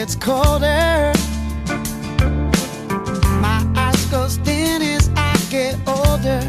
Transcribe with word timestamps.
gets 0.00 0.14
colder. 0.14 1.10
My 3.40 3.66
eyes 3.76 4.04
go 4.10 4.28
dim 4.44 4.82
as 4.82 5.08
I 5.16 5.34
get 5.48 5.74
older. 5.88 6.42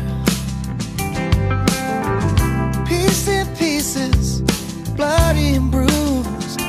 Pieces, 2.86 3.48
pieces, 3.58 4.42
bloody 4.98 5.56
and 5.56 5.72
bruised. 5.72 6.60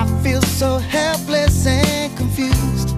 I 0.00 0.06
feel 0.22 0.40
so 0.40 0.78
helpless 0.78 1.66
and 1.66 2.16
confused. 2.16 2.96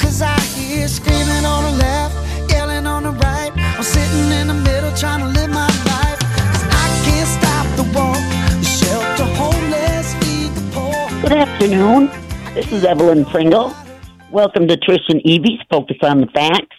Cause 0.00 0.20
I 0.20 0.40
hear 0.56 0.88
screaming 0.88 1.44
on 1.44 1.62
the 1.62 1.78
left, 1.78 2.50
yelling 2.50 2.88
on 2.88 3.04
the 3.04 3.12
right. 3.12 3.52
I'm 3.56 3.84
sitting 3.84 4.32
in 4.40 4.48
the 4.48 4.60
middle 4.68 4.92
trying 4.96 5.20
to 5.20 5.37
afternoon. 11.60 12.06
This 12.54 12.70
is 12.70 12.84
Evelyn 12.84 13.24
Pringle. 13.24 13.74
Welcome 14.30 14.68
to 14.68 14.76
Trish 14.76 15.02
and 15.08 15.20
Evie's 15.24 15.58
Focus 15.68 15.96
on 16.02 16.20
the 16.20 16.28
Facts. 16.28 16.76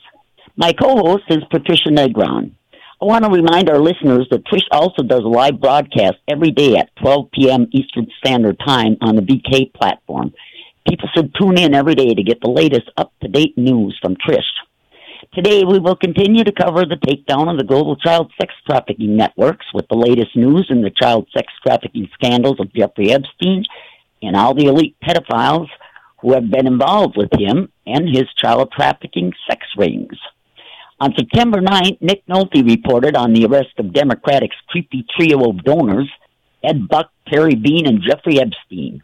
My 0.56 0.72
co-host 0.72 1.26
is 1.28 1.40
Patricia 1.52 1.90
Negron. 1.90 2.52
I 3.02 3.06
want 3.06 3.26
to 3.26 3.30
remind 3.30 3.70
our 3.70 3.78
listeners 3.78 4.26
that 4.32 4.46
Trish 4.46 4.64
also 4.72 5.04
does 5.04 5.26
a 5.26 5.28
live 5.28 5.60
broadcast 5.60 6.20
every 6.30 6.52
day 6.52 6.78
at 6.78 6.96
12 7.02 7.30
p.m. 7.32 7.68
Eastern 7.74 8.08
Standard 8.20 8.58
Time 8.66 8.96
on 9.02 9.18
the 9.18 9.22
VK 9.22 9.74
platform. 9.74 10.34
People 10.88 11.10
should 11.14 11.36
tune 11.36 11.58
in 11.58 11.76
every 11.76 11.96
day 11.96 12.14
to 12.14 12.24
get 12.24 12.40
the 12.40 12.50
latest 12.50 12.90
up-to-date 12.96 13.58
news 13.58 14.00
from 14.02 14.16
Trish. 14.16 14.48
Today, 15.34 15.66
we 15.66 15.80
will 15.80 15.98
continue 15.98 16.46
to 16.46 16.54
cover 16.54 16.86
the 16.86 16.96
takedown 16.96 17.52
of 17.52 17.58
the 17.58 17.66
global 17.66 17.98
child 17.98 18.32
sex 18.40 18.54
trafficking 18.66 19.18
networks 19.18 19.66
with 19.74 19.90
the 19.90 19.98
latest 19.98 20.38
news 20.38 20.68
in 20.70 20.82
the 20.82 20.90
child 20.90 21.28
sex 21.36 21.52
trafficking 21.68 22.08
scandals 22.14 22.62
of 22.62 22.74
Jeffrey 22.74 23.12
Epstein 23.12 23.66
and 24.22 24.36
all 24.36 24.54
the 24.54 24.66
elite 24.66 24.96
pedophiles 25.04 25.68
who 26.22 26.34
have 26.34 26.50
been 26.50 26.68
involved 26.68 27.16
with 27.18 27.30
him 27.38 27.72
and 27.86 28.10
his 28.10 28.26
child 28.38 28.72
trafficking 28.72 29.34
sex 29.50 29.66
rings. 29.78 30.18
On 31.00 31.14
September 31.18 31.62
9th, 31.62 32.02
Nick 32.02 32.26
Nolte 32.28 32.66
reported 32.66 33.16
on 33.16 33.34
the 33.34 33.46
arrest 33.46 33.72
of 33.78 33.94
Democratic's 33.94 34.58
creepy 34.68 35.06
trio 35.16 35.50
of 35.50 35.64
donors, 35.64 36.10
Ed 36.62 36.90
Buck, 36.90 37.10
Terry 37.32 37.56
Bean, 37.56 37.88
and 37.88 38.02
Jeffrey 38.02 38.40
Epstein. 38.42 39.02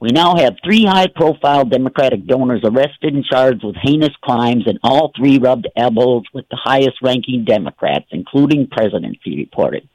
We 0.00 0.08
now 0.08 0.34
have 0.34 0.56
three 0.64 0.84
high 0.86 1.08
profile 1.14 1.66
Democratic 1.66 2.26
donors 2.26 2.62
arrested 2.64 3.14
and 3.14 3.24
charged 3.24 3.62
with 3.62 3.76
heinous 3.80 4.16
crimes, 4.22 4.64
and 4.66 4.80
all 4.82 5.12
three 5.14 5.38
rubbed 5.38 5.68
elbows 5.76 6.22
with 6.32 6.48
the 6.48 6.58
highest 6.60 6.96
ranking 7.02 7.44
Democrats, 7.44 8.06
including 8.10 8.66
presidents, 8.66 9.20
he 9.22 9.36
reported. 9.36 9.88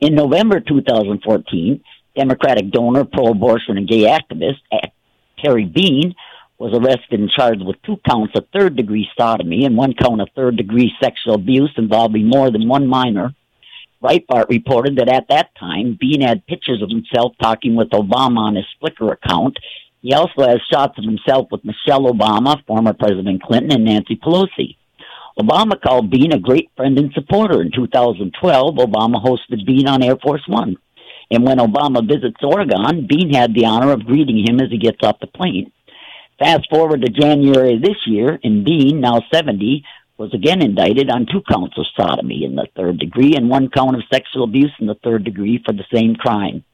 In 0.00 0.14
November 0.14 0.60
2014, 0.60 1.82
Democratic 2.16 2.70
donor, 2.70 3.04
pro 3.04 3.26
abortion, 3.26 3.76
and 3.76 3.88
gay 3.88 4.02
activist 4.02 4.60
Terry 5.44 5.64
Bean 5.64 6.14
was 6.58 6.72
arrested 6.72 7.20
and 7.20 7.30
charged 7.30 7.64
with 7.64 7.82
two 7.82 7.98
counts 8.08 8.32
of 8.36 8.46
third 8.52 8.76
degree 8.76 9.08
sodomy 9.18 9.64
and 9.64 9.76
one 9.76 9.92
count 9.92 10.20
of 10.20 10.28
third 10.34 10.56
degree 10.56 10.92
sexual 11.02 11.34
abuse 11.34 11.72
involving 11.76 12.28
more 12.28 12.50
than 12.50 12.68
one 12.68 12.86
minor. 12.86 13.34
Breitbart 14.02 14.48
reported 14.48 14.96
that 14.96 15.08
at 15.08 15.28
that 15.28 15.50
time, 15.58 15.96
Bean 15.98 16.20
had 16.20 16.46
pictures 16.46 16.82
of 16.82 16.90
himself 16.90 17.32
talking 17.42 17.74
with 17.74 17.90
Obama 17.90 18.38
on 18.38 18.56
his 18.56 18.66
Flickr 18.80 19.12
account. 19.12 19.58
He 20.02 20.12
also 20.12 20.42
has 20.42 20.60
shots 20.70 20.98
of 20.98 21.04
himself 21.04 21.48
with 21.50 21.64
Michelle 21.64 22.12
Obama, 22.12 22.62
former 22.66 22.92
President 22.92 23.42
Clinton, 23.42 23.72
and 23.72 23.84
Nancy 23.84 24.16
Pelosi. 24.16 24.76
Obama 25.38 25.80
called 25.80 26.10
Bean 26.10 26.32
a 26.32 26.38
great 26.38 26.70
friend 26.76 26.96
and 26.98 27.12
supporter. 27.14 27.60
In 27.60 27.72
2012, 27.72 28.74
Obama 28.76 29.22
hosted 29.24 29.66
Bean 29.66 29.88
on 29.88 30.02
Air 30.02 30.16
Force 30.16 30.44
One. 30.46 30.76
And 31.30 31.44
when 31.44 31.58
Obama 31.58 32.06
visits 32.06 32.42
Oregon, 32.42 33.06
Bean 33.08 33.32
had 33.32 33.54
the 33.54 33.66
honor 33.66 33.92
of 33.92 34.06
greeting 34.06 34.44
him 34.46 34.60
as 34.60 34.70
he 34.70 34.78
gets 34.78 34.98
off 35.02 35.20
the 35.20 35.26
plane. 35.26 35.72
Fast 36.38 36.68
forward 36.68 37.02
to 37.02 37.08
January 37.08 37.78
this 37.78 38.06
year, 38.06 38.38
and 38.42 38.64
Bean, 38.64 39.00
now 39.00 39.20
70, 39.32 39.84
was 40.16 40.32
again 40.34 40.62
indicted 40.62 41.10
on 41.10 41.26
two 41.26 41.42
counts 41.50 41.76
of 41.78 41.86
sodomy 41.96 42.44
in 42.44 42.54
the 42.54 42.66
third 42.76 42.98
degree 42.98 43.34
and 43.36 43.48
one 43.48 43.68
count 43.68 43.96
of 43.96 44.02
sexual 44.12 44.44
abuse 44.44 44.72
in 44.78 44.86
the 44.86 44.98
third 45.02 45.24
degree 45.24 45.62
for 45.64 45.72
the 45.72 45.84
same 45.92 46.14
crime. 46.14 46.64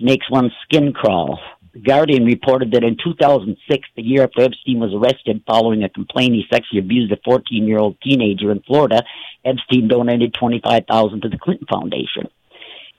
makes 0.00 0.30
one's 0.30 0.52
skin 0.64 0.92
crawl. 0.92 1.38
Guardian 1.84 2.24
reported 2.24 2.72
that 2.72 2.84
in 2.84 2.96
2006, 3.02 3.88
the 3.96 4.02
year 4.02 4.24
after 4.24 4.42
Epstein 4.42 4.80
was 4.80 4.94
arrested 4.94 5.42
following 5.46 5.84
a 5.84 5.88
complaint 5.88 6.34
he 6.34 6.44
sexually 6.50 6.80
abused 6.80 7.12
a 7.12 7.18
14 7.24 7.66
year 7.66 7.78
old 7.78 7.96
teenager 8.02 8.50
in 8.50 8.60
Florida, 8.60 9.02
Epstein 9.44 9.88
donated 9.88 10.34
25000 10.38 11.22
to 11.22 11.28
the 11.28 11.38
Clinton 11.38 11.66
Foundation. 11.70 12.28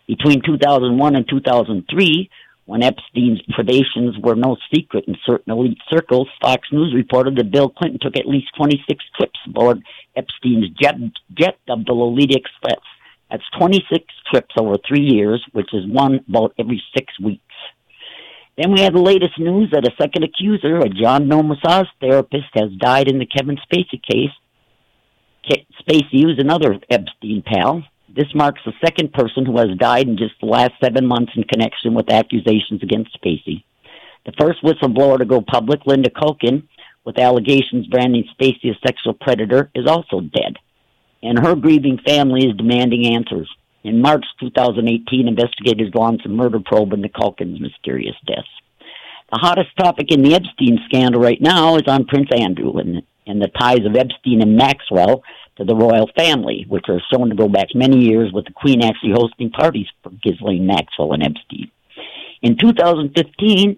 Between 0.08 0.42
2001 0.44 1.16
and 1.16 1.28
2003, 1.30 2.30
when 2.66 2.84
Epstein's 2.84 3.42
predations 3.52 4.22
were 4.24 4.36
no 4.36 4.56
secret 4.74 5.06
in 5.08 5.18
certain 5.26 5.52
elite 5.52 5.80
circles, 5.90 6.28
Fox 6.42 6.68
News 6.72 6.94
reported 6.94 7.36
that 7.38 7.52
Bill 7.52 7.70
Clinton 7.70 8.00
took 8.00 8.16
at 8.16 8.28
least 8.28 8.48
26 8.58 9.04
trips 9.18 9.40
aboard 9.48 9.82
Epstein's 10.16 10.70
jet, 10.80 10.96
jet 11.34 11.58
dubbed 11.68 11.88
the 11.88 11.94
Lolita 11.94 12.38
Express. 12.38 12.82
That's 13.32 13.44
26 13.58 14.06
trips 14.32 14.56
over 14.60 14.78
three 14.88 15.02
years, 15.02 15.44
which 15.52 15.74
is 15.74 15.86
one 15.88 16.24
about 16.28 16.54
every 16.60 16.82
six 16.96 17.20
weeks. 17.20 17.42
Then 18.60 18.74
we 18.74 18.82
have 18.82 18.92
the 18.92 19.00
latest 19.00 19.40
news 19.40 19.70
that 19.72 19.88
a 19.88 19.96
second 19.96 20.26
accuser, 20.26 20.80
a 20.80 20.90
John 20.90 21.30
Nomassage 21.30 21.88
therapist, 22.02 22.48
has 22.56 22.70
died 22.78 23.08
in 23.08 23.18
the 23.18 23.26
Kevin 23.26 23.56
Spacey 23.56 24.02
case. 24.04 24.32
Spacey 25.80 26.26
was 26.26 26.40
another 26.40 26.78
Epstein 26.90 27.42
pal. 27.42 27.86
This 28.14 28.28
marks 28.36 28.60
the 28.66 28.74
second 28.84 29.14
person 29.14 29.46
who 29.46 29.58
has 29.60 29.78
died 29.78 30.10
in 30.10 30.18
just 30.18 30.34
the 30.42 30.48
last 30.48 30.74
seven 30.84 31.06
months 31.06 31.32
in 31.38 31.44
connection 31.44 31.94
with 31.94 32.12
accusations 32.12 32.84
against 32.84 33.18
Spacey. 33.18 33.64
The 34.26 34.34
first 34.38 34.62
whistleblower 34.62 35.20
to 35.20 35.26
go 35.26 35.40
public, 35.42 35.86
Linda 35.86 36.10
Culkin, 36.10 36.64
with 37.06 37.18
allegations 37.18 37.88
branding 37.88 38.26
Spacey 38.38 38.72
a 38.72 38.80
sexual 38.86 39.14
predator, 39.14 39.72
is 39.74 39.88
also 39.88 40.20
dead. 40.20 40.58
And 41.24 41.40
her 41.40 41.56
grieving 41.56 41.98
family 42.06 42.46
is 42.46 42.58
demanding 42.58 43.16
answers. 43.16 43.50
In 43.84 44.02
March 44.02 44.26
2018, 44.42 45.28
investigators 45.28 45.94
launched 45.96 46.26
a 46.26 46.30
murder 46.30 46.60
probe 46.60 46.94
into 46.94 47.08
Culkin's 47.08 47.62
mysterious 47.62 48.16
death. 48.28 48.46
The 49.32 49.40
hottest 49.40 49.70
topic 49.78 50.12
in 50.12 50.22
the 50.22 50.36
Epstein 50.36 50.80
scandal 50.86 51.22
right 51.22 51.40
now 51.40 51.76
is 51.78 51.88
on 51.88 52.06
Prince 52.06 52.30
Andrew 52.36 52.78
and, 52.78 53.04
and 53.26 53.42
the 53.42 53.48
ties 53.48 53.86
of 53.86 53.96
Epstein 53.96 54.42
and 54.42 54.58
Maxwell 54.58 55.24
to 55.58 55.64
the 55.64 55.76
royal 55.76 56.10
family, 56.18 56.66
which 56.68 56.86
are 56.90 57.02
shown 57.14 57.30
to 57.30 57.36
go 57.36 57.48
back 57.48 57.68
many 57.74 58.00
years, 58.00 58.34
with 58.34 58.46
the 58.46 58.54
Queen 58.54 58.84
actually 58.84 59.14
hosting 59.14 59.52
parties 59.52 59.88
for 60.04 60.12
Ghislaine 60.24 60.66
Maxwell 60.66 61.14
and 61.14 61.24
Epstein. 61.24 61.72
In 62.42 62.58
2015, 62.58 63.78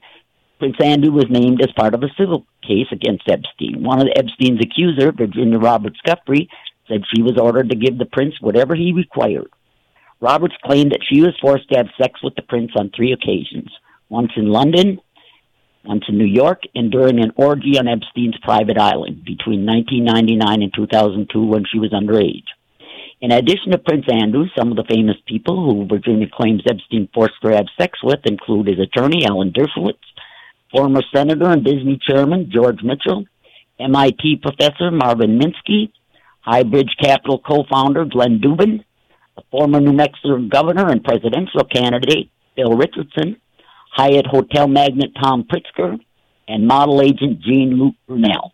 Prince 0.58 0.76
Andrew 0.80 1.12
was 1.12 1.26
named 1.30 1.62
as 1.62 1.72
part 1.76 1.94
of 1.94 2.04
a 2.04 2.14
civil 2.18 2.46
case 2.62 2.88
against 2.92 3.28
Epstein. 3.28 3.84
One 3.84 4.00
of 4.00 4.08
Epstein's 4.16 4.62
accusers, 4.62 5.14
Virginia 5.16 5.60
Roberts 5.60 6.00
Giuffre, 6.08 6.48
said 6.88 7.04
she 7.14 7.22
was 7.22 7.38
ordered 7.38 7.70
to 7.70 7.76
give 7.76 7.98
the 7.98 8.06
prince 8.06 8.36
whatever 8.40 8.76
he 8.76 8.94
required. 8.94 9.50
Roberts 10.22 10.56
claimed 10.64 10.92
that 10.92 11.04
she 11.04 11.22
was 11.22 11.36
forced 11.42 11.68
to 11.70 11.78
have 11.78 11.88
sex 12.00 12.22
with 12.24 12.36
the 12.36 12.44
prince 12.44 12.72
on 12.76 12.92
three 12.96 13.12
occasions 13.12 13.70
once 14.08 14.32
in 14.36 14.52
London, 14.52 15.00
once 15.84 16.04
in 16.08 16.18
New 16.18 16.26
York, 16.26 16.62
and 16.76 16.92
during 16.92 17.20
an 17.20 17.32
orgy 17.36 17.80
on 17.80 17.88
Epstein's 17.88 18.38
private 18.44 18.78
island 18.78 19.26
between 19.26 19.66
1999 19.66 20.62
and 20.62 20.74
2002 20.76 21.44
when 21.44 21.66
she 21.72 21.80
was 21.80 21.92
underage. 21.92 22.46
In 23.20 23.32
addition 23.32 23.72
to 23.72 23.78
Prince 23.78 24.06
Andrew, 24.12 24.46
some 24.58 24.70
of 24.70 24.78
the 24.78 24.86
famous 24.90 25.16
people 25.28 25.56
who 25.56 25.88
Virginia 25.88 26.28
claims 26.32 26.64
Epstein 26.70 27.08
forced 27.14 27.36
her 27.42 27.52
to 27.52 27.56
have 27.56 27.66
sex 27.80 28.00
with 28.04 28.20
include 28.26 28.68
his 28.68 28.80
attorney, 28.80 29.26
Alan 29.26 29.52
Dershowitz, 29.52 29.98
former 30.72 31.02
senator 31.14 31.50
and 31.50 31.64
Disney 31.64 32.00
chairman 32.08 32.50
George 32.52 32.82
Mitchell, 32.84 33.26
MIT 33.80 34.42
professor 34.42 34.92
Marvin 34.92 35.40
Minsky, 35.40 35.92
Highbridge 36.46 36.98
Capital 37.00 37.40
co-founder 37.40 38.06
Glenn 38.06 38.40
Dubin, 38.40 38.84
the 39.36 39.44
former 39.52 39.80
New 39.80 39.94
Mexico 39.94 40.40
governor 40.48 40.90
and 40.90 41.04
presidential 41.04 41.64
candidate 41.64 42.30
Bill 42.56 42.74
Richardson, 42.74 43.38
Hyatt 43.94 44.28
hotel 44.28 44.68
magnate 44.68 45.14
Tom 45.22 45.44
Pritzker, 45.44 46.00
and 46.48 46.68
model 46.68 47.02
agent 47.02 47.42
Jean 47.42 47.78
Luc 47.78 47.96
Brunel. 48.08 48.54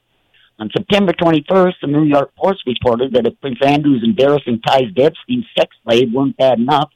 On 0.60 0.70
September 0.76 1.14
21st, 1.14 1.74
the 1.82 1.88
New 1.88 2.04
York 2.04 2.32
Post 2.36 2.64
reported 2.66 3.14
that 3.14 3.28
if 3.28 3.40
Prince 3.42 3.60
Andrew's 3.64 4.04
embarrassing 4.04 4.62
ties 4.66 4.94
to 4.96 5.04
Epstein's 5.04 5.46
sex 5.58 5.76
slave 5.84 6.12
weren't 6.12 6.38
bad 6.38 6.60
enough, 6.60 6.90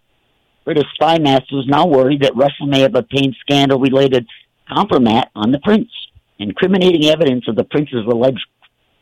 British 0.65 0.85
spy 0.93 1.15
is 1.15 1.67
now 1.67 1.87
worried 1.87 2.21
that 2.21 2.35
Russia 2.35 2.65
may 2.65 2.81
have 2.81 2.95
obtained 2.95 3.35
scandal-related 3.41 4.27
compromat 4.69 5.25
on 5.35 5.51
the 5.51 5.59
prince. 5.59 5.89
Incriminating 6.39 7.05
evidence 7.05 7.47
of 7.47 7.55
the 7.55 7.63
prince's 7.63 8.05
alleged 8.05 8.45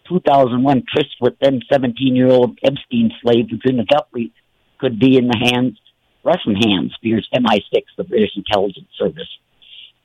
2001 0.10 0.84
tryst 0.92 1.16
with 1.22 1.36
then 1.40 1.62
17-year-old 1.72 2.58
Epstein 2.64 3.12
slave 3.22 3.48
Virginia 3.50 3.84
Giuffre 3.86 4.32
could 4.80 5.00
be 5.00 5.18
in 5.18 5.28
the 5.28 5.38
hands, 5.38 5.80
Russian 6.24 6.56
hands, 6.56 6.96
fears 7.02 7.28
MI6, 7.34 7.84
the 7.98 8.04
British 8.04 8.31
intelligence 8.36 8.88
service. 8.98 9.30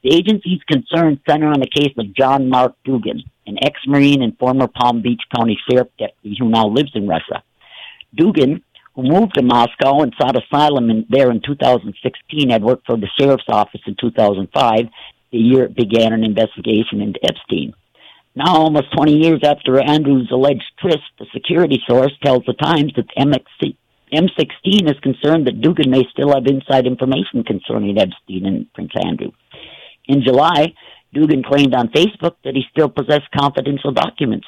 The 0.03 0.15
agency's 0.15 0.61
concerns 0.69 1.19
center 1.29 1.49
on 1.49 1.61
the 1.61 1.67
case 1.67 1.94
of 1.97 2.15
John 2.15 2.50
Mark 2.50 2.75
Dougan, 2.87 3.23
an 3.47 3.56
ex-Marine 3.62 4.23
and 4.23 4.38
former 4.38 4.69
Palm 4.69 5.03
Beach 5.03 5.23
County 5.35 5.59
Sheriff 5.69 5.88
deputy 5.99 6.37
who 6.38 6.49
now 6.49 6.67
lives 6.67 6.93
in 6.94 7.09
Russia. 7.09 7.43
Dougan, 8.15 8.62
who 8.94 9.03
moved 9.03 9.35
to 9.35 9.43
Moscow 9.43 10.03
and 10.03 10.15
sought 10.21 10.37
asylum 10.37 10.91
in, 10.91 11.06
there 11.09 11.31
in 11.31 11.41
2016, 11.41 12.50
had 12.50 12.62
worked 12.62 12.87
for 12.87 12.97
the 12.97 13.09
sheriff's 13.19 13.44
office 13.49 13.81
in 13.87 13.97
2005 14.00 14.88
the 15.35 15.41
year 15.41 15.65
it 15.65 15.75
began 15.75 16.12
an 16.12 16.23
investigation 16.23 17.00
into 17.00 17.19
Epstein. 17.25 17.75
Now, 18.37 18.55
almost 18.55 18.94
20 18.97 19.17
years 19.17 19.41
after 19.44 19.81
Andrew's 19.81 20.31
alleged 20.31 20.70
tryst, 20.79 21.03
the 21.19 21.27
security 21.35 21.82
source 21.88 22.12
tells 22.25 22.44
the 22.47 22.53
Times 22.53 22.93
that 22.94 23.09
MXC, 23.19 23.77
MI6 24.14 24.90
is 24.90 25.00
concerned 25.00 25.46
that 25.46 25.61
Dougan 25.61 25.90
may 25.90 26.05
still 26.11 26.32
have 26.32 26.46
inside 26.46 26.87
information 26.87 27.44
concerning 27.44 27.99
Epstein 27.99 28.46
and 28.46 28.72
Prince 28.72 28.93
Andrew. 29.05 29.32
In 30.06 30.22
July, 30.22 30.75
Dougan 31.14 31.44
claimed 31.44 31.75
on 31.75 31.88
Facebook 31.88 32.37
that 32.44 32.55
he 32.55 32.64
still 32.70 32.88
possessed 32.88 33.31
confidential 33.37 33.93
documents 33.93 34.46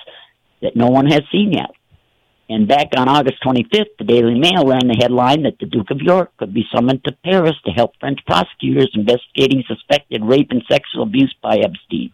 that 0.63 0.77
no 0.77 0.89
one 0.89 1.07
has 1.07 1.23
seen 1.31 1.53
yet. 1.53 1.71
And 2.49 2.69
back 2.69 2.89
on 2.97 3.09
August 3.09 3.43
25th, 3.45 3.97
the 3.99 4.05
Daily 4.05 4.39
Mail 4.39 4.67
ran 4.67 4.87
the 4.87 4.99
headline 5.01 5.43
that 5.43 5.59
the 5.59 5.67
Duke 5.67 5.91
of 5.91 6.01
York 6.01 6.31
could 6.37 6.55
be 6.55 6.65
summoned 6.73 7.03
to 7.05 7.17
Paris 7.25 7.57
to 7.65 7.73
help 7.73 7.93
French 7.99 8.21
prosecutors 8.25 8.91
investigating 8.95 9.65
suspected 9.67 10.25
rape 10.25 10.49
and 10.51 10.63
sexual 10.71 11.03
abuse 11.03 11.35
by 11.43 11.57
Epstein. 11.57 12.13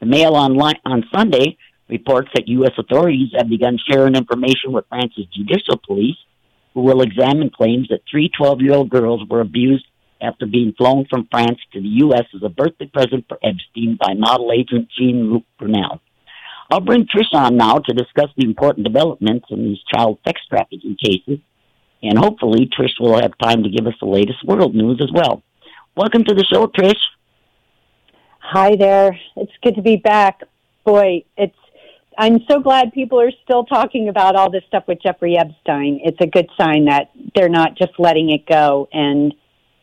The 0.00 0.06
Mail 0.06 0.34
online 0.34 0.80
on 0.86 1.04
Sunday 1.14 1.58
reports 1.88 2.28
that 2.34 2.48
U.S. 2.48 2.72
authorities 2.78 3.32
have 3.36 3.48
begun 3.48 3.78
sharing 3.90 4.14
information 4.14 4.72
with 4.72 4.86
France's 4.88 5.26
judicial 5.34 5.76
police, 5.86 6.16
who 6.78 6.84
will 6.84 7.02
examine 7.02 7.50
claims 7.50 7.88
that 7.88 8.02
three 8.08 8.30
12 8.38 8.60
year 8.60 8.72
old 8.72 8.88
girls 8.88 9.20
were 9.28 9.40
abused 9.40 9.84
after 10.22 10.46
being 10.46 10.72
flown 10.78 11.04
from 11.10 11.26
France 11.28 11.58
to 11.72 11.80
the 11.80 11.88
U.S. 12.06 12.22
as 12.32 12.42
a 12.44 12.48
birthday 12.48 12.86
present 12.86 13.24
for 13.28 13.36
Epstein 13.42 13.98
by 14.00 14.14
model 14.14 14.52
agent 14.52 14.88
Jean 14.96 15.28
Luc 15.28 15.42
Brunel. 15.58 16.00
I'll 16.70 16.80
bring 16.80 17.06
Trish 17.06 17.34
on 17.34 17.56
now 17.56 17.78
to 17.78 17.92
discuss 17.92 18.28
the 18.36 18.44
important 18.44 18.86
developments 18.86 19.46
in 19.50 19.64
these 19.64 19.78
child 19.92 20.20
sex 20.24 20.40
trafficking 20.48 20.96
cases, 21.04 21.40
and 22.00 22.16
hopefully 22.16 22.70
Trish 22.78 23.00
will 23.00 23.20
have 23.20 23.36
time 23.42 23.64
to 23.64 23.70
give 23.70 23.88
us 23.88 23.94
the 24.00 24.06
latest 24.06 24.44
world 24.44 24.72
news 24.72 25.00
as 25.02 25.10
well. 25.12 25.42
Welcome 25.96 26.22
to 26.26 26.34
the 26.34 26.44
show, 26.44 26.68
Trish. 26.68 26.94
Hi 28.38 28.76
there. 28.76 29.18
It's 29.34 29.52
good 29.64 29.74
to 29.74 29.82
be 29.82 29.96
back. 29.96 30.42
Boy, 30.84 31.24
it's 31.36 31.56
I'm 32.20 32.40
so 32.50 32.58
glad 32.58 32.92
people 32.92 33.20
are 33.20 33.30
still 33.44 33.64
talking 33.64 34.08
about 34.08 34.34
all 34.34 34.50
this 34.50 34.64
stuff 34.66 34.84
with 34.88 35.00
Jeffrey 35.00 35.38
Epstein. 35.38 36.00
It's 36.04 36.20
a 36.20 36.26
good 36.26 36.48
sign 36.58 36.86
that 36.86 37.12
they're 37.36 37.48
not 37.48 37.76
just 37.78 37.92
letting 37.98 38.30
it 38.30 38.44
go 38.46 38.88
and 38.92 39.32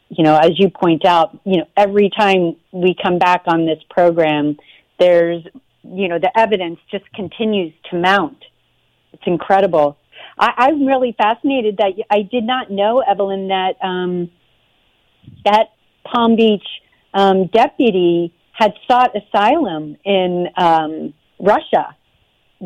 you 0.09 0.23
know, 0.23 0.35
as 0.37 0.51
you 0.59 0.69
point 0.69 1.03
out, 1.03 1.37
you 1.45 1.57
know, 1.57 1.67
every 1.75 2.11
time 2.15 2.55
we 2.71 2.95
come 3.01 3.17
back 3.17 3.41
on 3.47 3.65
this 3.65 3.79
program, 3.89 4.55
there's 4.99 5.43
you 5.83 6.07
know, 6.07 6.19
the 6.19 6.31
evidence 6.37 6.79
just 6.91 7.05
continues 7.13 7.73
to 7.91 7.99
mount. 7.99 8.43
It's 9.13 9.23
incredible. 9.25 9.97
I, 10.37 10.51
I'm 10.57 10.85
really 10.85 11.15
fascinated 11.17 11.77
that 11.77 11.93
I 12.09 12.23
did 12.23 12.43
not 12.43 12.71
know, 12.71 12.99
Evelyn, 12.99 13.47
that 13.47 13.73
um, 13.81 14.29
that 15.45 15.67
Palm 16.03 16.35
Beach 16.35 16.65
um, 17.13 17.47
deputy 17.47 18.33
had 18.51 18.73
sought 18.89 19.11
asylum 19.15 19.97
in 20.03 20.47
um, 20.57 21.13
Russia. 21.39 21.95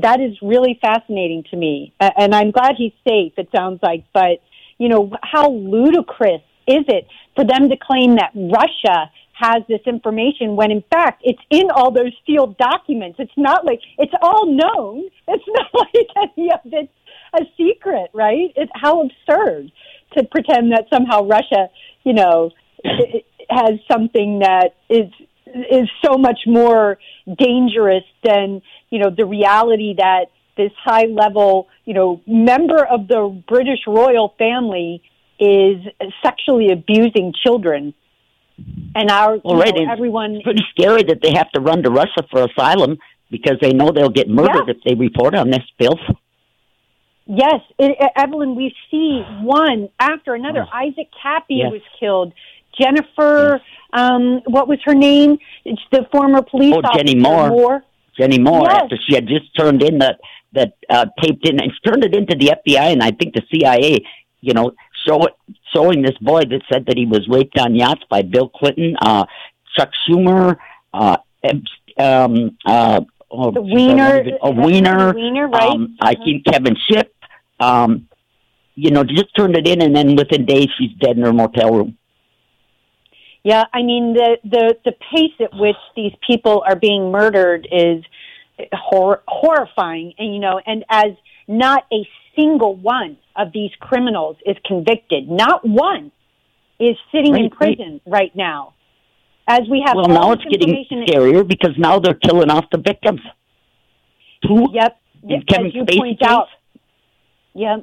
That 0.01 0.19
is 0.22 0.38
really 0.42 0.78
fascinating 0.81 1.44
to 1.51 1.57
me, 1.57 1.94
and 2.00 2.34
I'm 2.34 2.51
glad 2.51 2.75
he's 2.78 2.94
safe. 3.07 3.34
It 3.38 3.50
sounds 3.56 3.80
like, 3.81 4.06
but 4.13 4.42
you 4.78 4.90
know, 4.90 5.12
how 5.22 5.51
ludicrous 5.51 6.42
is 6.68 6.86
it 6.88 7.07
for 7.36 7.44
them 7.44 7.69
to 7.69 7.78
claim 7.78 8.16
that 8.16 8.31
Russia 8.36 9.12
has 9.34 9.63
this 9.69 9.80
information 9.86 10.56
when 10.56 10.69
in 10.69 10.83
fact 10.92 11.21
it's 11.23 11.42
in 11.50 11.71
all 11.71 11.92
those 11.92 12.12
sealed 12.26 12.57
documents. 12.57 13.18
It's 13.19 13.31
not 13.38 13.66
like 13.66 13.80
it's 13.97 14.14
all 14.21 14.45
known. 14.45 15.09
It's 15.28 15.44
not 15.47 15.68
like 15.73 16.31
any 16.38 16.52
of 16.52 16.59
it's 16.66 16.92
a 17.33 17.45
secret, 17.57 18.09
right? 18.14 18.52
It's 18.56 18.71
how 18.76 19.02
absurd 19.02 19.71
to 20.18 20.23
pretend 20.26 20.71
that 20.73 20.85
somehow 20.92 21.26
Russia, 21.26 21.69
you 22.04 22.14
know, 22.14 22.52
has 23.50 23.80
something 23.92 24.40
that 24.40 24.76
is 24.90 25.09
is 25.71 25.89
so 26.03 26.18
much 26.18 26.39
more 26.47 26.97
dangerous 27.37 28.03
than 28.23 28.61
you 28.89 28.99
know 28.99 29.09
the 29.15 29.25
reality 29.25 29.95
that 29.97 30.25
this 30.57 30.71
high 30.83 31.06
level 31.06 31.68
you 31.85 31.94
know 31.94 32.21
member 32.27 32.85
of 32.85 33.07
the 33.07 33.41
British 33.47 33.79
royal 33.87 34.33
family 34.37 35.01
is 35.39 35.77
sexually 36.23 36.71
abusing 36.71 37.33
children 37.44 37.94
and 38.95 39.09
our 39.09 39.37
well, 39.44 39.59
right. 39.59 39.73
Know, 39.75 39.91
everyone 39.91 40.35
it's 40.35 40.44
pretty 40.44 40.65
scary 40.71 41.03
that 41.03 41.19
they 41.21 41.33
have 41.35 41.49
to 41.51 41.61
run 41.61 41.83
to 41.83 41.89
Russia 41.89 42.23
for 42.29 42.44
asylum 42.44 42.97
because 43.29 43.57
they 43.61 43.73
know 43.73 43.91
they'll 43.91 44.09
get 44.09 44.27
murdered 44.27 44.68
yeah. 44.68 44.73
if 44.73 44.77
they 44.85 44.95
report 44.95 45.35
on 45.35 45.49
this 45.49 45.63
filth. 45.77 45.99
Yes, 47.31 47.61
it, 47.77 47.95
Evelyn, 48.15 48.56
we 48.56 48.73
see 48.89 49.21
one 49.41 49.89
after 49.99 50.33
another. 50.33 50.65
Oh. 50.65 50.77
Isaac 50.77 51.09
Kappy 51.23 51.59
yes. 51.59 51.71
was 51.71 51.81
killed. 51.99 52.33
Jennifer, 52.78 53.61
um, 53.94 54.42
what 54.45 54.68
was 54.68 54.80
her 54.85 54.94
name? 54.94 55.38
It's 55.66 55.81
the 55.92 56.07
former 56.11 56.42
police 56.42 56.73
oh, 56.76 56.80
officer. 56.80 57.04
Jenny 57.04 57.16
Moore. 57.16 57.49
Moore. 57.49 57.83
Jenny 58.18 58.40
Moore, 58.40 58.68
yes. 58.69 58.81
after 58.83 58.97
she 59.07 59.16
had 59.16 59.28
just 59.28 59.56
turned 59.57 59.81
in 59.81 59.99
that 59.99 60.19
that 60.52 60.73
uh, 60.90 61.06
taped 61.21 61.47
in 61.47 61.61
and 61.61 61.71
turned 61.85 62.04
it 62.04 62.16
into 62.16 62.35
the 62.35 62.54
FBI 62.66 62.92
and 62.92 63.02
I 63.04 63.11
think 63.11 63.33
the 63.33 63.44
CIA. 63.52 63.99
You 64.42 64.54
know, 64.54 64.71
show 65.07 65.26
it, 65.26 65.33
showing 65.73 66.02
this 66.02 66.18
boy 66.19 66.42
that 66.42 66.61
said 66.71 66.85
that 66.88 66.97
he 66.97 67.06
was 67.06 67.28
raped 67.28 67.57
on 67.59 67.76
yachts 67.76 68.04
by 68.09 68.21
Bill 68.21 68.49
Clinton, 68.49 68.95
uh, 69.02 69.26
Chuck 69.76 69.90
Schumer, 70.07 70.57
uh, 70.94 71.18
um, 71.97 72.57
uh, 72.66 73.02
oh, 73.30 73.52
the 73.52 73.61
Weiner, 73.61 74.23
a 74.42 74.52
Weiner, 74.52 75.14
Weiner, 75.14 75.47
right? 75.47 75.69
Um, 75.69 75.97
I 76.02 76.16
think 76.16 76.45
Kevin 76.45 76.78
Ship, 76.90 77.14
Um, 77.59 78.07
you 78.76 78.92
know, 78.92 79.04
just 79.04 79.35
turned 79.35 79.57
it 79.57 79.68
in, 79.68 79.81
and 79.81 79.94
then 79.94 80.16
within 80.16 80.45
days 80.45 80.69
she's 80.78 80.92
dead 81.02 81.18
in 81.18 81.23
her 81.23 81.33
motel 81.33 81.73
room. 81.73 81.97
Yeah, 83.44 83.64
I 83.74 83.84
mean 83.84 84.14
the 84.14 84.38
the 84.44 84.76
the 84.84 84.92
pace 84.92 85.34
at 85.40 85.52
which 85.54 85.78
these 85.96 86.14
people 86.26 86.64
are 86.68 86.76
being 86.76 87.12
murdered 87.12 87.68
is 87.72 88.04
hor- 88.74 89.24
horrifying, 89.28 90.14
and 90.18 90.34
you 90.34 90.40
know, 90.40 90.60
and 90.66 90.84
as 90.90 91.12
not 91.48 91.86
a 91.92 92.08
single 92.36 92.76
one 92.76 93.18
of 93.36 93.52
these 93.54 93.72
criminals 93.80 94.38
is 94.46 94.58
convicted. 94.66 95.30
Not 95.30 95.66
one 95.66 96.12
is 96.80 96.96
sitting 97.14 97.34
right, 97.34 97.46
in 97.46 97.50
prison 97.50 98.02
right. 98.06 98.19
right 98.22 98.36
now. 98.36 98.74
As 99.48 99.62
we 99.69 99.84
have 99.86 99.96
well, 99.96 100.08
now 100.08 100.31
it's 100.34 100.44
getting 100.44 100.86
scarier 100.92 101.48
because 101.48 101.72
now 101.78 102.00
they're 102.00 102.14
killing 102.14 102.52
off 102.52 102.66
the 102.72 102.78
victims. 102.78 103.22
Who? 104.48 104.72
Yep. 104.74 104.98
As 105.24 105.74
you 105.74 105.86
point 105.98 106.24
out, 106.24 106.48
Yeah. 107.54 107.78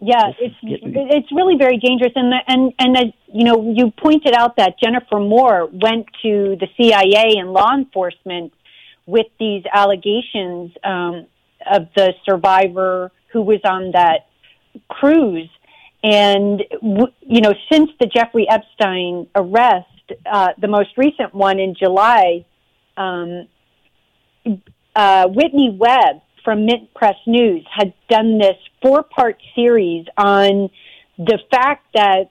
Yeah, 0.00 0.32
it's 0.38 0.54
it's 0.62 1.32
really 1.32 1.56
very 1.56 1.78
dangerous, 1.78 2.12
and 2.14 2.30
the, 2.30 2.38
and 2.46 2.72
and 2.78 2.94
you 3.34 3.42
know, 3.42 3.74
you 3.74 3.90
pointed 3.90 4.32
out 4.32 4.56
that 4.58 4.76
Jennifer 4.80 5.18
Moore 5.18 5.66
went 5.66 6.06
to 6.22 6.56
the 6.60 6.68
CIA 6.76 7.34
and 7.36 7.52
law 7.52 7.74
enforcement 7.74 8.52
with 9.06 9.26
these 9.40 9.64
allegations 9.72 10.70
um, 10.84 11.26
of 11.68 11.88
the 11.96 12.12
survivor 12.24 13.10
who 13.32 13.42
was 13.42 13.58
on 13.64 13.90
that 13.90 14.28
cruise, 14.88 15.50
and 16.04 16.62
you 16.80 17.40
know, 17.40 17.52
since 17.72 17.90
the 17.98 18.06
Jeffrey 18.06 18.46
Epstein 18.48 19.26
arrest, 19.34 19.88
uh, 20.30 20.50
the 20.60 20.68
most 20.68 20.90
recent 20.96 21.34
one 21.34 21.58
in 21.58 21.74
July, 21.74 22.44
um, 22.96 23.48
uh, 24.94 25.26
Whitney 25.26 25.76
Webb 25.76 26.22
from 26.44 26.66
Mint 26.66 26.94
Press 26.94 27.16
News 27.26 27.66
had 27.68 27.94
done 28.08 28.38
this 28.38 28.56
four 28.80 29.02
part 29.02 29.38
series 29.56 30.06
on 30.16 30.70
the 31.18 31.38
fact 31.50 31.86
that 31.94 32.30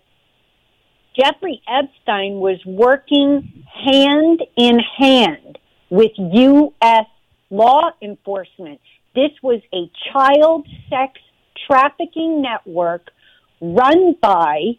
Jeffrey 1.18 1.62
Epstein 1.68 2.40
was 2.40 2.60
working 2.66 3.66
hand 3.86 4.42
in 4.58 4.80
hand 4.98 5.58
with 5.90 6.12
U.S. 6.18 7.06
law 7.50 7.92
enforcement. 8.02 8.80
This 9.16 9.32
was 9.44 9.62
a 9.74 9.92
child 10.12 10.68
sex 10.90 11.20
trafficking 11.68 12.42
network 12.42 13.12
run 13.62 14.16
by 14.22 14.78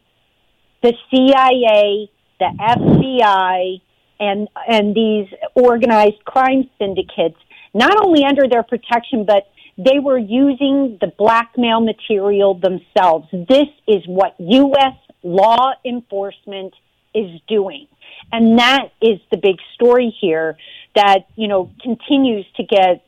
the 0.83 0.93
CIA, 1.11 2.11
the 2.41 2.51
FBI, 2.61 3.81
and 4.21 4.49
and 4.69 4.95
these 4.95 5.29
organized 5.55 6.25
crime 6.25 6.69
syndicates 6.79 7.39
not 7.75 8.05
only 8.05 8.25
under 8.25 8.49
their 8.49 8.63
protection, 8.63 9.25
but 9.27 9.49
they 9.77 9.99
were 9.99 10.19
using 10.19 10.99
the 11.01 11.13
blackmail 11.19 11.81
material 11.81 12.55
themselves. 12.55 13.27
This 13.33 13.67
is 13.89 14.03
what 14.07 14.37
U.S. 14.39 14.95
law 15.25 15.73
enforcement 15.85 16.75
is 17.15 17.41
doing. 17.49 17.89
And 18.33 18.59
that 18.59 18.91
is 19.01 19.19
the 19.31 19.37
big 19.37 19.57
story 19.75 20.15
here 20.21 20.57
that, 20.95 21.27
you 21.35 21.49
know, 21.49 21.71
continues 21.83 22.47
to 22.57 22.63
get 22.63 23.05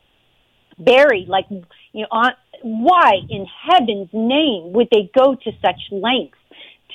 buried. 0.78 1.28
Like, 1.28 1.46
you 1.50 2.02
know, 2.02 2.08
on, 2.10 2.32
why 2.62 3.12
in 3.28 3.46
heaven's 3.68 4.08
name 4.12 4.72
would 4.72 4.88
they 4.90 5.10
go 5.14 5.34
to 5.34 5.52
such 5.62 5.80
lengths 5.90 6.38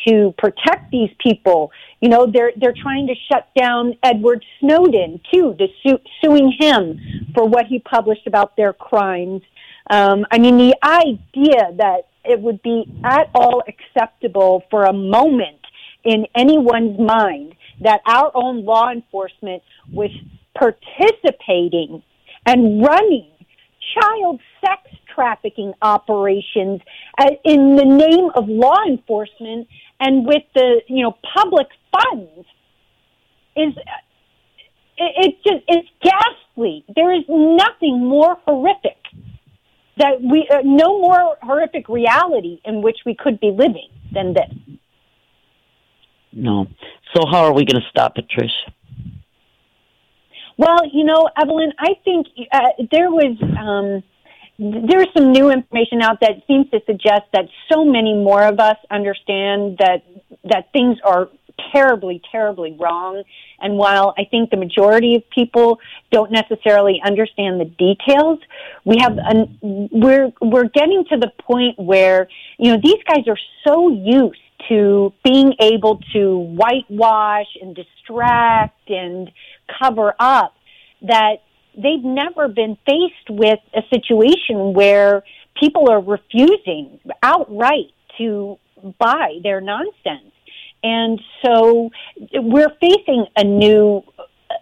to 0.08 0.34
protect 0.38 0.92
these 0.92 1.10
people. 1.20 1.72
You 2.00 2.10
know, 2.10 2.25
they're 2.25 2.51
they're 2.56 2.74
trying 2.74 3.08
to 3.08 3.16
shut 3.32 3.48
down 3.60 3.98
Edward 4.04 4.44
Snowden 4.60 5.22
too, 5.32 5.56
to 5.60 5.68
su- 5.86 6.01
suing 6.24 6.56
him 6.60 7.00
for 7.36 7.46
what 7.48 7.68
he 7.68 7.80
published 7.80 8.25
about 8.25 8.56
their 8.58 8.74
crimes. 8.74 9.42
Um, 9.90 10.25
I 10.32 10.40
mean, 10.40 10.58
the 10.58 10.75
idea 10.84 11.74
that 11.78 12.08
it 12.24 12.40
would 12.40 12.62
be 12.62 12.86
at 13.04 13.30
all 13.34 13.63
acceptable 13.68 14.63
for 14.70 14.84
a 14.86 14.94
moment 14.94 15.60
in 16.04 16.25
anyone's 16.36 17.00
mind 17.00 17.56
that 17.82 18.01
our 18.06 18.32
own 18.34 18.66
law 18.66 18.92
enforcement 18.92 19.62
was 19.92 20.12
participating 20.56 22.04
and 22.46 22.84
running 22.84 23.30
child 24.00 24.40
sex 24.63 24.82
trafficking 25.13 25.74
operations 25.82 26.80
in 27.44 27.75
the 27.75 27.86
name 27.86 28.30
of 28.36 28.48
law 28.48 28.78
enforcement 28.88 29.68
and 30.00 30.25
with 30.25 30.44
the 30.56 30.82
you 30.88 31.04
know 31.04 31.16
public 31.36 31.68
funds 31.92 32.48
is 33.56 33.74
it, 34.98 35.13
it 35.18 35.36
just 35.44 35.63
it's 35.68 35.88
ghastly. 36.01 36.86
There 36.96 37.13
is 37.13 37.24
nothing 37.28 38.06
more 38.06 38.38
horrific 38.46 39.00
that 40.01 40.22
we 40.22 40.48
uh, 40.51 40.62
no 40.63 41.00
more 41.00 41.38
horrific 41.41 41.88
reality 41.88 42.60
in 42.65 42.81
which 42.81 42.98
we 43.05 43.15
could 43.15 43.39
be 43.39 43.51
living 43.51 43.89
than 44.12 44.34
this. 44.34 44.77
No. 46.34 46.65
So 47.13 47.24
how 47.29 47.43
are 47.46 47.53
we 47.53 47.65
going 47.65 47.81
to 47.81 47.89
stop 47.89 48.13
it, 48.17 48.25
Trish? 48.29 48.58
Well, 50.58 50.79
you 50.91 51.03
know, 51.03 51.29
Evelyn, 51.41 51.72
I 51.79 51.93
think 52.05 52.27
uh, 52.51 52.60
there 52.91 53.10
was 53.10 53.36
um, 53.60 54.03
there's 54.60 55.08
some 55.15 55.31
new 55.31 55.50
information 55.50 56.01
out 56.01 56.20
that 56.22 56.34
seems 56.48 56.70
to 56.70 56.79
suggest 56.86 57.24
that 57.34 57.46
so 57.72 57.84
many 57.84 58.13
more 58.13 58.43
of 58.43 58.60
us 58.60 58.77
understand 58.89 59.77
that 59.79 60.03
that 60.46 60.72
things 60.74 60.98
are 61.03 61.29
terribly, 61.74 62.22
terribly 62.32 62.75
wrong. 62.80 63.24
And 63.60 63.77
while 63.77 64.13
I 64.18 64.25
think 64.25 64.50
the 64.50 64.58
majority 64.58 65.15
of 65.15 65.30
people 65.30 65.80
don't 66.12 66.32
necessarily 66.32 67.01
understand 67.03 67.60
the 67.60 67.65
details, 67.65 68.39
we 68.86 68.98
have 69.00 69.18
an, 69.18 69.58
we're 69.62 70.32
we're 70.41 70.70
getting 70.70 71.06
to 71.10 71.18
the 71.18 71.32
point 71.41 71.77
where 71.77 72.27
you 72.58 72.72
know 72.72 72.80
these 72.84 73.01
guys 73.08 73.27
are 73.27 73.39
so 73.65 73.89
used 73.89 74.39
to 74.70 75.13
being 75.24 75.53
able 75.60 76.00
to 76.13 76.38
whitewash 76.38 77.48
and 77.62 77.75
distract 77.75 78.89
and 78.89 79.32
cover 79.80 80.13
up 80.20 80.53
that 81.01 81.38
they've 81.75 82.03
never 82.03 82.48
been 82.48 82.77
faced 82.86 83.30
with 83.30 83.60
a 83.74 83.82
situation 83.89 84.74
where 84.74 85.24
people 85.60 85.89
are 85.89 86.01
refusing 86.01 87.00
outright 87.24 87.91
to 88.18 88.58
buy 89.00 89.39
their 89.44 89.62
nonsense. 89.62 90.32
And 90.84 91.20
so 91.44 91.90
we're 92.34 92.74
facing 92.80 93.26
a 93.36 93.44
new 93.44 94.04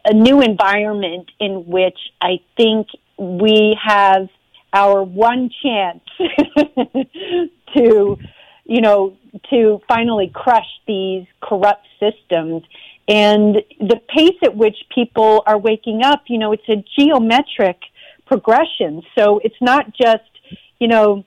a 0.05 0.13
new 0.13 0.41
environment 0.41 1.29
in 1.39 1.65
which 1.65 1.97
I 2.21 2.39
think 2.55 2.87
we 3.17 3.77
have 3.83 4.29
our 4.71 5.03
one 5.03 5.49
chance 5.63 6.03
to 7.75 8.17
you 8.65 8.81
know 8.81 9.17
to 9.49 9.81
finally 9.87 10.31
crush 10.33 10.67
these 10.87 11.25
corrupt 11.41 11.87
systems 11.99 12.63
and 13.09 13.57
the 13.79 13.99
pace 14.15 14.37
at 14.43 14.55
which 14.55 14.77
people 14.93 15.41
are 15.47 15.57
waking 15.57 16.03
up, 16.03 16.25
you 16.27 16.37
know, 16.37 16.53
it's 16.53 16.69
a 16.69 16.83
geometric 16.95 17.77
progression. 18.27 19.01
So 19.17 19.41
it's 19.43 19.59
not 19.59 19.87
just, 19.95 20.29
you 20.77 20.87
know, 20.87 21.25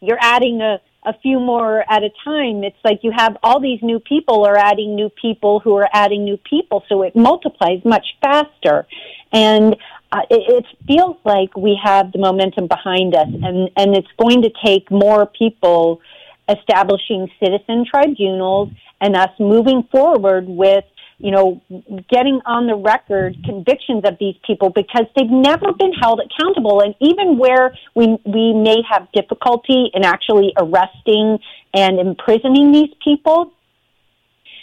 you're 0.00 0.18
adding 0.18 0.62
a, 0.62 0.80
a 1.06 1.14
few 1.20 1.38
more 1.38 1.84
at 1.88 2.02
a 2.02 2.10
time. 2.24 2.64
It's 2.64 2.76
like 2.84 3.00
you 3.02 3.12
have 3.16 3.36
all 3.42 3.60
these 3.60 3.80
new 3.80 4.00
people 4.00 4.44
are 4.44 4.56
adding 4.56 4.96
new 4.96 5.08
people 5.08 5.60
who 5.60 5.76
are 5.76 5.88
adding 5.92 6.24
new 6.24 6.36
people. 6.36 6.82
So 6.88 7.02
it 7.02 7.14
multiplies 7.14 7.80
much 7.84 8.06
faster. 8.20 8.86
And 9.32 9.76
uh, 10.10 10.22
it, 10.28 10.64
it 10.64 10.66
feels 10.86 11.16
like 11.24 11.56
we 11.56 11.78
have 11.82 12.12
the 12.12 12.18
momentum 12.18 12.66
behind 12.66 13.14
us 13.14 13.28
and, 13.28 13.70
and 13.76 13.96
it's 13.96 14.08
going 14.18 14.42
to 14.42 14.50
take 14.64 14.90
more 14.90 15.26
people 15.26 16.00
establishing 16.48 17.28
citizen 17.40 17.84
tribunals 17.88 18.70
and 19.00 19.16
us 19.16 19.30
moving 19.38 19.82
forward 19.90 20.46
with 20.48 20.84
you 21.18 21.30
know, 21.30 21.62
getting 22.10 22.40
on 22.44 22.66
the 22.66 22.74
record 22.76 23.36
convictions 23.44 24.02
of 24.04 24.18
these 24.20 24.34
people 24.46 24.70
because 24.70 25.06
they've 25.16 25.30
never 25.30 25.72
been 25.72 25.92
held 25.92 26.20
accountable. 26.20 26.82
And 26.82 26.94
even 27.00 27.38
where 27.38 27.74
we, 27.94 28.18
we 28.26 28.52
may 28.52 28.82
have 28.90 29.08
difficulty 29.12 29.90
in 29.94 30.04
actually 30.04 30.52
arresting 30.58 31.38
and 31.72 31.98
imprisoning 31.98 32.72
these 32.72 32.94
people, 33.02 33.52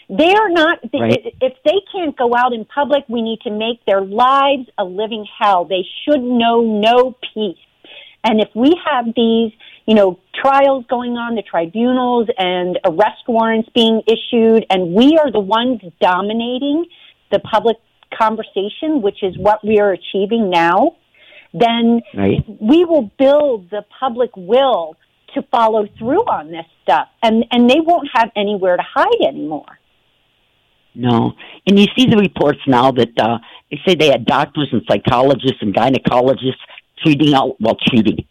they 0.10 0.32
are 0.34 0.50
not, 0.50 0.80
right. 0.94 1.34
if 1.42 1.54
they 1.66 1.82
can't 1.92 2.16
go 2.16 2.36
out 2.36 2.54
in 2.54 2.66
public, 2.66 3.04
we 3.08 3.24
need 3.24 3.42
to 3.42 3.50
make 3.50 3.84
their 3.86 4.02
lives 4.02 4.70
a 4.78 4.84
living 4.84 5.26
hell. 5.40 5.66
They 5.66 5.88
should 6.06 6.22
know 6.22 6.62
no 6.62 7.16
peace. 7.34 7.58
And 8.24 8.40
if 8.40 8.50
we 8.54 8.80
have 8.90 9.06
these, 9.16 9.52
you 9.86 9.96
know, 9.96 10.20
trials 10.34 10.86
going 10.90 11.14
on, 11.14 11.36
the 11.36 11.44
tribunals 11.44 12.28
and 12.38 12.80
arrest 12.86 13.24
warrants 13.28 13.70
being 13.74 14.02
issued, 14.08 14.66
and 14.70 14.94
we 14.94 15.18
are 15.18 15.32
the 15.32 15.40
ones 15.40 15.82
dominating 16.02 16.86
the 17.32 17.40
public 17.40 17.78
conversation, 18.18 19.02
which 19.02 19.24
is 19.24 19.38
what 19.38 19.66
we 19.66 19.80
are 19.80 19.92
achieving 19.92 20.50
now, 20.50 20.96
then 21.54 22.02
right. 22.16 22.44
we 22.60 22.86
will 22.86 23.12
build 23.18 23.70
the 23.70 23.84
public 24.00 24.32
will 24.36 24.96
to 25.36 25.42
follow 25.52 25.88
through 25.98 26.22
on 26.22 26.52
this 26.52 26.66
stuff, 26.84 27.08
and 27.22 27.46
and 27.52 27.70
they 27.70 27.80
won't 27.80 28.08
have 28.14 28.30
anywhere 28.36 28.78
to 28.78 28.84
hide 28.84 29.28
anymore. 29.28 29.80
No, 30.96 31.34
and 31.66 31.80
you 31.80 31.88
see 31.98 32.06
the 32.06 32.18
reports 32.18 32.60
now 32.68 32.92
that 32.92 33.20
uh, 33.20 33.40
they 33.72 33.80
say 33.86 33.96
they 33.96 34.10
had 34.10 34.26
doctors 34.26 34.70
and 34.72 34.84
psychologists 34.88 35.58
and 35.62 35.74
gynecologists 35.74 36.62
treating 37.04 37.34
all 37.34 37.56
well 37.60 37.78
treating 37.88 38.28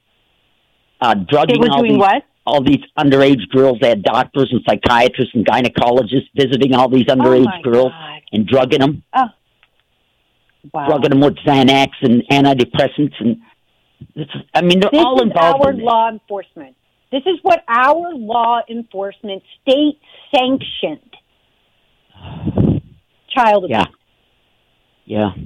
uh, 1.03 1.15
drugging 1.29 1.61
they 1.61 1.69
were 1.69 1.73
all 1.73 1.81
doing 1.81 1.93
these, 1.93 1.99
what? 1.99 2.23
all 2.47 2.63
these 2.63 2.81
underage 2.99 3.49
girls. 3.51 3.79
They 3.81 3.89
had 3.89 4.03
doctors 4.03 4.49
and 4.53 4.63
psychiatrists 4.67 5.35
and 5.35 5.47
gynecologists 5.47 6.29
visiting 6.35 6.75
all 6.75 6.89
these 6.89 7.07
underage 7.07 7.47
oh 7.47 7.63
girls 7.63 7.93
God. 7.93 8.21
and 8.33 8.47
drugging 8.47 8.81
them. 8.81 9.03
Oh. 9.15 9.27
Wow. 10.73 10.87
Drugging 10.87 11.11
them 11.11 11.21
with 11.21 11.37
Xanax 11.45 11.91
and 12.03 12.23
antidepressants 12.31 13.15
and 13.21 13.39
this 14.15 14.27
is, 14.35 14.43
I 14.55 14.63
mean 14.63 14.81
they're 14.81 14.91
this 14.93 15.01
all 15.01 15.21
involved. 15.23 15.61
This 15.61 15.67
is 15.67 15.67
our 15.67 15.73
in 15.73 15.85
law 15.85 16.09
enforcement. 16.09 16.77
This 17.11 17.23
is 17.27 17.39
what 17.43 17.63
our 17.69 18.15
law 18.15 18.61
enforcement 18.71 19.43
state 19.61 19.99
sanctioned 20.35 21.17
child 23.29 23.65
abuse. 23.65 23.87
Yeah. 25.05 25.35
Yeah. 25.37 25.45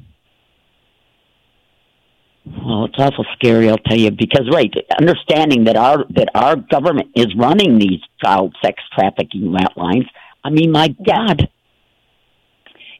Oh, 2.48 2.84
it's 2.84 2.94
awful 2.98 3.24
scary, 3.34 3.68
I'll 3.68 3.78
tell 3.78 3.98
you, 3.98 4.10
because 4.10 4.48
right, 4.52 4.72
understanding 5.00 5.64
that 5.64 5.76
our 5.76 6.04
that 6.10 6.28
our 6.34 6.56
government 6.56 7.10
is 7.16 7.26
running 7.36 7.78
these 7.78 8.00
child 8.24 8.54
sex 8.64 8.80
trafficking 8.94 9.52
lines. 9.76 10.04
I 10.44 10.50
mean, 10.50 10.70
my 10.70 10.88
God. 10.88 11.48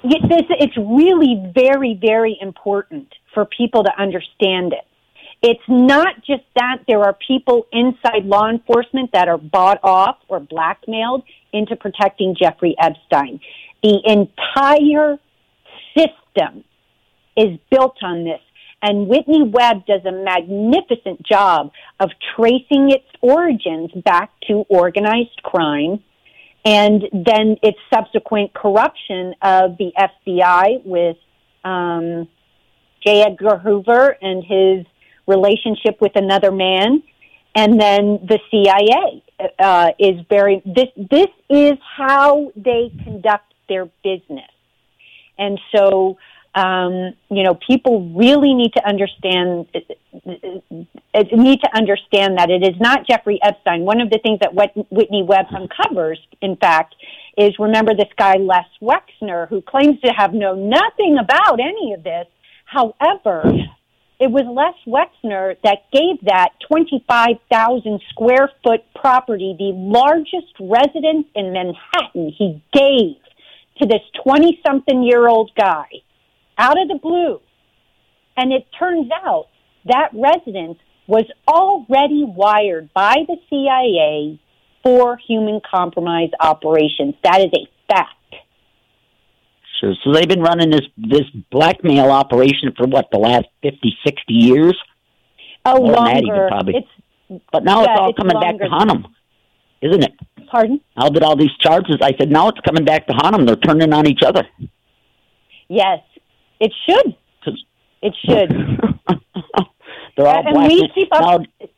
This, 0.03 0.43
it's 0.61 0.77
really 0.77 1.53
very, 1.55 1.99
very 2.01 2.37
important 2.41 3.09
for 3.35 3.45
people 3.45 3.85
to 3.85 3.91
understand 3.99 4.73
it. 4.73 4.85
It's 5.43 5.63
not 5.69 6.17
just 6.25 6.45
that 6.57 6.79
there 6.89 7.01
are 7.03 7.17
people 7.27 7.67
inside 7.73 8.25
law 8.25 8.49
enforcement 8.49 9.11
that 9.13 9.29
are 9.29 9.39
bought 9.39 9.79
off 9.83 10.17
or 10.29 10.41
blackmailed 10.41 11.23
into 11.53 11.77
protecting 11.77 12.35
Jeffrey 12.41 12.75
Epstein. 12.81 13.41
The 13.83 14.01
entire 14.05 15.19
system 15.97 16.65
is 17.37 17.59
built 17.71 17.97
on 18.03 18.25
this. 18.25 18.41
And 18.83 19.09
Whitney 19.09 19.43
Webb 19.43 19.87
does 19.87 20.03
a 20.05 20.13
magnificent 20.13 21.23
job 21.27 21.73
of 21.99 22.11
tracing 22.37 22.91
its 22.91 23.07
origins 23.23 23.91
back 24.05 24.31
to 24.49 24.65
organized 24.69 25.43
crime 25.43 26.03
and 26.67 27.05
then 27.13 27.57
its 27.63 27.79
subsequent 27.95 28.53
corruption 28.53 29.35
of 29.41 29.79
the 29.79 29.93
FBI 29.97 30.85
with 30.85 31.17
um, 31.65 32.29
J. 33.07 33.23
Edgar 33.23 33.59
Hoover 33.59 34.17
and 34.21 34.43
his 34.45 34.85
relationship 35.29 36.01
with 36.01 36.13
another 36.17 36.51
man, 36.51 37.05
and 37.55 37.81
then 37.81 38.27
the 38.27 38.41
CIA 38.51 39.23
uh, 39.61 39.91
is 40.01 40.21
very. 40.29 40.61
This 40.67 40.89
this 40.97 41.29
is 41.49 41.75
how 41.97 42.53
they 42.57 42.93
conduct 43.05 43.55
their 43.69 43.89
business, 44.03 44.51
and 45.39 45.59
so. 45.75 46.19
Um, 46.57 47.13
you 47.29 47.43
know, 47.43 47.55
people 47.55 48.15
really 48.17 48.55
need 48.55 48.73
to 48.77 48.89
understand 48.89 49.67
uh, 49.75 51.23
need 51.33 51.61
to 51.61 51.77
understand 51.77 52.39
that 52.39 52.49
it 52.49 52.63
is 52.63 52.81
not 52.81 53.07
Jeffrey 53.07 53.39
Epstein. 53.43 53.83
One 53.83 54.01
of 54.01 54.09
the 54.09 54.19
things 54.23 54.41
that 54.41 54.55
Whit- 54.55 54.87
Whitney 54.91 55.23
Webb 55.23 55.47
uncovers, 55.55 56.19
in 56.41 56.57
fact, 56.57 56.95
is 57.37 57.53
remember 57.59 57.93
this 57.95 58.09
guy 58.17 58.37
Les 58.37 58.65
Wexner, 58.81 59.49
who 59.51 59.61
claims 59.61 60.01
to 60.01 60.09
have 60.17 60.33
known 60.33 60.71
nothing 60.71 61.19
about 61.21 61.61
any 61.61 61.93
of 61.93 62.03
this. 62.03 62.27
However, 62.65 63.45
it 64.19 64.31
was 64.31 64.45
Les 64.47 64.75
Wexner 64.87 65.57
that 65.63 65.91
gave 65.93 66.25
that 66.25 66.53
25,000 66.69 68.01
square 68.09 68.51
foot 68.65 68.81
property, 68.95 69.55
the 69.59 69.73
largest 69.75 70.55
residence 70.59 71.27
in 71.35 71.53
Manhattan, 71.53 72.33
he 72.35 72.63
gave 72.73 73.21
to 73.79 73.87
this 73.87 74.01
20 74.25 74.59
something 74.67 75.03
year 75.03 75.29
old 75.29 75.51
guy 75.55 75.87
out 76.59 76.81
of 76.81 76.89
the 76.89 76.99
blue. 77.03 77.41
And 78.37 78.53
it 78.53 78.67
turns 78.79 79.09
out 79.25 79.47
that 79.87 80.11
residence 80.13 80.79
was 81.07 81.25
already 81.49 82.25
wired 82.25 82.93
by 82.93 83.15
the 83.29 83.37
CIA 83.49 84.41
for 84.83 85.17
human 85.27 85.61
compromise 85.69 86.31
operations. 86.41 87.15
That 87.23 87.41
is 87.41 87.51
a 87.55 87.67
fact. 87.93 88.11
Sure. 89.81 89.95
So 90.05 90.13
they've 90.13 90.29
been 90.29 90.41
running 90.43 90.71
this 90.71 90.87
this 90.97 91.25
blackmail 91.51 92.11
operation 92.11 92.73
for 92.77 92.87
what 92.87 93.07
the 93.13 93.19
last 93.19 93.47
50, 93.63 93.95
60 94.05 94.33
years, 94.33 94.77
Oh, 95.69 95.81
More 95.83 96.09
even, 96.11 96.27
longer. 96.29 96.47
probably. 96.49 96.75
It's 96.77 97.43
but 97.53 97.65
now 97.65 97.81
it's 97.83 97.91
all 97.99 98.11
it's 98.11 98.19
coming 98.19 98.41
back 98.41 98.57
to 98.59 98.69
haunt 98.69 98.91
'em, 98.91 99.07
isn't 99.83 100.03
it? 100.05 100.13
pardon. 100.49 100.81
Now 100.97 101.09
that 101.11 101.23
all 101.25 101.35
these 101.37 101.51
charges, 101.61 101.97
I 102.01 102.13
said, 102.17 102.31
now 102.31 102.49
it's 102.49 102.61
coming 102.61 102.85
back 102.85 103.07
to 103.09 103.13
haunt 103.15 103.35
'em. 103.35 103.47
They're 103.47 103.57
turning 103.57 103.93
on 103.93 104.07
each 104.09 104.23
other. 104.25 104.47
Yes, 105.69 105.99
it 106.61 106.73
should. 106.89 107.15
It 108.03 108.15
should. 108.25 108.51
They're 110.17 110.27
all 110.27 110.47
And 110.47 110.57
we 110.69 110.79
black. 110.81 110.95
keep 110.95 111.09
up- 111.13 111.41
Now, 111.41 111.69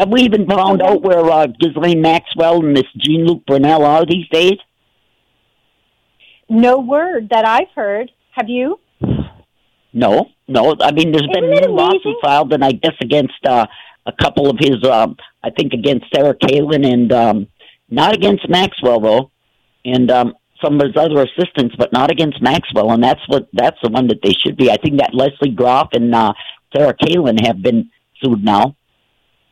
have 0.00 0.08
we 0.10 0.22
even 0.22 0.46
found 0.46 0.82
out 0.82 1.02
where 1.02 1.24
uh, 1.30 1.46
Ghislaine 1.46 2.00
Maxwell 2.02 2.60
and 2.64 2.72
Miss 2.72 2.84
Jean 2.98 3.24
Luc 3.26 3.46
Brunel 3.46 3.84
are 3.84 4.04
these 4.04 4.28
days? 4.30 4.58
No 6.48 6.78
word 6.78 7.28
that 7.30 7.46
I've 7.46 7.70
heard. 7.74 8.10
Have 8.32 8.48
you? 8.48 8.78
No, 9.92 10.26
no. 10.48 10.76
I 10.80 10.92
mean, 10.92 11.10
there's 11.12 11.26
been 11.32 11.44
Isn't 11.44 11.64
it 11.64 11.68
new 11.70 11.74
lawsuit 11.76 12.16
filed, 12.22 12.52
and 12.52 12.64
I 12.64 12.72
guess 12.72 12.92
against 13.00 13.34
uh, 13.48 13.66
a 14.04 14.12
couple 14.12 14.50
of 14.50 14.56
his. 14.58 14.84
Um, 14.84 15.16
I 15.42 15.50
think 15.50 15.72
against 15.72 16.06
Sarah 16.14 16.34
Palin 16.34 16.84
and 16.84 17.12
um, 17.12 17.46
not 17.88 18.14
against 18.14 18.48
Maxwell 18.48 19.00
though, 19.00 19.30
and 19.84 20.10
um, 20.10 20.34
some 20.62 20.80
of 20.80 20.86
his 20.86 20.96
other 20.96 21.22
assistants, 21.22 21.74
but 21.78 21.92
not 21.92 22.10
against 22.10 22.42
Maxwell. 22.42 22.92
And 22.92 23.02
that's 23.02 23.20
what 23.28 23.48
that's 23.52 23.76
the 23.82 23.90
one 23.90 24.08
that 24.08 24.20
they 24.22 24.32
should 24.44 24.56
be. 24.56 24.70
I 24.70 24.76
think 24.76 24.98
that 24.98 25.10
Lesley 25.14 25.50
Groff 25.50 25.88
and 25.92 26.14
uh, 26.14 26.32
Sarah 26.74 26.94
Palin 26.94 27.38
have 27.38 27.62
been 27.62 27.90
sued 28.22 28.44
now. 28.44 28.76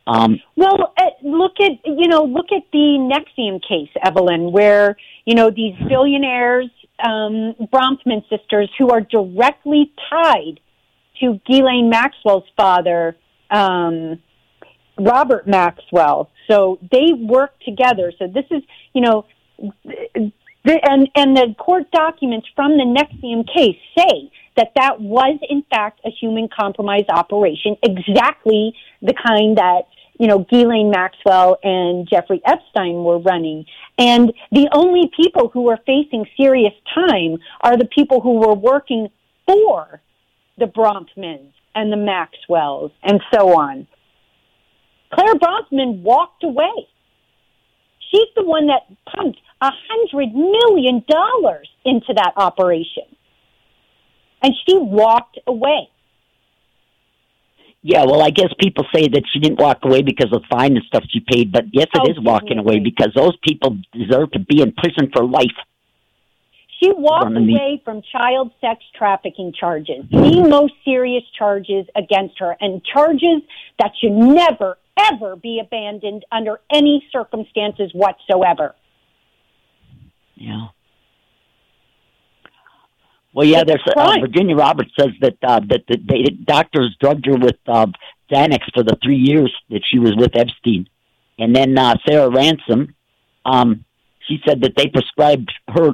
Um, 0.07 0.39
Well, 0.55 0.93
uh, 0.97 1.03
look 1.23 1.53
at 1.59 1.71
you 1.83 2.07
know 2.07 2.23
look 2.23 2.51
at 2.51 2.63
the 2.71 2.97
NXIVM 3.37 3.61
case, 3.67 3.89
Evelyn, 4.03 4.51
where 4.51 4.97
you 5.25 5.35
know 5.35 5.49
these 5.49 5.75
billionaires, 5.89 6.69
um, 7.03 7.55
Bronfman 7.73 8.27
sisters, 8.29 8.69
who 8.77 8.89
are 8.89 9.01
directly 9.01 9.91
tied 10.09 10.59
to 11.21 11.39
Ghislaine 11.47 11.89
Maxwell's 11.89 12.43
father, 12.55 13.15
um, 13.49 14.21
Robert 14.99 15.47
Maxwell. 15.47 16.29
So 16.49 16.77
they 16.91 17.13
work 17.13 17.59
together. 17.65 18.11
So 18.19 18.27
this 18.27 18.45
is 18.51 18.61
you 18.93 19.01
know. 19.01 19.25
The, 20.65 20.79
and 20.83 21.07
and 21.15 21.37
the 21.37 21.53
court 21.59 21.91
documents 21.91 22.47
from 22.55 22.71
the 22.77 22.83
NXIVM 22.83 23.47
case 23.53 23.77
say 23.95 24.31
that 24.57 24.71
that 24.75 24.99
was 24.99 25.37
in 25.47 25.63
fact 25.69 26.01
a 26.03 26.09
human 26.09 26.49
compromise 26.49 27.05
operation, 27.07 27.77
exactly 27.83 28.73
the 29.01 29.13
kind 29.13 29.57
that 29.57 29.83
you 30.19 30.27
know 30.27 30.39
Ghislaine 30.39 30.89
Maxwell 30.89 31.59
and 31.63 32.09
Jeffrey 32.09 32.41
Epstein 32.45 33.03
were 33.03 33.19
running. 33.19 33.65
And 33.99 34.33
the 34.51 34.67
only 34.71 35.11
people 35.15 35.49
who 35.49 35.69
are 35.69 35.79
facing 35.85 36.25
serious 36.35 36.73
time 36.95 37.37
are 37.61 37.77
the 37.77 37.85
people 37.85 38.21
who 38.21 38.39
were 38.39 38.55
working 38.55 39.09
for 39.45 40.01
the 40.57 40.65
Bronfmans 40.65 41.51
and 41.75 41.91
the 41.91 41.97
Maxwells 41.97 42.91
and 43.03 43.21
so 43.31 43.59
on. 43.59 43.85
Claire 45.13 45.35
Bronfman 45.35 46.01
walked 46.01 46.43
away. 46.43 46.87
She's 48.11 48.27
the 48.35 48.43
one 48.43 48.67
that 48.67 48.83
pumped 49.05 49.39
a 49.61 49.71
hundred 49.89 50.33
million 50.33 51.03
dollars 51.07 51.69
into 51.83 52.13
that 52.15 52.33
operation. 52.37 53.03
And 54.41 54.53
she 54.67 54.77
walked 54.77 55.39
away. 55.47 55.89
yeah, 57.81 58.03
well, 58.05 58.21
I 58.21 58.29
guess 58.31 58.49
people 58.59 58.85
say 58.93 59.07
that 59.07 59.23
she 59.31 59.39
didn't 59.39 59.59
walk 59.59 59.79
away 59.83 60.01
because 60.01 60.31
of 60.33 60.41
the 60.41 60.47
fine 60.49 60.75
and 60.75 60.83
stuff 60.87 61.03
she 61.09 61.19
paid, 61.19 61.51
but 61.51 61.65
yes, 61.71 61.87
it 61.93 62.01
Oh, 62.03 62.09
is 62.11 62.19
walking 62.19 62.57
away 62.57 62.79
because 62.79 63.09
those 63.15 63.35
people 63.47 63.77
deserve 63.93 64.31
to 64.31 64.39
be 64.39 64.61
in 64.61 64.71
prison 64.71 65.11
for 65.15 65.23
life. 65.23 65.55
She 66.79 66.91
walked 66.91 67.25
One 67.25 67.37
of 67.37 67.45
the- 67.45 67.53
away 67.55 67.81
from 67.85 68.01
child 68.11 68.51
sex 68.59 68.83
trafficking 68.95 69.53
charges, 69.53 70.03
the 70.09 70.41
most 70.47 70.73
serious 70.83 71.23
charges 71.37 71.85
against 71.95 72.37
her, 72.39 72.57
and 72.59 72.83
charges 72.83 73.41
that 73.79 73.91
should 74.01 74.11
never, 74.11 74.77
ever 74.97 75.35
be 75.35 75.59
abandoned 75.59 76.25
under 76.31 76.59
any 76.73 77.05
circumstances 77.11 77.91
whatsoever. 77.93 78.75
Yeah. 80.35 80.67
Well, 83.33 83.45
yeah. 83.45 83.61
It's 83.61 83.83
There's 83.85 83.95
uh. 83.97 84.19
Virginia 84.21 84.55
Roberts 84.55 84.91
says 84.97 85.11
that 85.21 85.37
uh, 85.43 85.59
that 85.69 85.83
the, 85.87 85.97
the 85.97 86.31
doctors 86.45 86.95
drugged 86.99 87.25
her 87.25 87.37
with 87.37 87.57
uh, 87.67 87.87
Xanax 88.31 88.59
for 88.73 88.83
the 88.83 88.97
three 89.03 89.17
years 89.17 89.53
that 89.69 89.81
she 89.89 89.99
was 89.99 90.15
with 90.15 90.35
Epstein, 90.35 90.87
and 91.37 91.55
then 91.55 91.77
uh, 91.77 91.95
Sarah 92.07 92.29
Ransom, 92.29 92.95
um, 93.45 93.85
she 94.27 94.39
said 94.47 94.61
that 94.61 94.73
they 94.77 94.87
prescribed 94.87 95.51
her 95.69 95.91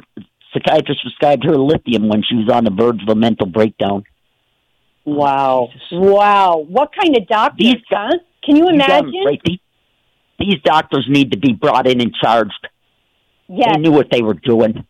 psychiatrist 0.54 1.02
prescribed 1.02 1.44
her 1.46 1.58
lithium 1.58 2.10
when 2.10 2.24
she 2.24 2.36
was 2.36 2.50
on 2.50 2.64
the 2.64 2.72
verge 2.72 3.02
of 3.02 3.10
a 3.10 3.16
mental 3.16 3.48
breakdown. 3.48 4.04
Wow. 5.06 5.70
Wow. 5.92 6.66
What 6.68 6.92
kind 6.94 7.18
of 7.18 7.28
doctors, 7.28 7.58
These- 7.58 7.84
huh? 7.90 8.18
Can 8.44 8.56
you 8.56 8.64
You 8.64 8.70
um, 8.70 8.76
imagine? 8.76 9.24
right. 9.26 9.42
These, 9.46 9.60
these 10.40 10.62
doctors 10.64 11.06
need 11.10 11.32
to 11.32 11.38
be 11.38 11.54
brought 11.54 11.88
in 11.88 12.02
and 12.02 12.14
charged. 12.14 12.68
Yes. 13.48 13.70
They 13.76 13.82
knew 13.82 13.92
what 13.92 14.08
they 14.12 14.22
were 14.22 14.34
doing, 14.34 14.86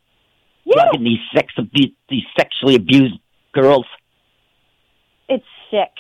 yes. 0.66 0.76
drugging 0.76 1.04
these 1.04 1.20
sex 1.36 1.52
abu- 1.58 1.94
these 2.10 2.24
sexually 2.38 2.76
abused 2.76 3.16
girls. 3.54 3.86
It's 5.28 5.46
sick. 5.70 5.92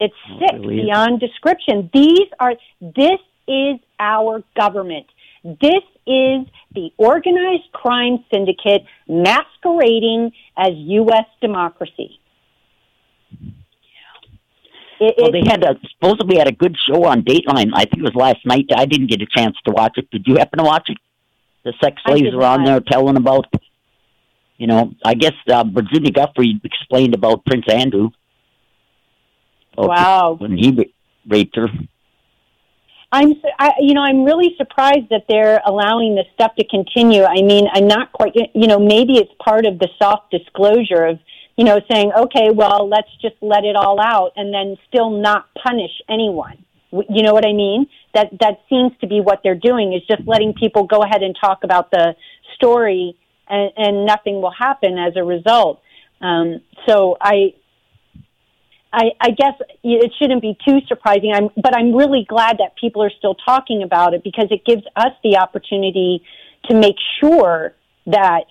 It's 0.00 0.14
It 0.28 0.38
sick 0.38 0.60
really 0.60 0.78
is. 0.80 0.84
beyond 0.86 1.20
description. 1.20 1.90
These 1.92 2.28
are, 2.40 2.54
this 2.80 3.18
is 3.48 3.76
our 3.98 4.42
government. 4.58 5.06
This 5.44 5.82
is 6.06 6.46
the 6.74 6.90
organized 6.96 7.70
crime 7.72 8.24
syndicate 8.32 8.84
masquerading 9.08 10.32
as 10.56 10.70
U.S. 10.74 11.26
democracy. 11.40 12.18
It, 15.02 15.14
Well, 15.18 15.32
they 15.32 15.42
had 15.44 15.64
a 15.64 15.74
supposedly 15.92 16.38
had 16.38 16.48
a 16.48 16.52
good 16.52 16.76
show 16.86 17.04
on 17.04 17.22
Dateline. 17.22 17.70
I 17.74 17.84
think 17.84 17.98
it 17.98 18.02
was 18.02 18.14
last 18.14 18.44
night. 18.46 18.66
I 18.76 18.86
didn't 18.86 19.10
get 19.10 19.20
a 19.20 19.26
chance 19.26 19.56
to 19.66 19.72
watch 19.72 19.94
it. 19.96 20.10
Did 20.10 20.24
you 20.26 20.36
happen 20.36 20.58
to 20.58 20.64
watch 20.64 20.88
it? 20.88 20.98
The 21.64 21.72
sex 21.82 22.00
slaves 22.06 22.34
were 22.34 22.44
on 22.44 22.64
there 22.64 22.80
telling 22.80 23.16
about. 23.16 23.46
You 24.58 24.68
know, 24.68 24.94
I 25.04 25.14
guess 25.14 25.32
uh, 25.48 25.64
Virginia 25.64 26.12
Guthrie 26.12 26.60
explained 26.62 27.14
about 27.14 27.44
Prince 27.44 27.64
Andrew. 27.68 28.10
Wow. 29.76 30.36
When 30.38 30.56
he 30.56 30.94
raped 31.26 31.56
her. 31.56 31.68
I'm, 33.10 33.34
I, 33.58 33.72
you 33.80 33.94
know, 33.94 34.02
I'm 34.02 34.24
really 34.24 34.54
surprised 34.56 35.08
that 35.10 35.24
they're 35.28 35.60
allowing 35.66 36.14
this 36.14 36.26
stuff 36.34 36.54
to 36.56 36.64
continue. 36.68 37.24
I 37.24 37.42
mean, 37.42 37.66
I'm 37.72 37.88
not 37.88 38.12
quite, 38.12 38.34
you 38.54 38.66
know, 38.66 38.78
maybe 38.78 39.14
it's 39.18 39.32
part 39.38 39.66
of 39.66 39.78
the 39.78 39.88
soft 39.98 40.30
disclosure 40.30 41.04
of, 41.04 41.18
you 41.56 41.64
know, 41.64 41.80
saying, 41.90 42.12
okay, 42.16 42.50
well, 42.52 42.88
let's 42.88 43.08
just 43.20 43.36
let 43.40 43.64
it 43.64 43.76
all 43.76 44.00
out 44.00 44.32
and 44.36 44.52
then 44.52 44.76
still 44.88 45.10
not 45.10 45.48
punish 45.54 45.90
anyone. 46.08 46.64
You 46.90 47.22
know 47.22 47.32
what 47.32 47.46
I 47.46 47.52
mean? 47.52 47.86
That 48.14 48.28
that 48.40 48.60
seems 48.68 48.92
to 49.00 49.06
be 49.06 49.20
what 49.20 49.40
they're 49.42 49.54
doing 49.54 49.94
is 49.94 50.02
just 50.06 50.28
letting 50.28 50.52
people 50.52 50.84
go 50.84 51.02
ahead 51.02 51.22
and 51.22 51.34
talk 51.38 51.64
about 51.64 51.90
the 51.90 52.14
story, 52.54 53.16
and, 53.48 53.72
and 53.76 54.06
nothing 54.06 54.42
will 54.42 54.52
happen 54.52 54.98
as 54.98 55.14
a 55.16 55.24
result. 55.24 55.80
Um, 56.20 56.60
so 56.86 57.16
I, 57.20 57.54
I, 58.92 59.12
I 59.20 59.30
guess 59.30 59.54
it 59.82 60.12
shouldn't 60.18 60.42
be 60.42 60.56
too 60.66 60.80
surprising. 60.86 61.32
I'm, 61.34 61.48
but 61.56 61.74
I'm 61.74 61.94
really 61.94 62.26
glad 62.28 62.58
that 62.58 62.76
people 62.78 63.02
are 63.02 63.12
still 63.18 63.34
talking 63.34 63.82
about 63.82 64.12
it 64.12 64.22
because 64.22 64.48
it 64.50 64.64
gives 64.64 64.82
us 64.94 65.12
the 65.24 65.38
opportunity 65.38 66.22
to 66.68 66.76
make 66.76 66.96
sure 67.20 67.74
that 68.06 68.44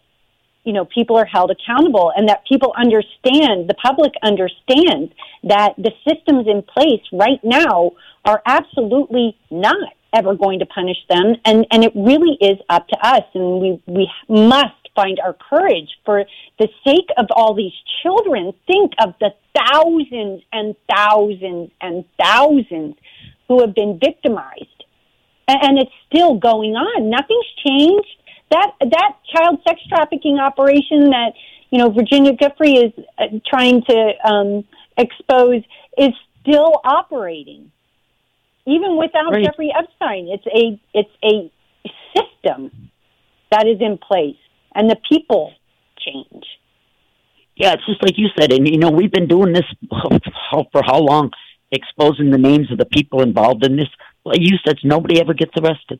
you 0.64 0.74
know 0.74 0.86
people 0.86 1.18
are 1.18 1.26
held 1.26 1.52
accountable 1.52 2.12
and 2.16 2.30
that 2.30 2.46
people 2.46 2.74
understand, 2.78 3.70
the 3.70 3.76
public 3.76 4.14
understands 4.24 5.12
that 5.44 5.74
the 5.78 5.92
systems 6.08 6.48
in 6.48 6.62
place 6.62 7.02
right 7.12 7.40
now 7.44 7.92
are 8.26 8.42
absolutely 8.46 9.38
not 9.50 9.90
ever 10.14 10.36
going 10.36 10.60
to 10.60 10.66
punish 10.66 10.98
them, 11.10 11.36
and 11.46 11.66
and 11.72 11.84
it 11.84 11.94
really 11.96 12.38
is 12.42 12.58
up 12.70 12.88
to 12.88 12.98
us, 13.02 13.24
and 13.34 13.62
we 13.62 13.82
we 13.88 14.10
must 14.30 14.76
find 14.96 15.20
our 15.20 15.34
courage 15.50 15.90
for 16.06 16.26
the 16.60 16.68
sake 16.86 17.10
of 17.18 17.26
all 17.32 17.54
these 17.54 17.74
children. 18.04 18.54
Think 18.68 18.92
of 19.02 19.14
the 19.20 19.34
thousands 19.56 20.44
and 20.52 20.76
thousands 20.90 21.72
and 21.82 22.06
thousands 22.22 22.96
who 23.48 23.62
have 23.62 23.74
been 23.74 24.00
victimized, 24.00 24.86
and, 25.48 25.60
and 25.64 25.80
it's 25.80 25.92
still 26.08 26.36
going 26.36 26.76
on. 26.76 27.10
Nothing's 27.10 27.46
changed. 27.66 28.18
That 28.52 28.72
that 28.80 29.14
child 29.34 29.60
sex 29.68 29.80
trafficking 29.90 30.38
operation 30.38 31.10
that 31.12 31.32
you 31.70 31.80
know 31.80 31.90
Virginia 31.90 32.34
Giuffre 32.34 32.86
is 32.86 33.06
uh, 33.18 33.40
trying 33.50 33.82
to 33.90 34.12
um, 34.30 34.64
expose 34.98 35.64
is 35.98 36.10
still 36.42 36.74
operating, 36.84 37.72
even 38.68 38.98
without 38.98 39.32
Right. 39.32 39.46
Jeffrey 39.46 39.72
Epstein. 39.78 40.28
It's 40.30 40.46
a 40.48 40.80
it's 40.94 41.10
a 41.24 41.52
system 42.16 42.90
that 43.52 43.68
is 43.68 43.80
in 43.80 43.98
place, 43.98 44.38
and 44.76 44.90
the 44.90 44.98
people 45.10 45.54
change. 45.98 46.44
Yeah, 47.56 47.74
it's 47.74 47.86
just 47.86 48.04
like 48.04 48.18
you 48.18 48.28
said, 48.40 48.52
and 48.52 48.68
you 48.68 48.78
know 48.78 48.90
we've 48.90 49.12
been 49.12 49.28
doing 49.28 49.54
this 49.54 49.66
for 50.72 50.84
how 50.84 51.00
long, 51.00 51.32
exposing 51.72 52.32
the 52.32 52.38
names 52.38 52.72
of 52.72 52.78
the 52.78 52.86
people 52.86 53.22
involved 53.22 53.66
in 53.66 53.78
this. 53.78 53.90
Like 54.26 54.40
you 54.40 54.58
said, 54.66 54.78
nobody 54.84 55.20
ever 55.22 55.34
gets 55.34 55.52
arrested. 55.58 56.00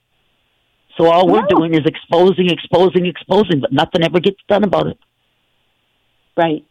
So 0.98 1.10
all 1.10 1.28
we're 1.28 1.42
No. 1.42 1.48
doing 1.58 1.74
is 1.74 1.82
exposing, 1.86 2.50
exposing, 2.50 3.06
exposing, 3.06 3.60
but 3.60 3.72
nothing 3.72 4.04
ever 4.04 4.20
gets 4.20 4.38
done 4.48 4.64
about 4.64 4.88
it. 4.88 4.98
Right. 6.38 6.64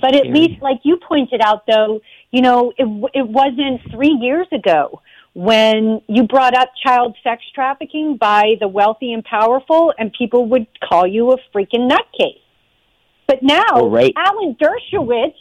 But 0.00 0.14
at 0.14 0.22
scary. 0.22 0.32
least, 0.34 0.62
like 0.62 0.78
you 0.84 0.96
pointed 0.96 1.40
out, 1.42 1.66
though, 1.66 2.00
you 2.30 2.40
know, 2.40 2.72
it, 2.78 2.86
it 3.14 3.28
wasn't 3.28 3.80
three 3.90 4.16
years 4.20 4.46
ago 4.50 5.02
when 5.34 6.00
you 6.08 6.22
brought 6.22 6.54
up 6.56 6.70
child 6.82 7.14
sex 7.22 7.42
trafficking 7.54 8.16
by 8.16 8.54
the 8.58 8.68
wealthy 8.68 9.12
and 9.12 9.22
powerful, 9.22 9.92
and 9.98 10.12
people 10.14 10.46
would 10.48 10.66
call 10.82 11.06
you 11.06 11.30
a 11.32 11.36
freaking 11.54 11.90
nutcase. 11.90 12.40
But 13.26 13.42
now, 13.42 13.64
Oh, 13.74 13.90
right. 13.90 14.14
Alan 14.16 14.56
Dershowitz 14.58 15.34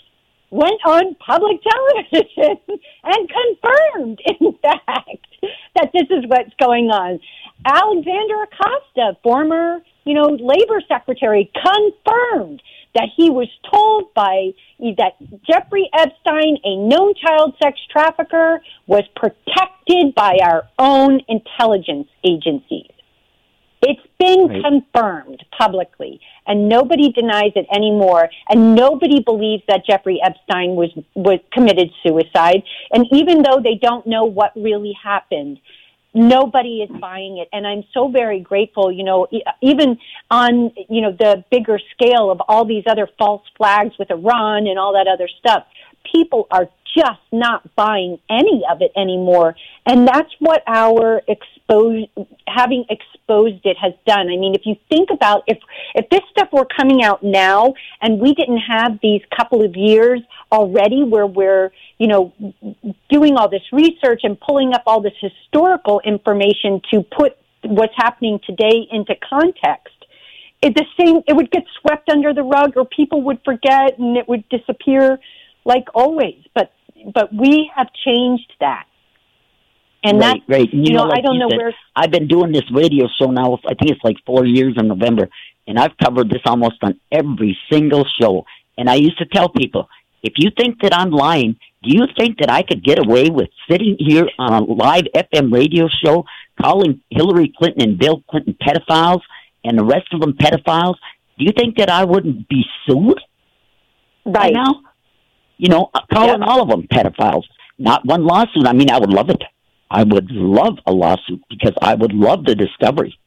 went 0.55 0.79
on 0.85 1.15
public 1.15 1.59
television 1.61 2.57
and 3.03 3.29
confirmed, 3.29 4.21
in 4.25 4.53
fact, 4.61 5.27
that 5.75 5.91
this 5.93 6.07
is 6.09 6.23
what's 6.27 6.53
going 6.59 6.89
on. 6.89 7.19
Alexander 7.65 8.43
Acosta, 8.43 9.17
former, 9.21 9.81
you 10.05 10.13
know, 10.13 10.29
labor 10.29 10.81
secretary, 10.87 11.51
confirmed 11.53 12.61
that 12.93 13.09
he 13.15 13.29
was 13.29 13.49
told 13.69 14.13
by 14.13 14.51
that 14.79 15.15
Jeffrey 15.45 15.89
Epstein, 15.93 16.57
a 16.63 16.77
known 16.77 17.13
child 17.15 17.53
sex 17.61 17.77
trafficker, 17.91 18.61
was 18.87 19.03
protected 19.15 20.15
by 20.15 20.37
our 20.41 20.69
own 20.79 21.19
intelligence 21.27 22.07
agencies. 22.23 22.94
It's 23.87 24.07
been 24.17 24.47
Right. 24.47 24.63
confirmed 24.63 25.43
publicly, 25.57 26.19
and 26.47 26.67
nobody 26.67 27.11
denies 27.11 27.51
it 27.55 27.67
anymore. 27.71 28.29
And 28.49 28.73
nobody 28.75 29.19
believes 29.21 29.63
that 29.67 29.85
Jeffrey 29.85 30.19
Epstein 30.23 30.75
was 30.75 30.91
was 31.13 31.39
committed 31.51 31.91
suicide. 32.03 32.63
And 32.91 33.05
even 33.11 33.43
though 33.43 33.59
they 33.59 33.75
don't 33.75 34.05
know 34.07 34.25
what 34.25 34.51
really 34.55 34.93
happened, 35.11 35.59
nobody 36.15 36.81
is 36.81 36.89
buying 36.99 37.37
it. 37.37 37.47
And 37.53 37.67
I'm 37.67 37.83
so 37.93 38.07
very 38.07 38.39
grateful. 38.39 38.91
You 38.91 39.03
know, 39.03 39.27
e- 39.31 39.43
even 39.61 39.99
on 40.31 40.71
you 40.89 41.01
know 41.01 41.11
the 41.11 41.43
bigger 41.51 41.79
scale 41.93 42.31
of 42.31 42.41
all 42.47 42.65
these 42.65 42.85
other 42.87 43.07
false 43.19 43.43
flags 43.57 43.93
with 43.99 44.09
Iran 44.09 44.65
and 44.67 44.79
all 44.79 44.93
that 44.93 45.07
other 45.07 45.27
stuff, 45.39 45.63
people 46.11 46.47
are 46.49 46.67
just 46.95 47.19
not 47.31 47.75
buying 47.75 48.19
any 48.29 48.63
of 48.69 48.81
it 48.81 48.91
anymore. 48.95 49.55
And 49.85 50.07
that's 50.07 50.31
what 50.39 50.63
our 50.67 51.21
expose 51.27 52.07
having 52.47 52.85
exposed 52.89 53.65
it 53.65 53.77
has 53.81 53.93
done. 54.05 54.27
I 54.27 54.37
mean, 54.37 54.53
if 54.55 54.61
you 54.65 54.75
think 54.89 55.09
about 55.11 55.43
if 55.47 55.57
if 55.93 56.09
this 56.09 56.21
stuff 56.31 56.49
were 56.51 56.65
coming 56.65 57.03
out 57.03 57.23
now 57.23 57.73
and 58.01 58.19
we 58.19 58.33
didn't 58.33 58.59
have 58.59 58.99
these 59.01 59.21
couple 59.35 59.63
of 59.63 59.75
years 59.75 60.21
already 60.51 61.03
where 61.03 61.27
we're, 61.27 61.71
you 61.97 62.07
know, 62.07 62.33
doing 63.09 63.35
all 63.35 63.49
this 63.49 63.63
research 63.71 64.21
and 64.23 64.39
pulling 64.39 64.73
up 64.73 64.83
all 64.85 65.01
this 65.01 65.13
historical 65.19 66.01
information 66.05 66.81
to 66.91 67.03
put 67.03 67.37
what's 67.63 67.93
happening 67.95 68.39
today 68.45 68.87
into 68.91 69.15
context. 69.27 69.93
It 70.61 70.75
the 70.75 70.85
same 70.99 71.21
it 71.27 71.35
would 71.35 71.51
get 71.51 71.63
swept 71.81 72.09
under 72.09 72.33
the 72.33 72.43
rug 72.43 72.73
or 72.77 72.85
people 72.85 73.21
would 73.23 73.39
forget 73.43 73.97
and 73.97 74.17
it 74.17 74.27
would 74.27 74.47
disappear 74.49 75.19
like 75.65 75.85
always. 75.93 76.41
But 76.53 76.71
but 77.13 77.33
we 77.33 77.71
have 77.75 77.87
changed 78.05 78.51
that. 78.59 78.85
And 80.03 80.19
right, 80.19 80.41
that 80.47 80.53
right. 80.53 80.73
And 80.73 80.87
you, 80.87 80.93
know, 80.93 81.03
like 81.03 81.19
I 81.19 81.21
don't 81.21 81.39
know 81.39 81.49
said, 81.49 81.57
where 81.57 81.73
I've 81.95 82.11
been 82.11 82.27
doing 82.27 82.51
this 82.51 82.69
radio 82.71 83.07
show 83.19 83.31
now. 83.31 83.57
I 83.65 83.73
think 83.73 83.91
it's 83.91 84.03
like 84.03 84.17
four 84.25 84.45
years 84.45 84.75
in 84.77 84.87
November, 84.87 85.29
and 85.67 85.79
I've 85.79 85.97
covered 86.03 86.29
this 86.29 86.41
almost 86.45 86.75
on 86.83 86.99
every 87.11 87.57
single 87.71 88.05
show. 88.19 88.45
And 88.77 88.89
I 88.89 88.95
used 88.95 89.17
to 89.17 89.25
tell 89.25 89.49
people, 89.49 89.87
if 90.21 90.33
you 90.37 90.51
think 90.55 90.81
that 90.81 90.93
I'm 90.93 91.11
lying, 91.11 91.57
do 91.83 91.95
you 91.95 92.05
think 92.17 92.39
that 92.39 92.49
I 92.49 92.61
could 92.63 92.83
get 92.83 92.99
away 92.99 93.29
with 93.29 93.49
sitting 93.69 93.95
here 93.99 94.27
on 94.37 94.53
a 94.53 94.65
live 94.65 95.03
FM 95.15 95.53
radio 95.53 95.87
show 96.03 96.25
calling 96.61 97.01
Hillary 97.09 97.53
Clinton 97.57 97.89
and 97.89 97.97
Bill 97.97 98.23
Clinton 98.29 98.57
pedophiles 98.61 99.21
and 99.63 99.77
the 99.77 99.85
rest 99.85 100.07
of 100.13 100.21
them 100.21 100.33
pedophiles? 100.33 100.95
Do 101.37 101.45
you 101.45 101.51
think 101.55 101.77
that 101.77 101.89
I 101.89 102.05
wouldn't 102.05 102.47
be 102.47 102.63
sued 102.87 103.19
by 104.25 104.31
right. 104.31 104.53
now? 104.53 104.81
You 105.57 105.69
know, 105.69 105.89
uh, 105.93 106.01
calling 106.13 106.41
Yeah. 106.41 106.45
all 106.47 106.61
of 106.61 106.69
them 106.69 106.83
pedophiles. 106.87 107.43
Not 107.77 108.05
one 108.05 108.25
lawsuit. 108.25 108.67
I 108.67 108.73
mean, 108.73 108.89
I 108.89 108.99
would 108.99 109.11
love 109.11 109.29
it. 109.29 109.41
I 109.91 110.03
would 110.03 110.31
love 110.31 110.77
a 110.87 110.91
lawsuit 110.93 111.41
because 111.49 111.73
I 111.81 111.93
would 111.95 112.13
love 112.13 112.45
the 112.45 112.55
discovery 112.55 113.17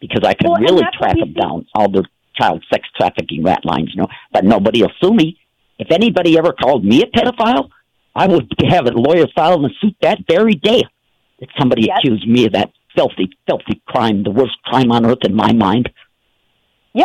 because 0.00 0.22
I 0.24 0.34
could 0.34 0.48
Well, 0.48 0.60
really 0.60 0.82
track 0.98 1.16
them 1.18 1.32
down, 1.34 1.66
all 1.74 1.88
the 1.88 2.04
child 2.34 2.64
sex 2.72 2.88
trafficking 2.98 3.42
rat 3.44 3.64
lines, 3.64 3.90
you 3.94 4.00
know. 4.00 4.08
But 4.32 4.44
nobody 4.44 4.82
will 4.82 4.92
sue 5.00 5.12
me. 5.12 5.38
If 5.78 5.90
anybody 5.90 6.38
ever 6.38 6.52
called 6.52 6.84
me 6.84 7.02
a 7.02 7.06
pedophile, 7.06 7.68
I 8.14 8.26
would 8.26 8.50
have 8.68 8.86
a 8.86 8.90
lawyer 8.92 9.26
file 9.34 9.64
a 9.64 9.68
suit 9.80 9.94
that 10.02 10.18
very 10.28 10.54
day 10.54 10.82
that 11.40 11.48
somebody 11.58 11.82
Yes. 11.86 11.98
accused 11.98 12.26
me 12.26 12.46
of 12.46 12.52
that 12.52 12.70
filthy, 12.96 13.30
filthy 13.46 13.80
crime, 13.86 14.22
the 14.22 14.30
worst 14.30 14.56
crime 14.64 14.92
on 14.92 15.06
earth 15.06 15.24
in 15.24 15.34
my 15.34 15.52
mind. 15.52 15.90
Yeah. 16.94 17.04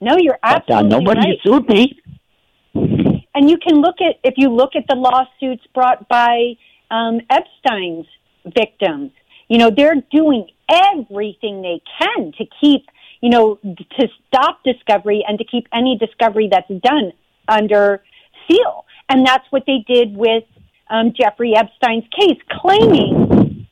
No, 0.00 0.16
you're 0.18 0.38
But 0.42 0.70
uh, 0.70 0.74
absolutely 0.74 0.88
nobody 0.98 1.20
right. 1.30 1.38
sued 1.44 1.68
me. 1.68 1.98
And 3.36 3.50
you 3.50 3.58
can 3.58 3.82
look 3.82 3.96
at 4.00 4.16
if 4.24 4.34
you 4.38 4.48
look 4.48 4.70
at 4.74 4.84
the 4.88 4.96
lawsuits 4.96 5.62
brought 5.74 6.08
by 6.08 6.54
um, 6.90 7.20
Epstein's 7.30 8.06
victims. 8.46 9.12
You 9.48 9.58
know, 9.58 9.70
they're 9.70 10.02
doing 10.10 10.48
everything 10.70 11.60
they 11.60 11.82
can 11.98 12.32
to 12.38 12.44
keep, 12.60 12.86
you 13.20 13.28
know, 13.28 13.56
to 13.56 14.08
stop 14.26 14.60
discovery 14.64 15.22
and 15.28 15.38
to 15.38 15.44
keep 15.44 15.66
any 15.72 15.98
discovery 15.98 16.48
that's 16.50 16.68
done 16.82 17.12
under 17.46 18.02
seal. 18.48 18.86
And 19.08 19.24
that's 19.26 19.44
what 19.50 19.64
they 19.66 19.84
did 19.86 20.16
with 20.16 20.44
um, 20.88 21.12
Jeffrey 21.14 21.54
Epstein's 21.54 22.04
case, 22.18 22.40
claiming 22.50 23.66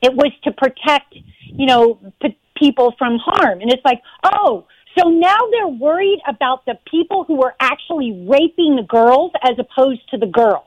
it 0.00 0.14
was 0.14 0.32
to 0.44 0.52
protect, 0.52 1.14
you 1.44 1.66
know, 1.66 1.98
p- 2.22 2.38
people 2.56 2.94
from 2.98 3.18
harm. 3.18 3.60
And 3.60 3.70
it's 3.72 3.84
like, 3.84 4.00
oh, 4.22 4.66
so 4.98 5.08
now 5.08 5.36
they're 5.52 5.68
worried 5.68 6.20
about 6.26 6.64
the 6.66 6.78
people 6.90 7.24
who 7.24 7.36
were 7.36 7.54
actually 7.60 8.26
raping 8.28 8.76
the 8.76 8.86
girls 8.88 9.32
as 9.42 9.56
opposed 9.58 10.08
to 10.10 10.18
the 10.18 10.26
girls 10.26 10.64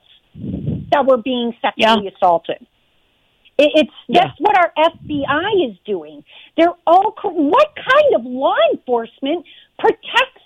that 0.91 1.06
were 1.06 1.17
being 1.17 1.54
sexually 1.62 2.08
assaulted. 2.15 2.65
It, 3.58 3.72
it's 3.76 3.91
Yeah. 4.08 4.22
that's 4.26 4.39
what 4.39 4.58
our 4.58 4.72
FBI 4.78 5.70
is 5.70 5.78
doing. 5.86 6.24
They're 6.58 6.74
all. 6.88 7.15
What 7.24 7.67
kind 7.76 8.15
of 8.15 8.26
law 8.26 8.56
enforcement 8.74 9.46
protects 9.78 10.41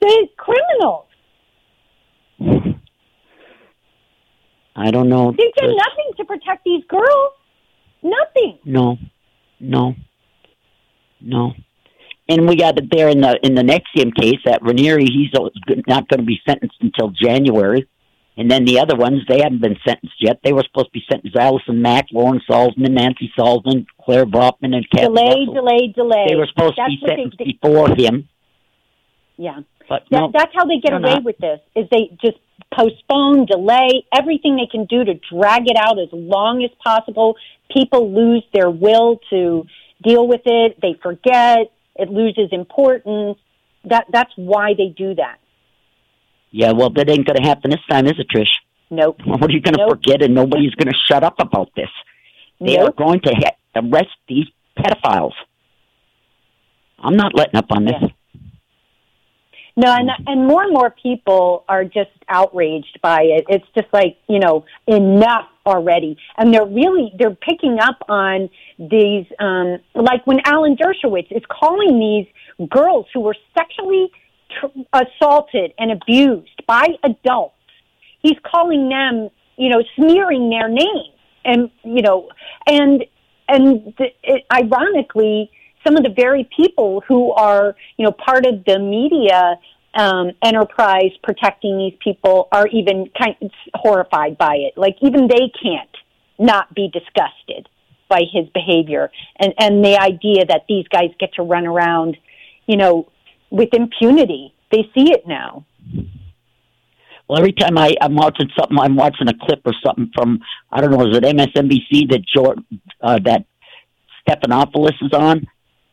the 0.00 0.28
criminals? 0.36 1.06
I 4.74 4.90
don't 4.90 5.08
know. 5.08 5.32
They've 5.32 5.54
done 5.54 5.76
nothing 5.76 6.12
to 6.16 6.24
protect 6.24 6.64
these 6.64 6.82
girls. 6.88 7.32
Nothing. 8.02 8.58
No, 8.64 8.96
no, 9.60 9.94
no. 11.20 11.52
And 12.32 12.48
we 12.48 12.56
got 12.56 12.78
it 12.78 12.88
there 12.90 13.08
in 13.10 13.20
the 13.20 13.38
in 13.42 13.54
the 13.54 13.62
NXIVM 13.62 14.14
case 14.14 14.38
that 14.46 14.62
Raniere, 14.62 15.00
he's 15.00 15.30
not 15.86 16.08
going 16.08 16.20
to 16.20 16.24
be 16.26 16.40
sentenced 16.48 16.76
until 16.80 17.10
January. 17.10 17.86
And 18.38 18.50
then 18.50 18.64
the 18.64 18.78
other 18.80 18.96
ones, 18.96 19.20
they 19.28 19.40
haven't 19.42 19.60
been 19.60 19.76
sentenced 19.86 20.14
yet. 20.18 20.40
They 20.42 20.54
were 20.54 20.62
supposed 20.66 20.86
to 20.86 20.92
be 20.92 21.04
sentenced. 21.10 21.36
Allison 21.36 21.82
Mack, 21.82 22.06
Lauren 22.10 22.40
Salzman, 22.48 22.92
Nancy 22.92 23.30
Salzman, 23.38 23.84
Claire 24.02 24.24
Bronfman, 24.24 24.74
and 24.74 24.88
Kathy 24.90 25.08
delay, 25.08 25.44
Russell. 25.46 25.54
delay, 25.54 25.92
delay. 25.94 26.24
They 26.30 26.36
were 26.36 26.46
supposed 26.46 26.76
That's 26.78 26.90
to 26.94 26.96
be 26.96 27.02
what 27.02 27.08
they- 27.10 27.16
sentenced 27.16 27.38
they- 27.38 27.44
before 27.60 27.88
him, 27.94 28.28
Yeah. 29.36 29.60
but 29.86 30.04
That, 30.10 30.18
no. 30.22 30.30
That's 30.32 30.52
how 30.54 30.64
they 30.64 30.78
get 30.78 30.94
away 30.94 31.12
not. 31.16 31.24
with 31.24 31.36
this. 31.36 31.60
Is 31.76 31.86
they 31.90 32.16
just 32.24 32.38
postpone, 32.74 33.44
delay 33.44 34.04
everything 34.10 34.56
they 34.56 34.66
can 34.66 34.86
do 34.86 35.04
to 35.04 35.12
drag 35.30 35.68
it 35.68 35.76
out 35.76 35.98
as 35.98 36.08
long 36.12 36.64
as 36.64 36.70
possible. 36.82 37.36
People 37.70 38.10
lose 38.12 38.44
their 38.54 38.70
will 38.70 39.20
to 39.28 39.66
deal 40.02 40.26
with 40.26 40.40
it. 40.46 40.80
They 40.80 40.94
forget. 41.02 41.70
It 41.96 42.08
loses 42.10 42.48
importance. 42.52 43.38
That 43.84 44.06
that's 44.12 44.32
why 44.36 44.74
they 44.76 44.94
do 44.96 45.14
that. 45.16 45.38
Yeah, 46.50 46.72
well, 46.72 46.90
that 46.90 47.08
ain't 47.08 47.26
going 47.26 47.36
to 47.36 47.48
happen 47.48 47.70
this 47.70 47.80
time, 47.90 48.06
is 48.06 48.12
it, 48.18 48.26
Trish? 48.34 48.46
Nope. 48.90 49.20
What 49.26 49.50
are 49.50 49.52
you 49.52 49.60
going 49.60 49.74
to 49.74 49.86
Nope. 49.86 49.90
forget? 49.90 50.22
And 50.22 50.34
nobody's 50.34 50.74
going 50.74 50.88
to 50.88 50.98
shut 51.08 51.24
up 51.24 51.36
about 51.40 51.70
this. 51.74 51.88
They 52.60 52.78
are 52.78 52.92
going 52.92 53.20
to 53.22 53.32
ha- 53.34 53.56
arrest 53.80 54.10
these 54.28 54.46
pedophiles. 54.78 55.32
I'm 56.98 57.16
not 57.16 57.34
letting 57.34 57.56
up 57.56 57.66
on 57.70 57.84
this. 57.86 57.94
Yeah. 58.00 58.08
No, 59.74 59.90
and 59.94 60.10
and 60.26 60.46
more 60.46 60.62
and 60.62 60.72
more 60.72 60.90
people 61.02 61.64
are 61.68 61.84
just 61.84 62.10
outraged 62.28 63.00
by 63.02 63.22
it. 63.22 63.46
It's 63.48 63.64
just 63.74 63.88
like 63.92 64.18
you 64.28 64.38
know 64.38 64.66
enough 64.86 65.48
already, 65.66 66.16
and 66.36 66.52
they're 66.52 66.66
really 66.66 67.12
they're 67.18 67.34
picking 67.34 67.78
up 67.80 67.98
on 68.08 68.48
these 68.78 69.26
um, 69.38 69.78
like 69.94 70.26
when 70.26 70.40
Alan 70.44 70.76
Dershowitz 70.76 71.30
is 71.30 71.42
calling 71.50 71.98
these 71.98 72.68
girls 72.68 73.06
who 73.12 73.20
were 73.20 73.36
sexually 73.56 74.10
tr- 74.60 74.80
assaulted 74.92 75.72
and 75.78 75.90
abused 75.90 76.62
by 76.66 76.86
adults. 77.04 77.54
He's 78.20 78.38
calling 78.44 78.88
them 78.88 79.30
you 79.56 79.70
know 79.70 79.82
smearing 79.96 80.50
their 80.50 80.68
name, 80.68 81.12
and 81.44 81.70
you 81.84 82.02
know 82.02 82.28
and 82.66 83.04
and 83.48 83.96
th- 83.96 84.14
it, 84.22 84.44
ironically 84.52 85.50
some 85.84 85.96
of 85.96 86.02
the 86.02 86.10
very 86.14 86.48
people 86.56 87.02
who 87.06 87.32
are, 87.32 87.74
you 87.96 88.04
know, 88.04 88.12
part 88.12 88.46
of 88.46 88.64
the 88.64 88.78
media 88.78 89.58
um, 89.94 90.32
enterprise 90.42 91.12
protecting 91.22 91.78
these 91.78 91.98
people 92.02 92.48
are 92.52 92.66
even 92.68 93.10
kind 93.18 93.36
of 93.42 93.50
horrified 93.74 94.38
by 94.38 94.56
it. 94.56 94.74
Like 94.76 94.96
even 95.00 95.28
they 95.28 95.50
can't 95.62 95.88
not 96.38 96.74
be 96.74 96.90
disgusted 96.92 97.68
by 98.08 98.22
his 98.30 98.46
behavior 98.52 99.10
and 99.38 99.54
and 99.58 99.84
the 99.84 99.98
idea 99.98 100.44
that 100.44 100.64
these 100.68 100.86
guys 100.88 101.10
get 101.18 101.32
to 101.34 101.42
run 101.42 101.66
around, 101.66 102.16
you 102.66 102.76
know, 102.76 103.08
with 103.50 103.70
impunity. 103.72 104.54
They 104.70 104.88
see 104.94 105.12
it 105.12 105.26
now. 105.26 105.66
Well, 107.28 107.38
every 107.38 107.52
time 107.52 107.78
I, 107.78 107.94
I'm 108.00 108.14
watching 108.14 108.48
something, 108.58 108.78
I'm 108.78 108.96
watching 108.96 109.28
a 109.28 109.34
clip 109.46 109.60
or 109.64 109.72
something 109.84 110.10
from 110.14 110.40
I 110.70 110.80
don't 110.80 110.90
know, 110.90 111.06
is 111.08 111.16
it 111.16 111.24
MSNBC 111.24 112.10
that 112.10 112.22
George, 112.34 112.58
uh, 113.00 113.18
that 113.24 113.44
Stephanopoulos 114.26 115.02
is 115.02 115.12
on? 115.12 115.46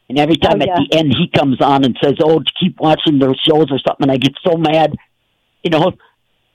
And 0.09 0.17
every 0.17 0.37
time 0.37 0.57
Oh, 0.59 0.63
at 0.63 0.67
yeah. 0.67 0.75
the 0.89 0.97
end 0.97 1.13
he 1.17 1.27
comes 1.29 1.61
on 1.61 1.83
and 1.85 1.95
says, 2.03 2.13
"Oh, 2.21 2.41
keep 2.59 2.79
watching 2.79 3.19
their 3.19 3.33
shows" 3.47 3.67
or 3.71 3.79
something, 3.79 4.01
and 4.01 4.11
I 4.11 4.17
get 4.17 4.33
so 4.45 4.57
mad. 4.57 4.95
You 5.63 5.69
know, 5.69 5.91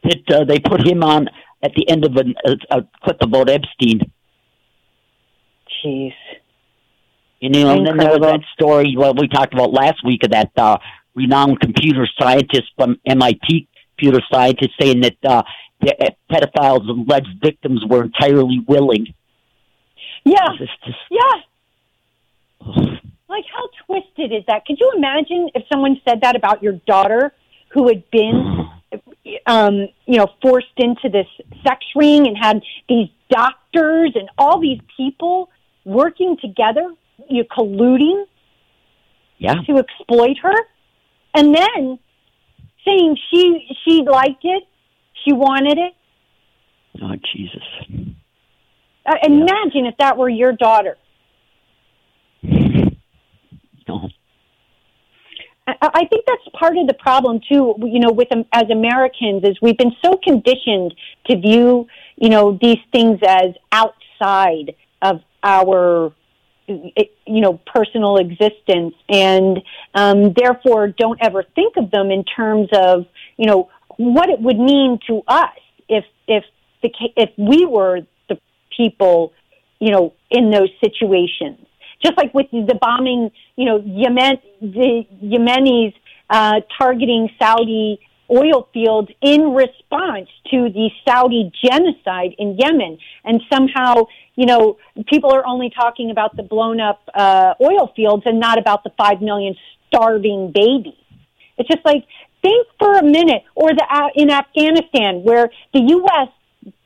that 0.02 0.32
uh, 0.32 0.44
they 0.44 0.58
put 0.58 0.86
him 0.86 1.02
on 1.02 1.28
at 1.62 1.72
the 1.76 1.88
end 1.88 2.04
of 2.04 2.16
an, 2.16 2.34
a, 2.44 2.78
a 2.78 2.82
clip 3.02 3.18
about 3.22 3.48
Epstein. 3.48 4.00
Jeez. 5.84 6.12
You 7.40 7.50
know, 7.50 7.76
and 7.76 7.86
then 7.86 7.96
there 7.98 8.10
was 8.10 8.20
that 8.20 8.40
story 8.54 8.94
what 8.96 9.20
we 9.20 9.28
talked 9.28 9.52
about 9.52 9.70
last 9.72 10.04
week 10.04 10.24
of 10.24 10.30
that 10.30 10.50
uh, 10.56 10.78
renowned 11.14 11.60
computer 11.60 12.08
scientist 12.18 12.64
from 12.76 12.98
MIT, 13.06 13.68
computer 13.96 14.20
scientist, 14.32 14.70
saying 14.80 15.02
that 15.02 15.16
uh, 15.24 15.42
the 15.80 15.94
uh, 16.02 16.10
pedophiles' 16.32 16.88
alleged 16.88 17.40
victims 17.42 17.82
were 17.86 18.04
entirely 18.04 18.60
willing. 18.66 19.12
Yeah. 20.24 20.48
Just, 20.58 20.72
Yeah. 21.10 22.82
Like, 23.34 23.46
how 23.52 23.68
twisted 23.86 24.32
is 24.32 24.44
that? 24.46 24.64
Could 24.64 24.78
you 24.78 24.92
imagine 24.96 25.50
if 25.56 25.64
someone 25.72 26.00
said 26.08 26.20
that 26.20 26.36
about 26.36 26.62
your 26.62 26.74
daughter 26.86 27.32
who 27.72 27.88
had 27.88 28.08
been, 28.12 28.68
um, 29.46 29.88
you 30.06 30.18
know, 30.18 30.28
forced 30.40 30.68
into 30.76 31.08
this 31.08 31.26
sex 31.66 31.84
ring 31.96 32.28
and 32.28 32.36
had 32.40 32.62
these 32.88 33.08
doctors 33.28 34.12
and 34.14 34.28
all 34.38 34.60
these 34.60 34.78
people 34.96 35.50
working 35.84 36.36
together, 36.40 36.94
you 37.28 37.42
know, 37.42 37.48
colluding 37.50 38.24
yeah, 39.38 39.54
to 39.66 39.78
exploit 39.78 40.36
her, 40.40 40.54
and 41.34 41.52
then 41.56 41.98
saying 42.84 43.18
she 43.32 43.66
she 43.84 44.02
liked 44.02 44.44
it, 44.44 44.62
she 45.24 45.32
wanted 45.32 45.76
it. 45.78 45.92
oh 47.02 47.16
Jesus. 47.34 47.62
Uh, 49.04 49.16
Imagine 49.24 49.86
if 49.86 49.96
that 49.98 50.16
were 50.16 50.28
your 50.28 50.52
daughter. 50.52 50.96
No. 53.88 54.08
I 55.66 56.04
think 56.10 56.26
that's 56.26 56.42
part 56.58 56.76
of 56.76 56.86
the 56.86 56.94
problem 56.94 57.40
too. 57.40 57.74
You 57.78 58.00
know, 58.00 58.12
with 58.12 58.30
um, 58.32 58.44
as 58.52 58.64
Americans, 58.70 59.44
is 59.44 59.56
we've 59.62 59.78
been 59.78 59.96
so 60.04 60.18
conditioned 60.22 60.94
to 61.26 61.38
view 61.38 61.86
you 62.16 62.28
know 62.28 62.58
these 62.60 62.78
things 62.92 63.18
as 63.26 63.54
outside 63.72 64.74
of 65.00 65.22
our 65.42 66.12
you 66.68 67.40
know 67.40 67.60
personal 67.66 68.18
existence, 68.18 68.94
and 69.08 69.62
um, 69.94 70.34
therefore 70.34 70.88
don't 70.88 71.18
ever 71.22 71.44
think 71.54 71.76
of 71.78 71.90
them 71.90 72.10
in 72.10 72.24
terms 72.24 72.68
of 72.74 73.06
you 73.38 73.46
know 73.46 73.70
what 73.96 74.28
it 74.28 74.40
would 74.40 74.58
mean 74.58 74.98
to 75.06 75.22
us 75.26 75.58
if 75.88 76.04
if 76.28 76.44
the 76.82 76.90
if 77.16 77.30
we 77.38 77.64
were 77.64 78.00
the 78.28 78.38
people 78.76 79.32
you 79.80 79.90
know 79.90 80.12
in 80.30 80.50
those 80.50 80.70
situations 80.82 81.58
just 82.04 82.16
like 82.16 82.34
with 82.34 82.50
the 82.50 82.78
bombing, 82.80 83.30
you 83.56 83.64
know, 83.64 83.82
Yemen, 83.84 84.38
the 84.60 85.06
Yemenis 85.22 85.94
uh, 86.30 86.60
targeting 86.78 87.30
Saudi 87.38 88.00
oil 88.30 88.68
fields 88.72 89.10
in 89.20 89.52
response 89.52 90.28
to 90.50 90.68
the 90.70 90.90
Saudi 91.06 91.52
genocide 91.62 92.34
in 92.38 92.56
Yemen. 92.58 92.98
And 93.24 93.42
somehow, 93.52 94.06
you 94.34 94.46
know, 94.46 94.78
people 95.06 95.32
are 95.32 95.46
only 95.46 95.70
talking 95.70 96.10
about 96.10 96.36
the 96.36 96.42
blown 96.42 96.80
up 96.80 97.02
uh, 97.14 97.54
oil 97.60 97.92
fields 97.94 98.22
and 98.26 98.40
not 98.40 98.58
about 98.58 98.84
the 98.84 98.90
5 98.96 99.20
million 99.20 99.54
starving 99.88 100.52
babies. 100.52 100.94
It's 101.58 101.68
just 101.68 101.84
like, 101.84 102.04
think 102.42 102.66
for 102.78 102.98
a 102.98 103.02
minute, 103.02 103.42
or 103.54 103.68
the 103.70 103.86
uh, 103.88 104.08
in 104.14 104.30
Afghanistan, 104.30 105.22
where 105.22 105.50
the 105.72 105.80
U.S. 105.80 106.28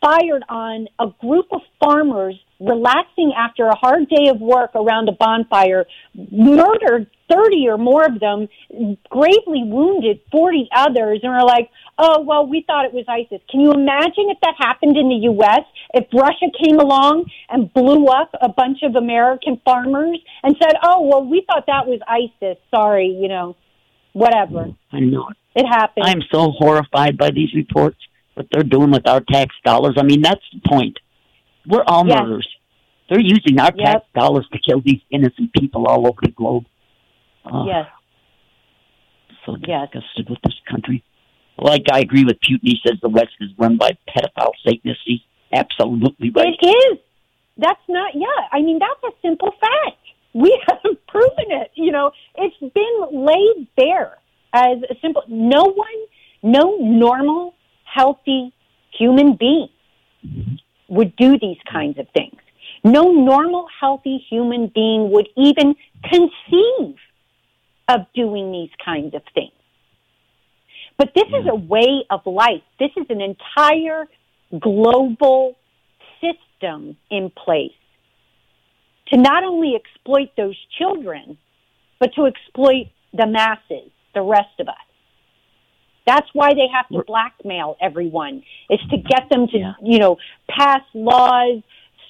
fired 0.01 0.45
on 0.49 0.89
a 0.99 1.07
group 1.21 1.47
of 1.53 1.63
farmers 1.81 2.39
relaxing 2.61 3.33
after 3.37 3.67
a 3.67 3.77
hard 3.77 4.09
day 4.09 4.29
of 4.31 4.41
work 4.41 4.71
around 4.75 5.09
a 5.09 5.13
bonfire, 5.13 5.87
murdered 6.15 7.09
30 7.31 7.69
or 7.69 7.79
more 7.79 8.05
of 8.05 8.19
them, 8.21 8.49
gravely 9.11 9.63
wounded 9.65 10.21
40 10.33 10.69
others, 10.75 11.21
and 11.23 11.33
are 11.33 11.47
like, 11.47 11.71
oh, 11.99 12.23
well, 12.23 12.47
we 12.47 12.65
thought 12.67 12.85
it 12.87 12.93
was 12.93 13.05
ISIS. 13.09 13.43
Can 13.51 13.61
you 13.61 13.73
imagine 13.73 14.31
if 14.31 14.39
that 14.43 14.55
happened 14.59 14.97
in 14.97 15.09
the 15.09 15.21
U.S.? 15.33 15.63
If 15.95 16.07
Russia 16.13 16.47
came 16.65 16.79
along 16.81 17.31
and 17.49 17.73
blew 17.73 18.07
up 18.07 18.31
a 18.41 18.49
bunch 18.49 18.79
of 18.83 18.97
American 18.97 19.61
farmers 19.65 20.19
and 20.43 20.57
said, 20.61 20.73
oh, 20.83 21.03
well, 21.07 21.25
we 21.25 21.45
thought 21.47 21.65
that 21.67 21.87
was 21.87 22.01
ISIS. 22.09 22.57
Sorry, 22.75 23.09
you 23.09 23.29
know, 23.29 23.57
whatever. 24.13 24.69
I 24.93 25.01
know. 25.01 25.29
It 25.55 25.67
happened. 25.67 26.07
I'm 26.07 26.23
so 26.33 26.53
horrified 26.53 27.19
by 27.19 27.31
these 27.31 27.55
reports. 27.55 27.99
What 28.35 28.47
they're 28.53 28.63
doing 28.63 28.93
with 28.93 29.09
our 29.09 29.21
tax 29.21 29.55
dollars. 29.65 29.97
I 29.99 30.05
mean, 30.05 30.23
that's 30.23 30.41
the 30.53 30.61
point. 30.69 30.97
We're 31.69 31.85
all 31.87 32.07
Yes. 32.07 32.21
murderers. 32.21 32.49
They're 33.09 33.21
using 33.21 33.61
our 33.61 33.73
Yep. 33.75 33.77
tax 33.77 34.07
dollars 34.15 34.49
to 34.53 34.59
kill 34.59 34.81
these 34.81 35.01
innocent 35.11 35.53
people 35.53 35.87
all 35.87 36.07
over 36.07 36.19
the 36.23 36.31
globe. 36.31 36.65
Oh, 37.45 37.67
yes. 37.67 37.87
So 39.45 39.57
Yes. 39.67 39.91
disgusted 39.93 40.29
with 40.31 40.41
this 40.43 40.59
country. 40.67 41.03
Like 41.59 41.87
I 41.93 42.01
agree 42.01 42.25
with 42.25 42.41
Putin. 42.41 42.61
He 42.63 42.81
says 42.87 42.99
the 43.01 43.09
West 43.09 43.35
is 43.41 43.51
run 43.59 43.77
by 43.77 43.93
pedophile 44.09 44.53
Satanists. 44.65 45.03
He's 45.05 45.21
absolutely 45.53 46.31
right. 46.31 46.57
It 46.61 46.67
is. 46.67 46.99
That's 47.57 47.81
not, 47.89 48.15
yeah. 48.15 48.49
I 48.53 48.61
mean, 48.61 48.79
that's 48.79 49.03
a 49.05 49.17
simple 49.21 49.51
fact. 49.61 49.99
We 50.33 50.51
haven't 50.69 51.05
proven 51.07 51.51
it. 51.51 51.71
You 51.75 51.91
know, 51.93 52.13
it's 52.37 52.57
been 52.61 53.25
laid 53.27 53.67
bare 53.77 54.19
as 54.53 54.79
a 54.89 54.95
simple, 55.01 55.23
no 55.29 55.65
one, 55.65 55.99
no 56.43 56.77
normal, 56.77 57.55
healthy 57.85 58.53
human 58.97 59.35
being 59.35 59.69
mm-hmm. 60.27 60.55
Would 60.89 61.15
do 61.17 61.39
these 61.39 61.59
kinds 61.71 61.99
of 61.99 62.07
things. 62.15 62.39
No 62.85 63.13
normal, 63.13 63.67
healthy 63.81 64.25
human 64.31 64.71
being 64.75 65.11
would 65.11 65.29
even 65.37 65.75
conceive 66.05 66.97
of 67.89 68.01
doing 68.15 68.53
these 68.53 68.71
kinds 68.85 69.15
of 69.15 69.23
things. 69.35 69.53
But 70.97 71.13
this 71.15 71.29
is 71.29 71.47
a 71.47 71.57
mm. 71.57 71.69
way 71.69 72.05
of 72.11 72.27
life. 72.27 72.63
This 72.79 72.91
is 72.97 73.07
an 73.09 73.21
entire 73.21 74.07
global 74.59 75.57
system 76.21 76.97
in 77.11 77.31
place 77.31 77.73
to 79.09 79.17
not 79.17 79.45
only 79.45 79.75
exploit 79.75 80.31
those 80.37 80.57
children, 80.79 81.39
but 81.99 82.11
to 82.15 82.27
exploit 82.27 82.89
the 83.13 83.27
masses, 83.27 83.91
the 84.15 84.23
rest 84.23 84.61
of 84.61 84.69
us. 84.69 84.75
That's 86.09 86.31
why 86.33 86.55
they 86.55 86.69
have 86.77 86.89
to 86.95 87.01
blackmail 87.07 87.77
everyone, 87.89 88.43
is 88.71 88.81
to 88.93 88.97
get 88.97 89.25
them 89.31 89.47
to, 89.53 89.59
yeah. 89.59 89.73
you 89.83 89.99
know, 89.99 90.17
pass 90.49 90.85
laws, 90.95 91.63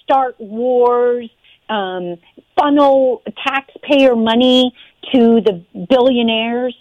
start 0.05 0.37
wars, 0.39 1.29
um, 1.69 2.05
funnel 2.57 3.23
taxpayer 3.47 4.15
money 4.33 4.73
to 5.13 5.21
the 5.49 5.55
billionaires 5.93 6.77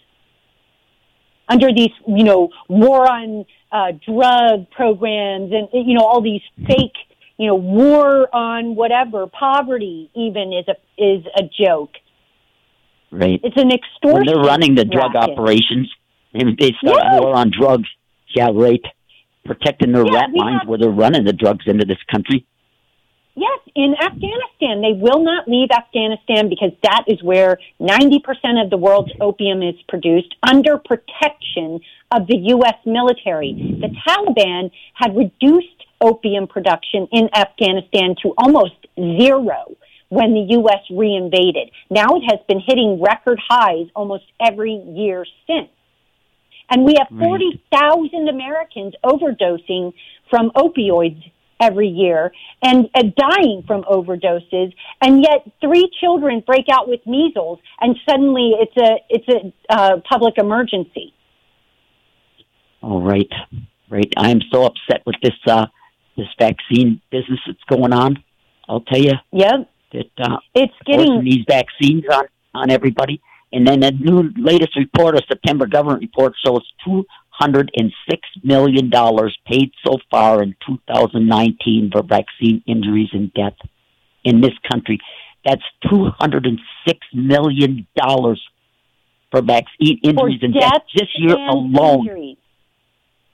under 1.49 1.69
these, 1.73 1.95
you 2.07 2.23
know, 2.23 2.49
war 2.67 3.11
on 3.11 3.45
uh, 3.71 3.91
drug 4.05 4.69
programs 4.71 5.51
and, 5.57 5.67
you 5.73 5.95
know, 5.97 6.05
all 6.05 6.21
these 6.21 6.45
fake, 6.67 6.99
you 7.37 7.47
know, 7.47 7.55
war 7.55 8.33
on 8.35 8.75
whatever, 8.75 9.27
poverty 9.27 10.09
even 10.13 10.53
is 10.53 10.67
a, 10.67 10.75
is 11.01 11.23
a 11.35 11.43
joke. 11.65 11.93
Right. 13.11 13.39
It's 13.43 13.57
an 13.57 13.71
extortion. 13.71 14.25
When 14.25 14.25
they're 14.25 14.51
running 14.53 14.75
the 14.75 14.85
drug 14.85 15.13
racket. 15.15 15.31
operations, 15.31 15.89
and 16.33 16.57
they 16.57 16.73
start 16.81 17.03
yes. 17.03 17.21
war 17.21 17.35
on 17.35 17.51
drugs. 17.57 17.87
Yeah, 18.35 18.49
right. 18.53 18.81
Protecting 19.45 19.93
their 19.93 20.05
yeah, 20.05 20.21
rat 20.21 20.29
lines 20.33 20.59
have, 20.61 20.67
where 20.67 20.77
they're 20.77 20.89
running 20.89 21.23
the 21.23 21.33
drugs 21.33 21.65
into 21.67 21.85
this 21.85 21.97
country. 22.11 22.45
Yes, 23.35 23.59
in 23.75 23.93
Afghanistan. 24.01 24.81
They 24.81 24.99
will 24.99 25.23
not 25.23 25.47
leave 25.47 25.69
Afghanistan 25.71 26.49
because 26.49 26.71
that 26.81 27.03
is 27.07 27.21
where 27.21 27.59
90% 27.79 28.63
of 28.63 28.71
the 28.71 28.77
world's 28.77 29.11
opium 29.21 29.61
is 29.61 29.75
produced 29.87 30.33
under 30.49 30.79
protection 30.79 31.79
of 32.11 32.25
the 32.25 32.37
U.S. 32.57 32.75
military. 32.85 33.77
The 33.79 33.95
Taliban 34.07 34.71
had 34.95 35.15
reduced 35.15 35.85
opium 36.01 36.47
production 36.47 37.07
in 37.11 37.29
Afghanistan 37.35 38.15
to 38.23 38.33
almost 38.39 38.73
zero 38.95 39.75
when 40.09 40.33
the 40.33 40.47
U.S. 40.57 40.81
reinvaded. 40.89 41.69
Now 41.91 42.07
it 42.15 42.23
has 42.29 42.39
been 42.47 42.61
hitting 42.65 42.99
record 43.01 43.39
highs 43.47 43.87
almost 43.95 44.23
every 44.41 44.73
year 44.73 45.25
since. 45.45 45.69
And 46.69 46.83
we 46.83 46.95
have 46.97 47.07
40,000 47.17 48.27
Americans 48.27 48.93
overdosing 49.05 49.93
from 50.29 50.51
opioids 50.51 51.23
every 51.59 51.87
year 51.87 52.31
and 52.61 52.89
uh, 52.93 53.03
dying 53.17 53.63
from 53.65 53.83
overdoses. 53.83 54.73
And 55.01 55.21
yet 55.21 55.49
three 55.61 55.89
children 55.99 56.43
break 56.45 56.65
out 56.71 56.87
with 56.87 57.05
measles 57.05 57.59
and 57.79 57.95
suddenly 58.07 58.53
it's 58.59 58.77
a 58.77 58.97
it's 59.09 59.27
a 59.29 59.73
uh, 59.73 59.97
public 60.07 60.37
emergency. 60.37 61.13
All 62.81 63.01
right. 63.01 63.31
Right. 63.89 64.11
I'm 64.17 64.41
so 64.51 64.65
upset 64.65 65.05
with 65.05 65.15
this 65.23 65.33
uh 65.47 65.67
this 66.15 66.27
vaccine 66.39 67.01
business 67.11 67.39
that's 67.45 67.63
going 67.69 67.93
on. 67.93 68.23
I'll 68.67 68.81
tell 68.81 68.99
you 68.99 69.13
yep. 69.31 69.69
that 69.93 70.11
uh 70.19 70.37
it's 70.53 70.73
getting 70.85 71.23
these 71.23 71.45
vaccines 71.47 72.03
on 72.11 72.25
on 72.53 72.69
everybody 72.69 73.21
and 73.51 73.67
then 73.67 73.79
the 73.79 73.91
new 73.91 74.29
latest 74.37 74.75
report 74.75 75.15
a 75.15 75.21
september 75.27 75.65
government 75.65 76.01
report 76.01 76.33
shows 76.43 76.61
two 76.83 77.05
$106 77.39 77.91
million 78.43 78.91
paid 79.45 79.71
so 79.85 79.97
far 80.09 80.41
in 80.41 80.55
2019 80.65 81.91
for 81.91 82.03
vaccine 82.03 82.63
injuries 82.65 83.09
and 83.13 83.33
death 83.33 83.53
in 84.23 84.41
this 84.41 84.53
country. 84.71 84.99
That's 85.45 85.61
$206 85.85 86.57
million 87.13 87.87
for 89.31 89.41
vaccine 89.41 89.99
injuries 90.03 90.39
for 90.39 90.45
and 90.45 90.53
death 90.53 90.81
this 90.95 91.09
year 91.17 91.35
alone. 91.35 92.07
Injuries. 92.07 92.37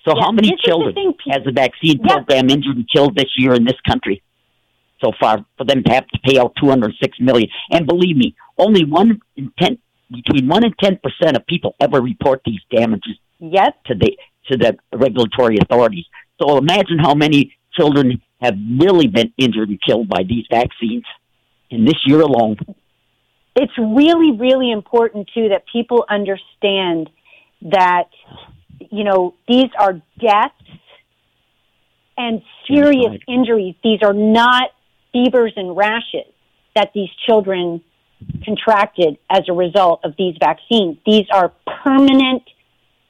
So, 0.06 0.14
how 0.20 0.32
many 0.34 0.52
children 0.62 0.96
has 1.30 1.44
the 1.46 1.54
vaccine 1.54 2.00
program 2.00 2.50
injured 2.50 2.76
and 2.76 2.90
killed 2.94 3.16
this 3.16 3.32
year 3.38 3.54
in 3.54 3.64
this 3.64 3.80
country 3.88 4.22
so 5.02 5.14
far 5.18 5.46
for 5.58 5.64
them 5.66 5.82
to 5.84 5.94
have 5.94 6.06
to 6.08 6.20
pay 6.26 6.38
out 6.38 6.54
206 6.62 7.20
million? 7.22 7.48
And 7.72 7.88
believe 7.88 8.18
me, 8.18 8.36
only 8.58 8.84
one 8.84 9.22
in 9.38 9.54
ten, 9.58 9.78
between 10.12 10.48
one 10.48 10.64
and 10.64 10.74
ten 10.82 11.00
percent 11.02 11.38
of 11.38 11.46
people 11.48 11.76
ever 11.80 12.02
report 12.02 12.42
these 12.46 12.62
damages 12.76 13.18
Yes. 13.52 13.74
To 13.88 13.96
the 13.96 14.18
to 14.48 14.58
the 14.58 14.78
regulatory 14.94 15.58
authorities. 15.62 16.06
So 16.42 16.58
imagine 16.58 16.98
how 17.00 17.14
many 17.14 17.56
children 17.74 18.22
have 18.42 18.56
really 18.80 19.08
been 19.08 19.34
injured 19.38 19.70
and 19.70 19.80
killed 19.82 20.08
by 20.08 20.24
these 20.28 20.46
vaccines 20.50 21.04
in 21.70 21.86
this 21.86 21.96
year 22.06 22.22
alone. 22.22 22.58
It's 23.56 23.72
really, 23.78 24.32
really 24.38 24.72
important 24.72 25.30
too 25.34 25.50
that 25.50 25.64
people 25.72 26.06
understand 26.10 27.10
that 27.64 28.10
you 28.92 29.04
know 29.04 29.36
these 29.48 29.70
are 29.78 30.02
deaths 30.20 30.54
and 32.18 32.42
serious 32.68 33.22
injuries. 33.28 33.76
These 33.84 34.00
are 34.04 34.14
not 34.14 34.70
fevers 35.12 35.54
and 35.58 35.76
rashes 35.76 36.32
that 36.76 36.92
these 36.94 37.10
children 37.28 37.82
contracted 38.46 39.18
as 39.30 39.42
a 39.50 39.54
result 39.54 40.02
of 40.04 40.14
these 40.18 40.36
vaccines. 40.40 40.98
These 41.06 41.26
are 41.32 41.52
permanent 41.84 42.44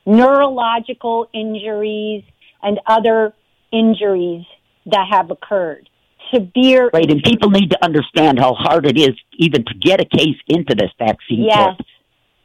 neurological 0.06 1.30
injuries 1.34 2.24
and 2.62 2.80
other 2.86 3.34
injuries 3.72 4.46
that 4.86 5.08
have 5.10 5.32
occurred. 5.32 5.90
Severe. 6.34 6.90
Right, 6.94 7.10
and 7.10 7.22
people 7.24 7.50
need 7.50 7.70
to 7.72 7.84
understand 7.84 8.40
how 8.40 8.54
hard 8.54 8.86
it 8.86 8.98
is 8.98 9.12
even 9.38 9.64
to 9.66 9.74
get 9.80 10.02
a 10.02 10.06
case 10.06 10.38
into 10.48 10.76
this 10.76 10.90
vaccine 10.98 11.44
yes. 11.44 11.58
court 11.58 11.82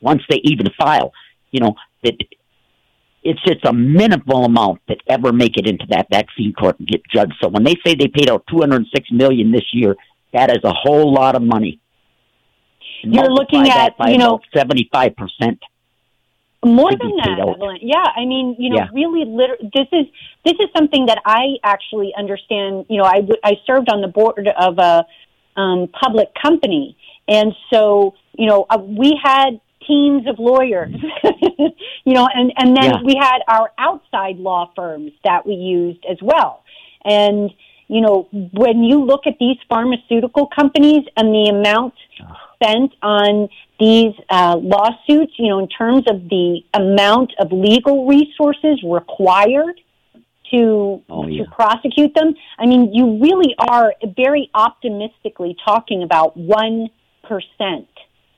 once 0.01 0.23
they 0.29 0.41
even 0.45 0.67
file. 0.79 1.13
You 1.51 1.61
know, 1.61 1.75
that 2.05 2.15
it's 3.23 3.43
just 3.43 3.65
a 3.65 3.73
minimal 3.73 4.45
amount 4.45 4.81
that 4.89 4.99
ever 5.09 5.33
make 5.33 5.57
it 5.57 5.67
into 5.67 5.87
that 5.91 6.07
vaccine 6.11 6.53
court 6.53 6.79
and 6.79 6.89
get 6.89 7.03
judged. 7.13 7.35
So 7.43 7.49
when 7.49 7.65
they 7.65 7.75
say 7.85 7.95
they 7.95 8.09
paid 8.09 8.31
out 8.31 8.45
206 8.51 9.11
million 9.13 9.53
this 9.53 9.65
year, 9.73 9.97
that 10.33 10.51
is 10.51 10.63
a 10.65 10.73
whole 10.73 11.13
lot 11.13 11.35
of 11.35 11.43
money. 11.43 11.81
You're 13.03 13.31
looking 13.31 13.69
at, 13.69 13.95
you 14.09 14.19
know, 14.19 14.41
75% 14.55 15.59
more 16.65 16.91
than 16.91 17.17
that, 17.19 17.39
Evelyn. 17.39 17.79
Yeah, 17.83 18.05
I 18.17 18.25
mean, 18.25 18.57
you 18.59 18.71
know, 18.71 18.79
yeah. 18.79 18.89
really, 18.93 19.25
liter- 19.25 19.59
this 19.63 19.87
is 19.93 20.07
this 20.45 20.55
is 20.55 20.67
something 20.77 21.07
that 21.07 21.19
I 21.25 21.57
actually 21.63 22.13
understand. 22.17 22.87
You 22.89 22.99
know, 22.99 23.05
I, 23.05 23.21
w- 23.21 23.41
I 23.45 23.53
served 23.67 23.89
on 23.91 24.01
the 24.01 24.09
board 24.09 24.49
of 24.59 24.79
a 24.79 25.07
um, 25.61 25.89
public 25.89 26.29
company, 26.41 26.97
and 27.29 27.53
so 27.73 28.15
you 28.33 28.47
know, 28.47 28.67
uh, 28.69 28.79
we 28.79 29.19
had 29.23 29.61
teams 29.87 30.27
of 30.27 30.39
lawyers, 30.41 30.95
you 32.05 32.15
know, 32.15 32.29
and 32.35 32.53
and 32.57 32.77
then 32.77 32.91
yeah. 32.91 33.03
we 33.05 33.15
had 33.15 33.39
our 33.47 33.71
outside 33.79 34.39
law 34.39 34.71
firms 34.75 35.13
that 35.23 35.47
we 35.47 35.55
used 35.55 36.05
as 36.11 36.19
well, 36.21 36.65
and 37.05 37.51
you 37.87 38.01
know, 38.01 38.29
when 38.33 38.83
you 38.83 39.05
look 39.05 39.27
at 39.27 39.35
these 39.39 39.57
pharmaceutical 39.69 40.47
companies 40.49 41.05
and 41.17 41.29
the 41.29 41.51
amount 41.51 41.95
spent 42.61 42.93
on 43.03 43.49
these 43.79 44.15
uh, 44.31 44.57
lawsuits, 44.61 45.33
you 45.39 45.49
know, 45.49 45.59
in 45.61 45.69
terms 45.69 46.05
of 46.09 46.29
the 46.29 46.61
amount 46.75 47.33
of 47.39 47.53
legal 47.53 48.07
resources 48.07 48.83
required 48.85 49.81
to 50.51 51.03
oh, 51.11 51.27
yeah. 51.27 51.45
to 51.45 51.51
prosecute 51.51 52.15
them, 52.15 52.35
I 52.59 52.67
mean, 52.67 52.93
you 52.93 53.21
really 53.21 53.55
are 53.59 53.93
very 54.17 54.51
optimistically 54.55 55.57
talking 55.65 56.03
about 56.03 56.37
one 56.37 56.89
percent 57.23 57.89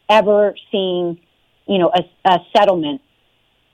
ever 0.09 0.55
seeing, 0.71 1.21
you 1.67 1.79
know, 1.79 1.91
a, 1.95 2.29
a 2.29 2.39
settlement 2.57 3.01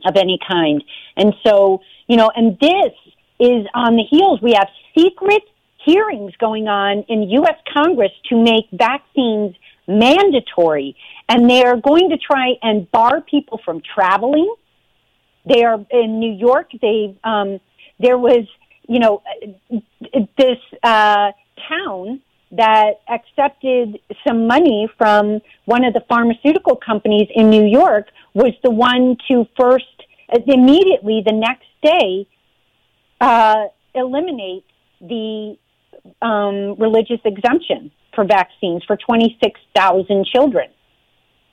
of 0.04 0.16
any 0.16 0.38
kind. 0.46 0.84
And 1.16 1.34
so, 1.44 1.80
you 2.06 2.16
know, 2.16 2.30
and 2.36 2.58
this 2.60 2.92
is 3.40 3.66
on 3.74 3.96
the 3.96 4.04
heels. 4.08 4.40
We 4.42 4.52
have 4.52 4.68
secret 4.96 5.42
hearings 5.84 6.32
going 6.38 6.68
on 6.68 7.04
in 7.08 7.30
U.S. 7.30 7.56
Congress 7.72 8.12
to 8.28 8.36
make 8.36 8.66
vaccines 8.72 9.54
mandatory, 9.86 10.96
and 11.28 11.48
they 11.48 11.64
are 11.64 11.76
going 11.76 12.10
to 12.10 12.16
try 12.16 12.54
and 12.62 12.90
bar 12.90 13.20
people 13.20 13.60
from 13.64 13.82
traveling. 13.94 14.52
They 15.46 15.64
are 15.64 15.84
in 15.90 16.18
New 16.18 16.32
York. 16.32 16.70
They 16.80 17.16
um, 17.24 17.60
there 18.00 18.18
was 18.18 18.46
you 18.88 18.98
know 18.98 19.22
this 20.38 20.58
uh, 20.82 21.32
town 21.68 22.20
that 22.52 23.00
accepted 23.08 23.98
some 24.26 24.46
money 24.46 24.88
from 24.96 25.40
one 25.64 25.84
of 25.84 25.92
the 25.94 26.02
pharmaceutical 26.08 26.76
companies 26.76 27.28
in 27.34 27.50
New 27.50 27.64
York 27.64 28.06
was 28.34 28.52
the 28.62 28.70
one 28.70 29.16
to 29.28 29.46
first 29.58 29.84
immediately 30.46 31.22
the 31.24 31.32
next 31.32 31.66
day 31.82 32.26
uh, 33.20 33.64
eliminate 33.94 34.64
the 35.00 35.56
um, 36.22 36.74
religious 36.78 37.20
exemption 37.24 37.90
for 38.16 38.24
vaccines 38.24 38.82
for 38.84 38.96
26,000 38.96 40.26
children 40.26 40.68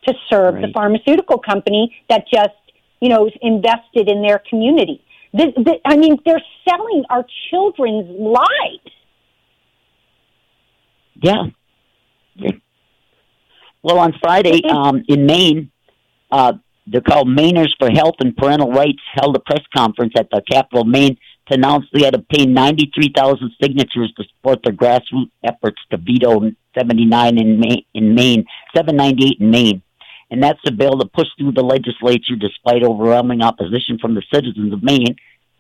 to 0.08 0.14
serve 0.30 0.56
right. 0.56 0.62
the 0.62 0.74
pharmaceutical 0.74 1.38
company 1.38 1.96
that 2.10 2.26
just, 2.34 2.56
you 3.00 3.10
know, 3.10 3.30
invested 3.42 4.10
in 4.10 4.24
their 4.24 4.42
community. 4.50 5.04
This, 5.34 5.50
this, 5.58 5.76
I 5.86 5.98
mean, 5.98 6.18
they're 6.26 6.42
selling 6.68 7.04
our 7.10 7.26
children's 7.52 8.10
lives. 8.20 8.92
Yeah. 11.22 11.44
Well, 13.84 14.00
on 14.00 14.14
Friday 14.22 14.62
um, 14.70 15.04
in 15.08 15.26
Maine, 15.26 15.72
uh, 16.32 16.54
they're 16.88 17.02
called 17.02 17.28
Mainers 17.28 17.70
for 17.80 17.90
Health 17.90 18.16
and 18.20 18.36
Parental 18.36 18.72
Rights 18.72 19.02
held 19.14 19.36
a 19.36 19.40
press 19.40 19.62
conference 19.76 20.14
at 20.18 20.30
the 20.32 20.42
Capitol 20.50 20.84
Maine 20.86 21.18
to 21.48 21.56
announce 21.56 21.86
they 21.92 22.04
had 22.04 22.16
obtained 22.16 22.54
93,000 22.54 23.52
signatures 23.62 24.14
to 24.18 24.24
support 24.24 24.60
their 24.64 24.74
grassroots 24.74 25.32
efforts 25.44 25.82
to 25.92 25.98
veto 25.98 26.52
79 26.78 27.38
in 27.38 27.60
Maine, 27.60 27.86
in 27.94 28.16
Maine 28.16 28.46
798 28.76 29.40
in 29.40 29.52
Maine. 29.52 29.82
And 30.32 30.42
that's 30.42 30.60
the 30.64 30.72
bill 30.72 30.98
that 30.98 31.14
pushed 31.14 31.38
through 31.38 31.52
the 31.52 31.64
legislature 31.64 32.36
despite 32.40 32.84
overwhelming 32.84 33.42
opposition 33.42 34.00
from 34.00 34.16
the 34.16 34.24
citizens 34.34 34.74
of 34.74 34.82
Maine, 34.82 35.16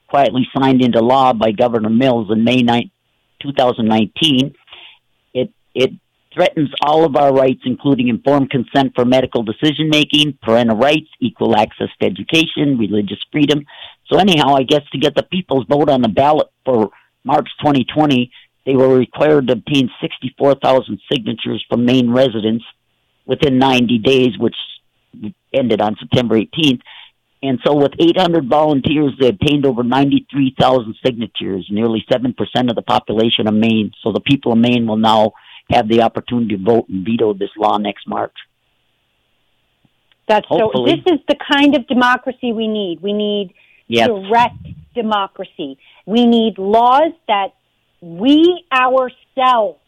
quietly 0.07 0.47
signed 0.57 0.81
into 0.81 0.99
law 0.99 1.33
by 1.33 1.51
Governor 1.51 1.89
Mills 1.89 2.31
in 2.31 2.43
May 2.43 2.61
9, 2.61 2.89
2019. 3.41 4.55
It, 5.33 5.51
it 5.75 5.91
threatens 6.33 6.69
all 6.81 7.05
of 7.05 7.15
our 7.15 7.33
rights, 7.33 7.61
including 7.65 8.07
informed 8.07 8.49
consent 8.49 8.93
for 8.95 9.05
medical 9.05 9.43
decision 9.43 9.89
making, 9.89 10.37
parental 10.41 10.77
rights, 10.77 11.09
equal 11.19 11.55
access 11.55 11.89
to 12.01 12.07
education, 12.07 12.77
religious 12.77 13.19
freedom. 13.31 13.65
So, 14.13 14.19
anyhow, 14.19 14.53
I 14.55 14.61
guess 14.61 14.83
to 14.91 14.99
get 14.99 15.15
the 15.15 15.23
people's 15.23 15.65
vote 15.67 15.89
on 15.89 16.01
the 16.01 16.07
ballot 16.07 16.47
for 16.65 16.91
March 17.23 17.49
2020, 17.61 18.31
they 18.63 18.75
were 18.75 18.95
required 18.95 19.47
to 19.47 19.53
obtain 19.53 19.89
64,000 20.01 20.99
signatures 21.11 21.65
from 21.67 21.85
Maine 21.85 22.11
residents 22.11 22.63
within 23.25 23.57
90 23.57 23.97
days, 23.99 24.37
which 24.37 24.55
ended 25.51 25.81
on 25.81 25.95
September 25.99 26.35
18th. 26.35 26.81
And 27.41 27.59
so, 27.65 27.73
with 27.73 27.93
800 27.99 28.47
volunteers, 28.47 29.13
they 29.19 29.29
obtained 29.29 29.65
over 29.65 29.83
93,000 29.83 30.95
signatures, 31.03 31.67
nearly 31.71 32.05
7% 32.09 32.35
of 32.69 32.75
the 32.75 32.83
population 32.83 33.47
of 33.47 33.55
Maine. 33.55 33.93
So, 34.03 34.11
the 34.11 34.21
people 34.21 34.51
of 34.51 34.59
Maine 34.59 34.85
will 34.85 34.97
now 34.97 35.31
have 35.71 35.87
the 35.87 36.03
opportunity 36.03 36.55
to 36.55 36.63
vote 36.63 36.87
and 36.87 37.03
veto 37.03 37.33
this 37.33 37.49
law 37.57 37.77
next 37.79 38.07
March. 38.07 38.35
That's 40.27 40.45
Hopefully. 40.47 40.91
so. 40.91 40.95
This 40.95 41.19
is 41.19 41.19
the 41.27 41.35
kind 41.51 41.75
of 41.75 41.87
democracy 41.87 42.53
we 42.53 42.67
need. 42.67 43.01
We 43.01 43.11
need 43.11 43.55
direct 43.93 44.57
democracy. 44.93 45.77
We 46.05 46.25
need 46.25 46.57
laws 46.57 47.13
that 47.27 47.53
we 48.01 48.65
ourselves 48.71 49.79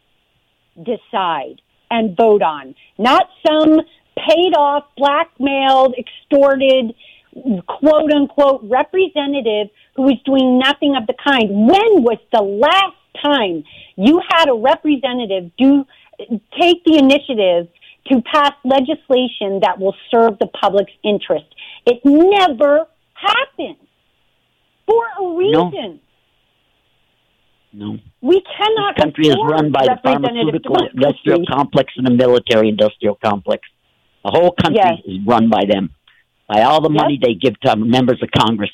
decide 0.77 1.61
and 1.89 2.15
vote 2.17 2.41
on, 2.41 2.75
not 2.97 3.27
some 3.45 3.81
paid 4.17 4.53
off, 4.57 4.85
blackmailed, 4.97 5.95
extorted, 5.97 6.93
quote 7.67 8.11
unquote 8.13 8.61
representative 8.63 9.67
who 9.95 10.07
is 10.07 10.15
doing 10.25 10.59
nothing 10.59 10.95
of 10.95 11.07
the 11.07 11.13
kind. 11.13 11.49
When 11.49 12.03
was 12.03 12.17
the 12.31 12.41
last 12.41 12.95
time 13.23 13.63
you 13.95 14.21
had 14.29 14.49
a 14.49 14.53
representative 14.53 15.51
do 15.57 15.85
take 16.59 16.83
the 16.85 16.97
initiative 16.97 17.67
to 18.07 18.21
pass 18.21 18.53
legislation 18.63 19.59
that 19.61 19.79
will 19.79 19.95
serve 20.11 20.39
the 20.39 20.47
public's 20.47 20.93
interest? 21.03 21.45
It 21.85 22.01
never 22.03 22.87
happens 23.13 23.84
for 24.85 25.03
a 25.19 25.37
reason. 25.37 25.99
No. 27.73 27.93
no. 27.93 27.99
We 28.21 28.41
cannot. 28.41 28.95
This 28.95 29.03
country 29.03 29.27
is 29.27 29.37
run 29.43 29.71
by 29.71 29.85
the 29.85 29.97
pharmaceutical 30.03 30.77
industrial 30.93 31.43
complex 31.49 31.93
and 31.97 32.07
the 32.07 32.13
military 32.13 32.69
industrial 32.69 33.17
complex. 33.23 33.67
The 34.23 34.31
whole 34.31 34.51
country 34.51 34.81
yes. 34.83 34.99
is 35.05 35.19
run 35.25 35.49
by 35.49 35.63
them, 35.69 35.91
by 36.47 36.63
all 36.63 36.81
the 36.81 36.89
money 36.89 37.19
they 37.21 37.35
give 37.35 37.59
to 37.61 37.75
members 37.75 38.21
of 38.23 38.29
Congress. 38.31 38.71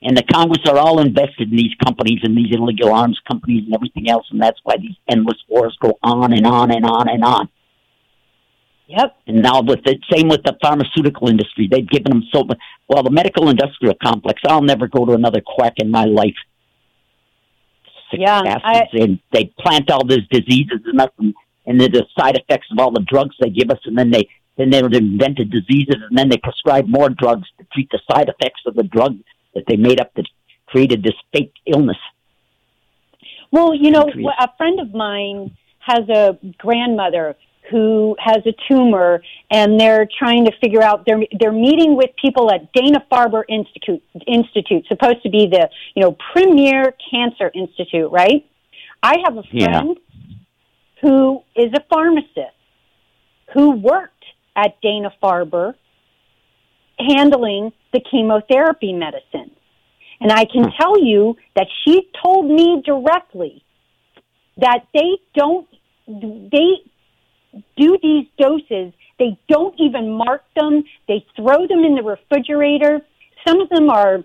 And 0.00 0.16
the 0.16 0.22
Congress 0.22 0.60
are 0.68 0.76
all 0.76 1.00
invested 1.00 1.50
in 1.50 1.56
these 1.56 1.74
companies 1.82 2.20
and 2.22 2.36
these 2.36 2.54
illegal 2.54 2.92
arms 2.92 3.18
companies 3.26 3.64
and 3.64 3.74
everything 3.74 4.08
else, 4.10 4.26
and 4.30 4.40
that's 4.40 4.60
why 4.62 4.76
these 4.78 4.96
endless 5.08 5.38
wars 5.48 5.76
go 5.80 5.98
on 6.02 6.32
and 6.34 6.46
on 6.46 6.70
and 6.70 6.84
on 6.84 7.08
and 7.08 7.24
on. 7.24 7.48
Yep. 8.86 9.16
And 9.26 9.42
now 9.42 9.62
with 9.62 9.82
the 9.84 9.96
same 10.12 10.28
with 10.28 10.42
the 10.42 10.56
pharmaceutical 10.62 11.28
industry, 11.28 11.68
they've 11.70 11.88
given 11.88 12.10
them 12.10 12.22
so 12.32 12.44
much. 12.44 12.58
Well, 12.88 13.02
the 13.02 13.10
medical 13.10 13.48
industrial 13.48 13.94
complex, 14.02 14.42
I'll 14.46 14.62
never 14.62 14.88
go 14.88 15.06
to 15.06 15.12
another 15.12 15.40
quack 15.40 15.74
in 15.78 15.90
my 15.90 16.04
life. 16.04 16.34
Sick 18.10 18.20
yeah, 18.20 18.42
I, 18.44 18.82
and 18.92 19.18
they 19.32 19.52
plant 19.58 19.90
all 19.90 20.06
these 20.06 20.26
diseases 20.30 20.80
in 20.92 21.00
us, 21.00 21.08
and, 21.18 21.34
and 21.66 21.80
the 21.80 22.04
side 22.18 22.36
effects 22.36 22.66
of 22.70 22.78
all 22.78 22.90
the 22.90 23.00
drugs 23.00 23.34
they 23.40 23.48
give 23.48 23.70
us, 23.70 23.78
and 23.86 23.96
then 23.96 24.10
they 24.10 24.28
then 24.56 24.70
they 24.70 24.78
invented 24.78 25.50
diseases, 25.50 25.96
and 26.08 26.16
then 26.16 26.28
they 26.28 26.36
prescribe 26.36 26.86
more 26.86 27.08
drugs 27.08 27.48
to 27.58 27.64
treat 27.72 27.88
the 27.90 28.00
side 28.10 28.28
effects 28.28 28.60
of 28.66 28.74
the 28.74 28.84
drug 28.84 29.18
that 29.54 29.64
they 29.66 29.76
made 29.76 30.00
up 30.00 30.12
that 30.14 30.26
created 30.66 31.02
this 31.02 31.14
fake 31.32 31.52
illness. 31.66 31.96
Well, 33.50 33.74
you 33.74 33.90
know, 33.90 34.06
a 34.38 34.48
friend 34.56 34.78
of 34.78 34.92
mine 34.92 35.56
has 35.78 36.08
a 36.08 36.38
grandmother 36.58 37.36
who 37.70 38.14
has 38.18 38.38
a 38.46 38.54
tumor 38.68 39.22
and 39.50 39.80
they're 39.80 40.06
trying 40.18 40.44
to 40.44 40.52
figure 40.60 40.82
out 40.82 41.04
they're 41.06 41.22
they're 41.38 41.52
meeting 41.52 41.96
with 41.96 42.10
people 42.20 42.52
at 42.52 42.72
Dana-Farber 42.72 43.42
Institute 43.48 44.02
Institute 44.26 44.86
supposed 44.86 45.22
to 45.22 45.30
be 45.30 45.46
the, 45.46 45.68
you 45.94 46.02
know, 46.02 46.16
premier 46.32 46.94
cancer 47.10 47.50
institute, 47.54 48.10
right? 48.10 48.44
I 49.02 49.16
have 49.24 49.36
a 49.36 49.42
friend 49.42 49.96
yeah. 49.96 50.34
who 51.02 51.42
is 51.56 51.72
a 51.74 51.82
pharmacist 51.90 52.56
who 53.52 53.72
worked 53.72 54.24
at 54.56 54.80
Dana-Farber 54.82 55.74
handling 56.98 57.72
the 57.92 58.00
chemotherapy 58.00 58.92
medicine. 58.92 59.50
And 60.20 60.32
I 60.32 60.44
can 60.44 60.64
hmm. 60.64 60.70
tell 60.78 61.02
you 61.02 61.36
that 61.56 61.66
she 61.84 62.08
told 62.22 62.46
me 62.46 62.82
directly 62.84 63.64
that 64.58 64.86
they 64.94 65.18
don't, 65.34 65.68
they 66.06 66.76
do 67.76 67.98
these 68.02 68.26
doses, 68.38 68.92
they 69.18 69.38
don't 69.48 69.74
even 69.78 70.12
mark 70.12 70.42
them, 70.56 70.84
they 71.08 71.24
throw 71.36 71.66
them 71.66 71.84
in 71.84 71.94
the 71.94 72.02
refrigerator. 72.02 73.00
Some 73.46 73.60
of 73.60 73.68
them 73.68 73.90
are 73.90 74.24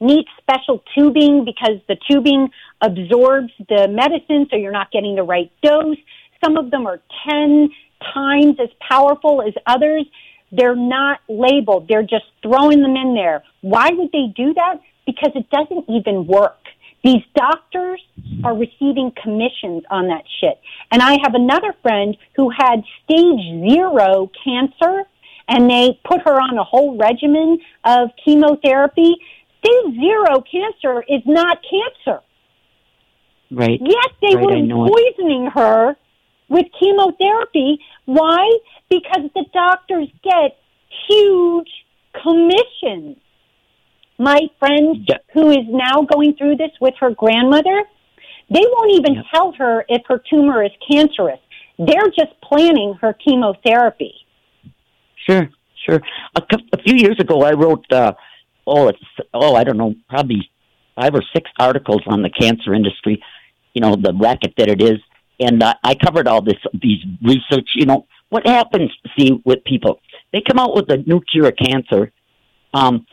need 0.00 0.26
special 0.38 0.82
tubing 0.96 1.44
because 1.44 1.80
the 1.88 1.96
tubing 2.10 2.48
absorbs 2.80 3.52
the 3.68 3.86
medicine 3.88 4.46
so 4.50 4.56
you're 4.56 4.72
not 4.72 4.90
getting 4.90 5.14
the 5.14 5.22
right 5.22 5.50
dose. 5.62 5.96
Some 6.44 6.56
of 6.56 6.70
them 6.70 6.86
are 6.86 7.00
10 7.30 7.70
times 8.12 8.56
as 8.60 8.68
powerful 8.90 9.42
as 9.42 9.54
others. 9.66 10.04
They're 10.50 10.76
not 10.76 11.20
labeled. 11.28 11.86
They're 11.88 12.02
just 12.02 12.26
throwing 12.42 12.82
them 12.82 12.96
in 12.96 13.14
there. 13.14 13.44
Why 13.60 13.90
would 13.92 14.10
they 14.12 14.26
do 14.36 14.52
that? 14.54 14.80
Because 15.06 15.30
it 15.34 15.48
doesn't 15.50 15.88
even 15.88 16.26
work. 16.26 16.58
These 17.02 17.22
doctors 17.34 18.00
are 18.44 18.56
receiving 18.56 19.12
commissions 19.20 19.82
on 19.90 20.06
that 20.08 20.22
shit. 20.40 20.60
And 20.90 21.02
I 21.02 21.18
have 21.22 21.34
another 21.34 21.74
friend 21.82 22.16
who 22.36 22.50
had 22.50 22.82
stage 23.04 23.70
zero 23.70 24.30
cancer 24.44 25.04
and 25.48 25.68
they 25.68 25.98
put 26.04 26.20
her 26.22 26.34
on 26.34 26.56
a 26.58 26.64
whole 26.64 26.96
regimen 26.96 27.58
of 27.84 28.10
chemotherapy. 28.24 29.16
Stage 29.64 29.94
zero 30.00 30.42
cancer 30.50 31.04
is 31.08 31.22
not 31.26 31.58
cancer. 31.68 32.22
Right. 33.50 33.80
Yet 33.80 34.12
they 34.22 34.36
right, 34.36 34.68
were 34.68 34.88
poisoning 34.88 35.50
her 35.52 35.96
with 36.48 36.66
chemotherapy. 36.78 37.80
Why? 38.04 38.58
Because 38.88 39.28
the 39.34 39.44
doctors 39.52 40.08
get 40.22 40.58
huge 41.08 41.68
commissions 42.22 43.16
my 44.22 44.40
friend 44.58 45.04
yeah. 45.08 45.16
who 45.34 45.50
is 45.50 45.66
now 45.68 46.02
going 46.02 46.34
through 46.36 46.56
this 46.56 46.70
with 46.80 46.94
her 47.00 47.10
grandmother, 47.10 47.82
they 48.50 48.62
won't 48.72 48.92
even 48.92 49.14
yeah. 49.14 49.22
tell 49.32 49.52
her 49.58 49.84
if 49.88 50.02
her 50.06 50.22
tumor 50.30 50.62
is 50.62 50.70
cancerous. 50.90 51.40
They're 51.78 52.10
just 52.10 52.40
planning 52.42 52.94
her 53.00 53.12
chemotherapy. 53.14 54.14
Sure, 55.26 55.48
sure. 55.86 56.00
A, 56.36 56.42
a 56.72 56.82
few 56.82 56.96
years 56.96 57.18
ago, 57.18 57.42
I 57.42 57.52
wrote, 57.52 57.84
uh, 57.90 58.12
oh, 58.66 58.88
it's 58.88 58.98
oh, 59.34 59.54
I 59.54 59.64
don't 59.64 59.78
know, 59.78 59.94
probably 60.08 60.48
five 60.94 61.14
or 61.14 61.22
six 61.34 61.50
articles 61.58 62.02
on 62.06 62.22
the 62.22 62.30
cancer 62.30 62.74
industry. 62.74 63.22
You 63.74 63.80
know, 63.80 63.96
the 63.96 64.12
racket 64.14 64.54
that 64.58 64.68
it 64.68 64.82
is, 64.82 64.98
and 65.40 65.62
uh, 65.62 65.74
I 65.82 65.94
covered 65.94 66.28
all 66.28 66.42
this, 66.42 66.58
these 66.80 67.02
research. 67.22 67.70
You 67.74 67.86
know, 67.86 68.06
what 68.28 68.46
happens? 68.46 68.90
See, 69.18 69.40
with 69.44 69.64
people, 69.64 70.00
they 70.32 70.42
come 70.46 70.58
out 70.58 70.74
with 70.76 70.90
a 70.90 70.98
new 70.98 71.20
cure 71.20 71.48
of 71.48 71.56
cancer. 71.56 72.12
Um, 72.74 73.06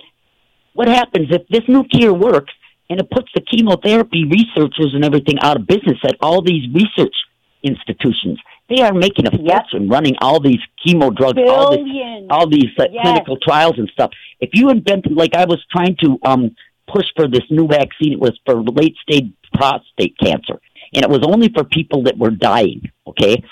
what 0.74 0.88
happens 0.88 1.28
if 1.32 1.48
this 1.50 1.64
new 1.68 1.84
cure 1.86 2.14
works 2.14 2.54
and 2.90 3.00
it 3.00 3.10
puts 3.12 3.30
the 3.34 3.42
chemotherapy 3.42 4.26
researchers 4.26 4.94
and 4.94 5.04
everything 5.06 5.38
out 5.42 5.58
of 5.58 5.68
business 5.68 5.98
at 6.04 6.16
all 6.22 6.42
these 6.42 6.64
research 6.74 7.16
institutions? 7.64 8.40
They 8.70 8.82
are 8.82 8.94
making 8.94 9.28
a 9.28 9.32
yep. 9.32 9.66
fortune 9.72 9.90
running 9.90 10.16
all 10.22 10.40
these 10.40 10.60
chemo 10.86 11.16
drugs, 11.16 11.40
all, 11.48 11.72
this, 11.72 12.28
all 12.30 12.48
these 12.48 12.70
uh, 12.80 12.86
yes. 12.92 13.02
clinical 13.02 13.38
trials 13.38 13.74
and 13.78 13.90
stuff. 13.90 14.12
If 14.40 14.52
you 14.54 14.70
invented, 14.70 15.14
like 15.14 15.34
I 15.36 15.46
was 15.46 15.64
trying 15.72 15.98
to 16.04 16.20
um, 16.24 16.56
push 16.88 17.08
for 17.16 17.28
this 17.28 17.44
new 17.50 17.68
vaccine, 17.68 18.14
it 18.14 18.20
was 18.20 18.40
for 18.46 18.62
late 18.62 18.96
stage 19.02 19.34
prostate 19.54 20.16
cancer, 20.20 20.60
and 20.94 21.04
it 21.04 21.10
was 21.10 21.22
only 21.24 21.50
for 21.50 21.64
people 21.64 22.04
that 22.04 22.18
were 22.18 22.30
dying. 22.30 22.84
Okay, 23.08 23.44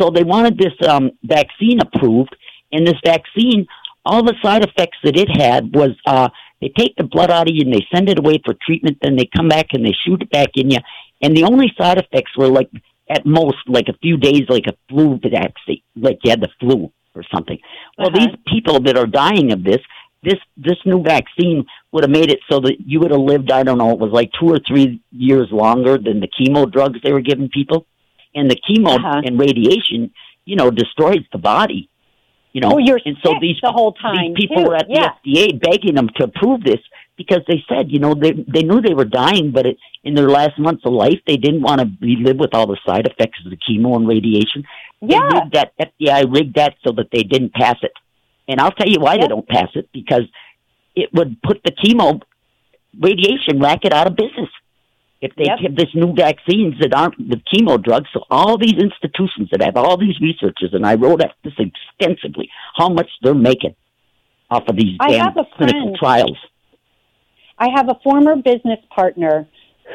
so 0.00 0.10
they 0.10 0.24
wanted 0.24 0.58
this 0.58 0.72
um, 0.88 1.10
vaccine 1.22 1.80
approved, 1.80 2.34
and 2.72 2.86
this 2.86 2.98
vaccine, 3.04 3.66
all 4.06 4.22
the 4.22 4.34
side 4.42 4.64
effects 4.64 4.96
that 5.04 5.16
it 5.16 5.28
had 5.28 5.74
was 5.74 5.90
uh, 6.06 6.30
they 6.64 6.72
take 6.78 6.96
the 6.96 7.04
blood 7.04 7.30
out 7.30 7.46
of 7.48 7.54
you 7.54 7.62
and 7.62 7.74
they 7.74 7.86
send 7.94 8.08
it 8.08 8.18
away 8.18 8.40
for 8.42 8.54
treatment. 8.54 8.96
Then 9.02 9.16
they 9.16 9.28
come 9.36 9.48
back 9.48 9.66
and 9.72 9.84
they 9.84 9.92
shoot 9.92 10.22
it 10.22 10.30
back 10.30 10.48
in 10.54 10.70
you. 10.70 10.78
And 11.20 11.36
the 11.36 11.44
only 11.44 11.70
side 11.76 11.98
effects 11.98 12.34
were 12.38 12.48
like 12.48 12.70
at 13.10 13.26
most 13.26 13.58
like 13.66 13.88
a 13.88 13.98
few 13.98 14.16
days, 14.16 14.44
like 14.48 14.64
a 14.66 14.74
flu 14.88 15.20
vaccine, 15.22 15.82
like 15.94 16.20
you 16.24 16.30
had 16.30 16.40
the 16.40 16.48
flu 16.58 16.90
or 17.14 17.22
something. 17.34 17.58
Well, 17.98 18.08
uh-huh. 18.08 18.18
these 18.18 18.36
people 18.46 18.80
that 18.80 18.96
are 18.96 19.06
dying 19.06 19.52
of 19.52 19.62
this, 19.62 19.82
this 20.22 20.40
this 20.56 20.78
new 20.86 21.02
vaccine 21.02 21.66
would 21.92 22.02
have 22.04 22.10
made 22.10 22.30
it 22.30 22.40
so 22.50 22.60
that 22.60 22.76
you 22.86 22.98
would 23.00 23.10
have 23.10 23.20
lived, 23.20 23.52
I 23.52 23.62
don't 23.62 23.76
know, 23.76 23.90
it 23.90 23.98
was 23.98 24.12
like 24.12 24.30
two 24.40 24.48
or 24.48 24.58
three 24.66 25.02
years 25.12 25.48
longer 25.52 25.98
than 25.98 26.20
the 26.20 26.28
chemo 26.28 26.70
drugs 26.70 26.98
they 27.04 27.12
were 27.12 27.20
giving 27.20 27.50
people. 27.50 27.86
And 28.34 28.50
the 28.50 28.56
chemo 28.56 28.96
Uh-huh. 28.96 29.20
and 29.22 29.38
radiation, 29.38 30.12
you 30.46 30.56
know, 30.56 30.70
destroys 30.70 31.24
the 31.30 31.38
body. 31.38 31.90
You 32.54 32.60
know, 32.60 32.68
Well, 32.68 32.80
you're 32.80 33.00
and 33.04 33.16
so 33.24 33.34
these 33.40 33.56
the 33.62 33.72
whole 33.72 33.92
time, 33.92 34.32
these 34.34 34.46
people 34.46 34.62
too. 34.62 34.68
were 34.70 34.76
at 34.76 34.86
Yeah. 34.88 35.10
the 35.24 35.32
FDA 35.32 35.58
begging 35.60 35.96
them 35.96 36.08
to 36.16 36.24
approve 36.24 36.62
this 36.62 36.78
because 37.16 37.40
they 37.48 37.62
said, 37.68 37.90
you 37.90 37.98
know, 37.98 38.14
they 38.14 38.30
they 38.32 38.62
knew 38.62 38.80
they 38.80 38.94
were 38.94 39.04
dying, 39.04 39.50
but 39.50 39.66
it, 39.66 39.76
in 40.04 40.14
their 40.14 40.30
last 40.30 40.56
months 40.58 40.82
of 40.86 40.92
life, 40.92 41.20
they 41.26 41.36
didn't 41.36 41.62
want 41.62 41.80
to 41.80 41.88
live 42.00 42.36
with 42.38 42.54
all 42.54 42.66
the 42.68 42.78
side 42.86 43.06
effects 43.08 43.40
of 43.44 43.50
the 43.50 43.56
chemo 43.56 43.96
and 43.96 44.06
radiation. 44.06 44.64
They 45.02 45.16
Yeah. 45.16 45.28
rigged 45.34 45.52
that 45.54 45.72
FBI 45.80 46.22
rigged 46.36 46.54
that 46.54 46.74
so 46.86 46.92
that 46.92 47.10
they 47.10 47.24
didn't 47.24 47.52
pass 47.54 47.76
it. 47.82 47.92
And 48.46 48.60
I'll 48.60 48.70
tell 48.72 48.88
you 48.88 49.00
why 49.00 49.14
they 49.16 49.22
Yep. 49.22 49.30
don't 49.30 49.48
pass 49.48 49.70
it 49.74 49.88
because 49.92 50.24
it 50.94 51.12
would 51.12 51.42
put 51.42 51.60
the 51.64 51.72
chemo 51.72 52.22
radiation 53.00 53.58
racket 53.58 53.92
out 53.92 54.06
of 54.06 54.14
business. 54.14 54.48
If 55.24 55.34
they 55.36 55.44
Yep. 55.46 55.58
give 55.62 55.76
this 55.76 55.94
new 55.94 56.12
vaccines 56.12 56.74
that 56.80 56.92
aren't 56.94 57.16
the 57.32 57.40
chemo 57.50 57.82
drugs, 57.82 58.08
so 58.12 58.20
all 58.30 58.58
these 58.58 58.74
institutions 58.74 59.48
that 59.52 59.62
have 59.62 59.74
all 59.74 59.96
these 59.96 60.20
researchers, 60.20 60.74
and 60.74 60.84
I 60.84 60.94
wrote 60.96 61.22
up 61.22 61.32
this 61.42 61.54
extensively, 61.58 62.50
how 62.76 62.90
much 62.90 63.08
they're 63.22 63.42
making 63.50 63.74
off 64.50 64.68
of 64.68 64.76
these 64.76 64.98
I 65.00 65.12
damn 65.12 65.20
have 65.24 65.36
a 65.38 65.46
clinical 65.56 65.96
trials. 65.96 66.36
I 67.58 67.68
have 67.74 67.88
a 67.88 67.98
former 68.04 68.36
business 68.36 68.80
partner 68.90 69.46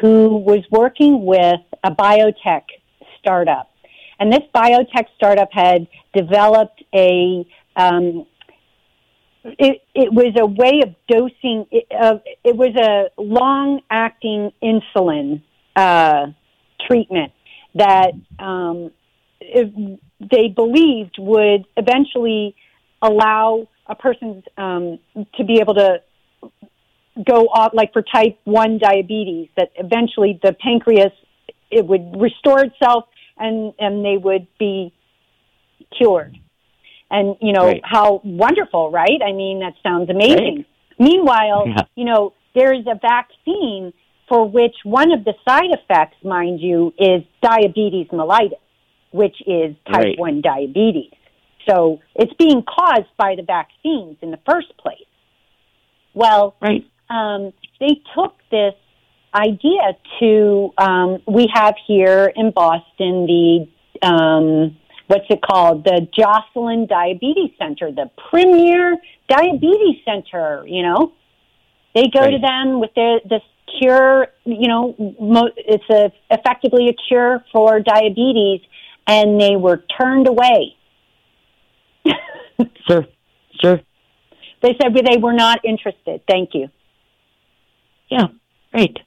who 0.01 0.37
was 0.37 0.63
working 0.71 1.25
with 1.25 1.61
a 1.83 1.91
biotech 1.91 2.63
startup. 3.19 3.69
And 4.19 4.33
this 4.33 4.43
biotech 4.53 5.05
startup 5.15 5.49
had 5.51 5.87
developed 6.15 6.83
a, 6.95 7.45
um, 7.75 8.25
it, 9.57 10.13
was 10.13 10.33
a 10.39 10.45
way 10.45 10.81
of 10.83 10.95
dosing, 11.07 11.65
it, 11.71 11.85
uh, 11.91 12.17
it 12.43 12.55
was 12.55 12.75
a 12.75 13.21
long 13.21 13.81
acting 13.89 14.51
insulin 14.61 15.41
uh, 15.75 16.27
treatment 16.87 17.31
that 17.75 18.11
um, 18.39 18.91
it, 19.39 19.99
they 20.19 20.49
believed 20.49 21.15
would 21.19 21.65
eventually 21.77 22.55
allow 23.01 23.67
a 23.87 23.95
person 23.95 24.43
um, 24.57 24.99
to 25.35 25.43
be 25.43 25.59
able 25.61 25.73
to 25.75 26.01
go 27.27 27.47
off 27.47 27.71
like 27.73 27.91
for 27.93 28.01
type 28.01 28.39
1 28.45 28.77
diabetes 28.77 29.49
that 29.57 29.71
eventually 29.75 30.39
the 30.41 30.53
pancreas 30.53 31.11
it 31.69 31.85
would 31.85 32.19
restore 32.19 32.63
itself 32.63 33.05
and 33.37 33.73
and 33.79 34.05
they 34.05 34.15
would 34.17 34.47
be 34.57 34.93
cured 35.97 36.37
and 37.11 37.35
you 37.41 37.53
know 37.53 37.65
Right. 37.65 37.81
how 37.83 38.21
wonderful 38.23 38.91
right 38.91 39.21
i 39.25 39.31
mean 39.31 39.59
that 39.59 39.73
sounds 39.83 40.09
amazing 40.09 40.57
Right. 40.57 40.65
meanwhile 40.99 41.67
Yeah. 41.67 41.83
you 41.95 42.05
know 42.05 42.33
there 42.55 42.73
is 42.73 42.85
a 42.87 42.95
vaccine 42.95 43.93
for 44.27 44.47
which 44.47 44.75
one 44.83 45.11
of 45.11 45.23
the 45.25 45.33
side 45.47 45.71
effects 45.71 46.17
mind 46.23 46.59
you 46.59 46.93
is 46.97 47.23
diabetes 47.41 48.07
mellitus 48.11 48.59
which 49.11 49.37
is 49.47 49.75
type 49.91 50.03
Right. 50.05 50.19
1 50.19 50.41
diabetes 50.41 51.11
so 51.67 51.99
it's 52.15 52.33
being 52.33 52.63
caused 52.63 53.09
by 53.17 53.35
the 53.35 53.43
vaccines 53.43 54.17
in 54.21 54.31
the 54.31 54.39
first 54.49 54.75
place 54.77 54.97
well 56.13 56.55
Right. 56.61 56.85
um, 57.09 57.53
they 57.79 58.01
took 58.15 58.35
this 58.51 58.75
idea 59.33 59.95
to 60.19 60.73
um, 60.77 61.19
we 61.27 61.47
have 61.53 61.75
here 61.87 62.31
in 62.35 62.51
Boston 62.51 63.27
the 63.27 63.67
um, 64.01 64.75
what's 65.09 65.25
it 65.29 65.41
called 65.41 65.83
the 65.83 66.07
Joslin 66.15 66.85
Diabetes 66.85 67.51
Center, 67.57 67.91
the 67.91 68.11
premier 68.29 68.95
diabetes 69.27 69.97
center. 70.05 70.63
You 70.67 70.83
know, 70.83 71.13
they 71.95 72.03
go 72.13 72.29
to 72.29 72.37
them 72.37 72.79
with 72.79 72.91
their 72.95 73.19
this 73.27 73.41
cure. 73.79 74.27
You 74.45 74.67
know, 74.67 75.15
mo- 75.19 75.51
it's 75.57 75.83
a 75.89 76.11
effectively 76.31 76.89
a 76.89 76.93
cure 77.07 77.43
for 77.51 77.79
diabetes, 77.79 78.61
and 79.07 79.41
they 79.41 79.55
were 79.55 79.83
turned 79.99 80.27
away. 80.27 80.75
Sure. 82.87 83.05
Sure. 83.61 83.79
They 84.61 84.75
said 84.81 84.93
they 84.93 85.17
were 85.17 85.31
not 85.31 85.63
interested. 85.63 86.21
Thank 86.27 86.49
you. 86.53 86.67
Yeah. 88.09 88.27
Right. 88.73 88.97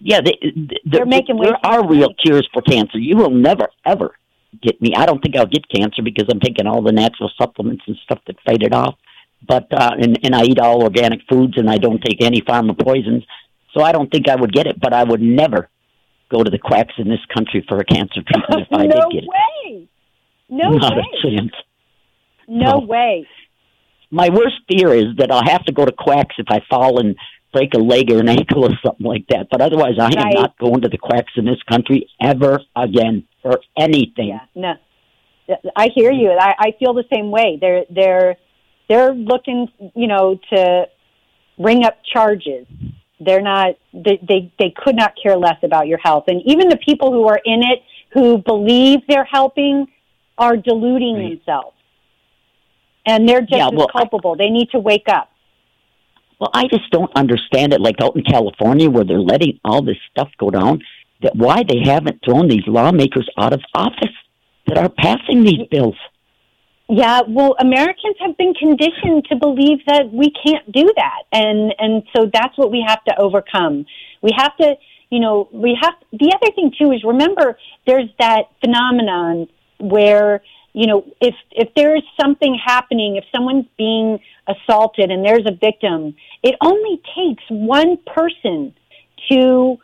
Yeah, 0.00 0.22
they, 0.22 0.38
they, 0.42 0.76
They're 0.86 1.04
making 1.04 1.36
way 1.36 1.48
there 1.48 1.58
are 1.62 1.86
real 1.86 2.14
cures 2.14 2.48
for 2.54 2.62
cancer. 2.62 2.96
You 2.98 3.16
will 3.16 3.30
never 3.30 3.68
ever 3.84 4.14
get 4.62 4.80
me. 4.80 4.92
I 4.96 5.06
don't 5.06 5.20
think 5.22 5.36
I'll 5.36 5.46
get 5.46 5.68
cancer 5.68 6.02
because 6.02 6.26
I'm 6.32 6.40
taking 6.40 6.66
all 6.66 6.82
the 6.82 6.92
natural 6.92 7.30
supplements 7.40 7.84
and 7.86 7.96
stuff 8.04 8.20
that 8.26 8.36
fight 8.44 8.62
it 8.62 8.74
off. 8.74 8.96
But 9.46 9.68
uh, 9.72 9.92
and 10.00 10.18
and 10.24 10.34
I 10.34 10.42
eat 10.44 10.58
all 10.58 10.82
organic 10.82 11.20
foods 11.30 11.54
and 11.56 11.70
I 11.70 11.78
don't 11.78 12.02
take 12.02 12.22
any 12.22 12.40
pharma 12.40 12.76
poisons, 12.78 13.24
so 13.74 13.82
I 13.82 13.92
don't 13.92 14.10
think 14.10 14.28
I 14.28 14.34
would 14.36 14.52
get 14.52 14.66
it. 14.66 14.80
But 14.80 14.92
I 14.92 15.04
would 15.04 15.22
never 15.22 15.68
go 16.30 16.42
to 16.42 16.50
the 16.50 16.58
quacks 16.58 16.94
in 16.98 17.08
this 17.08 17.20
country 17.34 17.64
for 17.68 17.78
a 17.78 17.84
cancer 17.84 18.20
treatment 18.26 18.66
if 18.68 18.72
I 18.72 18.86
no 18.86 18.94
did 18.94 19.12
get 19.12 19.24
it. 19.24 19.28
way. 19.28 19.88
No 20.50 20.70
Not 20.70 20.96
way. 20.96 21.02
a 21.02 21.22
chance. 21.22 21.52
No 22.48 22.72
No. 22.72 22.86
way. 22.86 23.26
My 24.10 24.30
worst 24.30 24.56
fear 24.68 24.94
is 24.94 25.16
that 25.18 25.30
I'll 25.30 25.44
have 25.44 25.64
to 25.66 25.72
go 25.72 25.84
to 25.84 25.92
quacks 25.92 26.34
if 26.38 26.46
I 26.48 26.60
fall 26.70 26.98
and 26.98 27.14
break 27.52 27.74
a 27.74 27.78
leg 27.78 28.10
or 28.12 28.18
an 28.20 28.28
ankle 28.28 28.64
or 28.64 28.70
something 28.84 29.06
like 29.06 29.26
that. 29.28 29.48
But 29.50 29.60
otherwise, 29.60 29.94
I 29.98 30.06
am 30.06 30.30
not 30.34 30.58
going 30.58 30.82
to 30.82 30.88
the 30.88 30.98
quacks 30.98 31.32
in 31.36 31.44
this 31.44 31.62
country 31.68 32.08
ever 32.20 32.60
again 32.76 33.24
for 33.42 33.60
anything. 33.78 34.28
Yeah. 34.28 34.40
No. 34.54 34.74
I 35.74 35.88
hear 35.94 36.12
you. 36.12 36.30
I, 36.38 36.54
I 36.58 36.72
feel 36.78 36.92
the 36.92 37.04
same 37.12 37.30
way. 37.30 37.56
They're 37.60 37.84
they're 37.88 38.36
they're 38.88 39.12
looking, 39.14 39.68
you 39.94 40.06
know, 40.06 40.38
to 40.52 40.84
bring 41.58 41.84
up 41.84 41.98
charges. 42.12 42.66
They're 43.20 43.40
not. 43.40 43.76
They, 43.94 44.20
they 44.28 44.52
they 44.58 44.74
could 44.76 44.94
not 44.94 45.14
care 45.20 45.36
less 45.36 45.56
about 45.62 45.86
your 45.86 45.98
health, 45.98 46.24
and 46.28 46.42
even 46.44 46.68
the 46.68 46.76
people 46.76 47.12
who 47.12 47.26
are 47.28 47.40
in 47.44 47.62
it 47.62 47.82
who 48.12 48.38
believe 48.38 49.00
they're 49.08 49.24
helping 49.24 49.86
are 50.36 50.56
deluding 50.56 51.14
Right. 51.16 51.30
themselves, 51.44 51.74
and 53.06 53.28
they're 53.28 53.40
just 53.40 53.52
Yeah, 53.52 53.66
as 53.68 53.72
well, 53.74 53.88
I- 53.94 54.00
culpable. 54.00 54.36
they 54.36 54.50
need 54.50 54.70
to 54.70 54.78
wake 54.78 55.08
up. 55.08 55.27
Well, 56.40 56.50
I 56.54 56.68
just 56.68 56.90
don't 56.90 57.10
understand 57.16 57.72
it. 57.72 57.80
Like 57.80 57.96
out 58.00 58.16
in 58.16 58.22
California, 58.22 58.88
where 58.88 59.04
they're 59.04 59.20
letting 59.20 59.58
all 59.64 59.82
this 59.82 59.96
stuff 60.10 60.30
go 60.38 60.50
down, 60.50 60.82
that 61.22 61.34
why 61.34 61.64
they 61.68 61.80
haven't 61.84 62.20
thrown 62.24 62.48
these 62.48 62.66
lawmakers 62.66 63.28
out 63.36 63.52
of 63.52 63.60
office 63.74 64.14
that 64.66 64.78
are 64.78 64.88
passing 64.88 65.42
these 65.42 65.66
bills. 65.70 65.96
Yeah, 66.90 67.20
well, 67.28 67.54
Americans 67.60 68.16
have 68.20 68.36
been 68.38 68.54
conditioned 68.54 69.26
to 69.28 69.36
believe 69.36 69.78
that 69.86 70.10
we 70.10 70.30
can't 70.30 70.70
do 70.72 70.90
that, 70.96 71.22
and 71.32 71.74
and 71.78 72.02
so 72.16 72.30
that's 72.32 72.56
what 72.56 72.70
we 72.70 72.82
have 72.86 73.04
to 73.04 73.20
overcome. 73.20 73.84
We 74.22 74.30
have 74.34 74.56
to, 74.56 74.74
you 75.10 75.20
know, 75.20 75.48
we 75.52 75.76
have. 75.80 75.94
The 76.12 76.32
other 76.34 76.50
thing 76.54 76.72
too 76.80 76.92
is 76.92 77.04
remember 77.04 77.58
there's 77.86 78.08
that 78.18 78.44
phenomenon 78.60 79.48
where 79.80 80.42
you 80.78 80.86
know 80.86 81.04
if 81.20 81.34
if 81.50 81.74
there 81.74 81.96
is 81.96 82.04
something 82.20 82.56
happening, 82.64 83.16
if 83.16 83.24
someone's 83.34 83.66
being 83.76 84.20
assaulted 84.46 85.10
and 85.10 85.24
there's 85.24 85.44
a 85.44 85.52
victim, 85.52 86.14
it 86.44 86.54
only 86.60 87.02
takes 87.16 87.42
one 87.50 87.96
person 88.06 88.72
to 89.28 89.78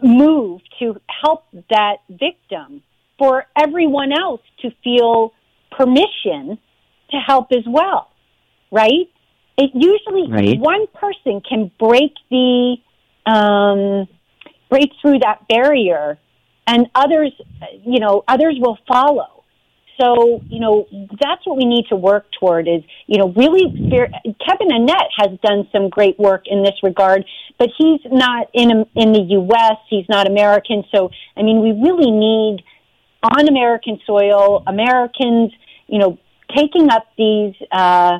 move 0.00 0.60
to 0.78 1.00
help 1.22 1.44
that 1.70 1.96
victim 2.08 2.82
for 3.18 3.46
everyone 3.56 4.12
else 4.12 4.42
to 4.60 4.70
feel 4.84 5.32
permission 5.72 6.56
to 7.10 7.16
help 7.26 7.48
as 7.50 7.64
well, 7.66 8.08
right? 8.70 9.08
It 9.58 9.70
usually 9.74 10.30
Right. 10.30 10.58
one 10.58 10.86
person 10.94 11.40
can 11.40 11.70
break 11.78 12.14
the 12.30 12.76
um, 13.26 14.06
break 14.70 14.90
through 15.00 15.18
that 15.18 15.46
barrier, 15.48 16.18
and 16.66 16.88
others, 16.94 17.32
you 17.84 17.98
know, 17.98 18.22
others 18.28 18.56
will 18.60 18.78
follow. 18.86 19.41
So, 20.02 20.42
you 20.48 20.58
know, 20.58 20.86
that's 21.20 21.46
what 21.46 21.56
we 21.56 21.64
need 21.64 21.86
to 21.90 21.96
work 21.96 22.26
toward 22.40 22.66
is, 22.66 22.82
you 23.06 23.18
know, 23.18 23.32
really, 23.36 23.62
Kevin 23.70 24.68
Annett 24.68 25.08
has 25.16 25.38
done 25.44 25.68
some 25.70 25.90
great 25.90 26.18
work 26.18 26.42
in 26.46 26.64
this 26.64 26.74
regard, 26.82 27.24
but 27.56 27.68
he's 27.78 28.00
not 28.10 28.48
in, 28.52 28.84
in 28.96 29.12
the 29.12 29.24
U.S., 29.28 29.76
he's 29.88 30.06
not 30.08 30.26
American. 30.26 30.82
So, 30.92 31.10
I 31.36 31.42
mean, 31.42 31.60
we 31.62 31.70
really 31.70 32.10
need 32.10 32.64
on 33.22 33.46
American 33.46 34.00
soil, 34.04 34.64
Americans, 34.66 35.52
you 35.86 36.00
know, 36.00 36.18
taking 36.56 36.90
up 36.90 37.06
these, 37.16 37.54
uh, 37.70 38.18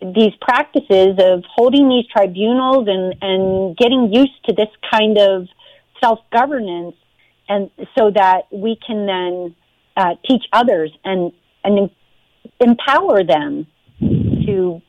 these 0.00 0.32
practices 0.40 1.16
of 1.18 1.44
holding 1.54 1.90
these 1.90 2.06
tribunals 2.10 2.88
and, 2.88 3.14
and 3.20 3.76
getting 3.76 4.14
used 4.14 4.42
to 4.46 4.54
this 4.54 4.70
kind 4.90 5.18
of 5.18 5.46
self 6.02 6.20
governance, 6.32 6.96
and 7.50 7.70
so 7.98 8.10
that 8.10 8.44
we 8.50 8.78
can 8.86 9.04
then 9.04 9.54
uh, 9.96 10.14
teach 10.28 10.44
others 10.52 10.90
and 11.04 11.32
and 11.64 11.78
em- 11.78 11.90
empower 12.60 13.24
them 13.24 13.66
to 14.00 14.80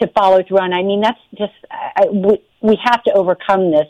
to 0.00 0.06
follow 0.08 0.42
through 0.46 0.58
on. 0.58 0.72
I 0.72 0.82
mean, 0.82 1.00
that's 1.00 1.20
just 1.38 1.52
I- 1.70 2.08
we, 2.10 2.38
we 2.60 2.78
have 2.82 3.02
to 3.04 3.12
overcome 3.12 3.70
this. 3.70 3.86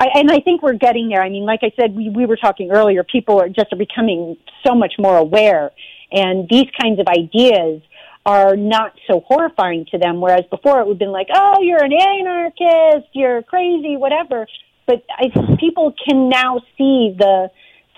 I, 0.00 0.06
and 0.14 0.30
I 0.30 0.40
think 0.40 0.62
we're 0.62 0.74
getting 0.74 1.08
there. 1.08 1.22
I 1.22 1.28
mean, 1.28 1.44
like 1.44 1.60
I 1.62 1.72
said, 1.78 1.94
we, 1.94 2.08
we 2.08 2.24
were 2.24 2.36
talking 2.36 2.70
earlier. 2.70 3.02
People 3.02 3.40
are 3.40 3.48
just 3.48 3.72
are 3.72 3.76
becoming 3.76 4.36
so 4.64 4.74
much 4.74 4.94
more 4.98 5.16
aware, 5.16 5.72
and 6.12 6.48
these 6.48 6.66
kinds 6.80 7.00
of 7.00 7.06
ideas 7.08 7.82
are 8.24 8.56
not 8.56 8.92
so 9.10 9.20
horrifying 9.26 9.86
to 9.90 9.98
them. 9.98 10.20
Whereas 10.20 10.44
before 10.50 10.80
it 10.80 10.86
would 10.86 10.94
have 10.94 10.98
been 10.98 11.12
like, 11.12 11.28
oh, 11.34 11.60
you're 11.62 11.82
an 11.82 11.92
anarchist, 11.92 13.08
you're 13.12 13.42
crazy, 13.42 13.96
whatever. 13.96 14.46
But 14.86 15.02
I, 15.10 15.56
people 15.58 15.94
can 16.06 16.28
now 16.28 16.60
see 16.76 17.14
the 17.18 17.50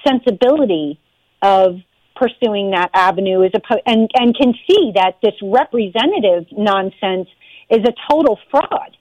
sensibility 0.07 0.99
of 1.43 1.77
pursuing 2.17 2.73
that 2.73 2.91
avenue 2.93 3.43
as 3.45 3.53
opposed, 3.55 3.83
and, 3.87 4.11
and 4.15 4.37
can 4.37 4.53
see 4.69 4.93
that 4.95 5.17
this 5.23 5.35
representative 5.43 6.47
nonsense 6.53 7.29
is 7.71 7.81
a 7.87 7.95
total 8.11 8.39
fraud. 8.51 8.97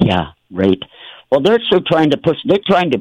Yeah, 0.00 0.32
right. 0.50 0.78
Well, 1.30 1.40
they're 1.40 1.60
still 1.66 1.80
trying 1.80 2.10
to 2.10 2.16
push. 2.16 2.36
They're 2.46 2.58
trying 2.64 2.90
to. 2.92 2.98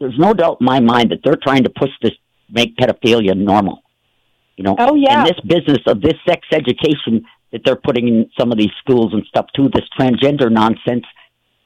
There's 0.00 0.18
no 0.18 0.34
doubt 0.34 0.58
in 0.60 0.66
my 0.66 0.80
mind 0.80 1.10
that 1.10 1.20
they're 1.24 1.38
trying 1.42 1.64
to 1.64 1.70
push 1.70 1.90
this, 2.02 2.12
make 2.50 2.76
pedophilia 2.76 3.36
normal. 3.36 3.82
You 4.56 4.64
know. 4.64 4.76
Oh 4.78 4.94
yeah. 4.94 5.20
And 5.20 5.28
this 5.28 5.40
business 5.40 5.82
of 5.86 6.00
this 6.00 6.14
sex 6.28 6.46
education 6.52 7.24
that 7.52 7.62
they're 7.64 7.76
putting 7.76 8.08
in 8.08 8.30
some 8.38 8.52
of 8.52 8.58
these 8.58 8.72
schools 8.80 9.12
and 9.12 9.24
stuff 9.26 9.46
too. 9.54 9.68
This 9.72 9.84
transgender 9.98 10.50
nonsense. 10.50 11.04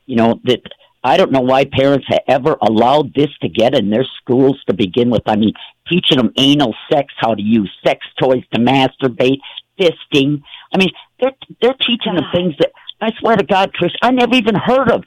You 0.06 0.16
know 0.16 0.40
that 0.44 0.60
I 1.02 1.16
don't 1.16 1.32
know 1.32 1.40
why 1.40 1.64
parents 1.64 2.06
have 2.08 2.20
ever 2.28 2.56
allowed 2.60 3.14
this 3.14 3.30
to 3.42 3.48
get 3.48 3.74
in 3.74 3.90
their 3.90 4.04
schools 4.20 4.62
to 4.68 4.74
begin 4.74 5.08
with. 5.10 5.22
I 5.26 5.36
mean, 5.36 5.52
teaching 5.88 6.18
them 6.18 6.32
anal 6.36 6.74
sex, 6.92 7.12
how 7.16 7.34
to 7.34 7.42
use 7.42 7.70
sex 7.86 8.04
toys 8.22 8.42
to 8.52 8.60
masturbate, 8.60 9.38
fisting. 9.78 10.42
I 10.74 10.78
mean, 10.78 10.90
they're 11.20 11.32
they're 11.62 11.74
teaching 11.74 12.14
them 12.14 12.24
ah. 12.26 12.32
things 12.34 12.54
that 12.58 12.72
I 13.00 13.10
swear 13.18 13.36
to 13.36 13.44
God, 13.44 13.72
Trish, 13.72 13.94
I 14.02 14.10
never 14.10 14.34
even 14.34 14.54
heard 14.54 14.90
of 14.90 15.04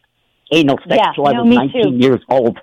anal 0.51 0.77
sex 0.87 0.97
Yeah, 0.97 1.11
till 1.13 1.27
I 1.27 1.33
no, 1.33 1.43
was 1.43 1.55
19 1.55 1.83
too. 1.83 2.05
years 2.05 2.21
old. 2.29 2.59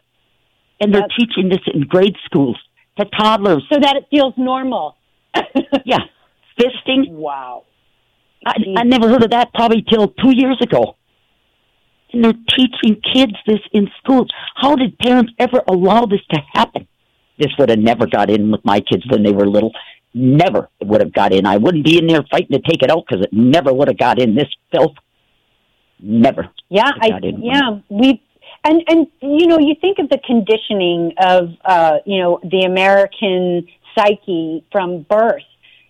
And 0.80 0.94
they're 0.94 1.06
teaching 1.16 1.48
this 1.50 1.60
in 1.72 1.82
grade 1.82 2.16
schools 2.24 2.56
to 2.98 3.04
toddlers. 3.04 3.64
So 3.72 3.78
that 3.78 3.96
it 3.96 4.06
feels 4.10 4.34
normal. 4.36 4.96
Yeah, 5.84 5.98
fisting. 6.58 7.10
Wow. 7.10 7.64
I, 8.44 8.54
I 8.78 8.82
never 8.84 9.08
heard 9.08 9.22
of 9.22 9.30
that 9.30 9.52
probably 9.54 9.84
till 9.88 10.08
two 10.08 10.32
years 10.34 10.58
ago. 10.60 10.96
And 12.12 12.24
they're 12.24 12.32
teaching 12.56 13.00
kids 13.14 13.32
this 13.46 13.60
in 13.72 13.88
schools. 14.02 14.28
How 14.56 14.74
did 14.76 14.98
parents 14.98 15.32
ever 15.38 15.62
allow 15.68 16.06
this 16.06 16.20
to 16.32 16.40
happen? 16.52 16.86
This 17.38 17.52
would 17.58 17.70
have 17.70 17.78
never 17.78 18.06
got 18.06 18.30
in 18.30 18.50
with 18.50 18.64
my 18.64 18.80
kids 18.80 19.04
when 19.08 19.22
they 19.22 19.32
were 19.32 19.46
little. 19.46 19.72
Never 20.12 20.68
would 20.82 21.00
have 21.00 21.12
got 21.12 21.32
in. 21.32 21.46
I 21.46 21.56
wouldn't 21.56 21.84
be 21.84 21.98
in 21.98 22.06
there 22.06 22.24
fighting 22.30 22.52
to 22.58 22.62
take 22.68 22.82
it 22.82 22.90
out 22.90 23.04
because 23.08 23.24
it 23.24 23.32
never 23.32 23.72
would 23.72 23.88
have 23.88 23.96
got 23.98 24.20
in. 24.20 24.34
This 24.34 24.48
filth, 24.72 24.96
never. 26.00 26.48
Yeah, 26.68 26.90
I 27.00 27.06
I 27.06 27.10
got 27.10 27.24
in. 27.24 27.42
yeah 27.42 27.78
we 27.88 28.20
and 28.64 28.82
and 28.88 29.06
you 29.20 29.46
know 29.46 29.58
you 29.58 29.74
think 29.80 29.98
of 29.98 30.08
the 30.08 30.18
conditioning 30.26 31.12
of 31.22 31.50
uh 31.64 31.98
you 32.04 32.20
know 32.20 32.40
the 32.42 32.62
American 32.66 33.66
psyche 33.96 34.64
from 34.72 35.02
birth. 35.08 35.42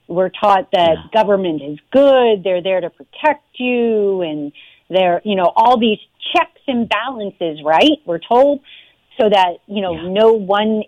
We're 0.06 0.28
taught 0.30 0.70
that 0.72 0.96
Yeah. 0.98 1.22
government 1.22 1.62
is 1.62 1.78
good; 1.92 2.42
they're 2.44 2.62
there 2.62 2.80
to 2.80 2.90
protect 2.90 3.44
you, 3.58 4.22
and 4.22 4.52
they're 4.91 5.22
you 5.24 5.36
know 5.36 5.53
all 5.57 5.78
these 5.78 5.99
checks 6.34 6.61
and 6.66 6.88
balances. 6.88 7.61
Right? 7.64 7.99
We're 8.05 8.18
told 8.18 8.61
so 9.20 9.28
that 9.28 9.59
you 9.66 9.80
know 9.82 9.95
Yeah. 9.95 10.09
no 10.09 10.32
one 10.32 10.82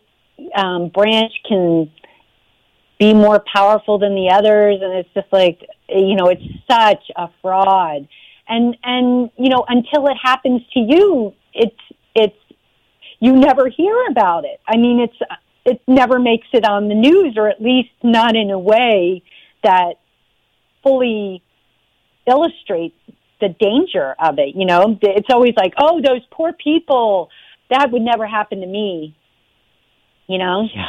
um, 0.54 0.88
branch 0.88 1.32
can 1.48 1.90
be 2.98 3.14
more 3.14 3.42
powerful 3.52 3.98
than 3.98 4.14
the 4.14 4.30
others, 4.30 4.78
and 4.82 4.92
it's 4.92 5.08
just 5.14 5.32
like 5.32 5.60
you 5.88 6.16
know 6.16 6.28
it's 6.28 6.42
such 6.70 7.10
a 7.16 7.28
fraud 7.40 8.08
and 8.48 8.76
and 8.82 9.30
you 9.36 9.48
know 9.48 9.64
until 9.68 10.06
it 10.06 10.16
happens 10.22 10.62
to 10.72 10.80
you 10.80 11.32
it's 11.54 11.76
it's 12.14 12.36
you 13.20 13.32
never 13.32 13.68
hear 13.68 13.96
about 14.10 14.44
it 14.44 14.60
i 14.66 14.76
mean 14.76 15.00
it's 15.00 15.16
it 15.64 15.80
never 15.86 16.18
makes 16.18 16.46
it 16.52 16.64
on 16.64 16.88
the 16.88 16.94
news 16.94 17.34
or 17.36 17.48
at 17.48 17.62
least 17.62 17.90
not 18.02 18.34
in 18.36 18.50
a 18.50 18.58
way 18.58 19.22
that 19.62 19.94
fully 20.82 21.42
illustrates 22.26 22.96
the 23.42 23.54
danger 23.60 24.14
of 24.18 24.38
it 24.38 24.54
you 24.54 24.64
know 24.64 24.96
it's 25.02 25.28
always 25.30 25.52
like 25.56 25.74
oh 25.78 26.00
those 26.00 26.22
poor 26.30 26.52
people 26.54 27.28
that 27.70 27.90
would 27.92 28.02
never 28.02 28.26
happen 28.26 28.60
to 28.60 28.66
me 28.66 29.14
you 30.28 30.38
know 30.38 30.66
Yeah. 30.74 30.86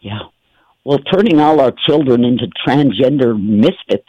Yeah. 0.00 0.18
Well, 0.84 0.98
turning 1.12 1.40
all 1.40 1.60
our 1.60 1.72
children 1.86 2.24
into 2.24 2.46
transgender 2.66 3.38
misfits, 3.38 4.08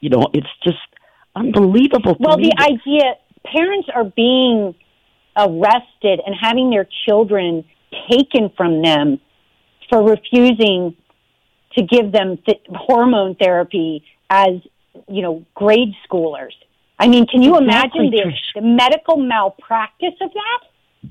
you 0.00 0.10
know, 0.10 0.26
it's 0.34 0.48
just 0.64 0.78
unbelievable. 1.36 2.16
Well, 2.18 2.36
the 2.38 2.52
that- 2.58 2.72
idea 2.72 3.14
parents 3.44 3.88
are 3.94 4.04
being 4.04 4.74
arrested 5.36 6.20
and 6.26 6.34
having 6.40 6.70
their 6.70 6.88
children 7.06 7.64
taken 8.10 8.50
from 8.56 8.82
them 8.82 9.20
for 9.88 10.02
refusing 10.02 10.96
to 11.76 11.82
give 11.84 12.10
them 12.10 12.38
th- 12.44 12.62
hormone 12.74 13.36
therapy 13.36 14.02
as 14.28 14.54
you 15.08 15.22
know 15.22 15.44
grade 15.54 15.94
schoolers. 16.08 16.52
I 16.98 17.08
mean, 17.08 17.26
can 17.26 17.42
you 17.42 17.56
Exactly, 17.56 18.08
imagine 18.08 18.10
the, 18.54 18.60
the 18.60 18.66
medical 18.66 19.16
malpractice 19.18 20.14
of 20.20 20.30
that? 20.32 21.10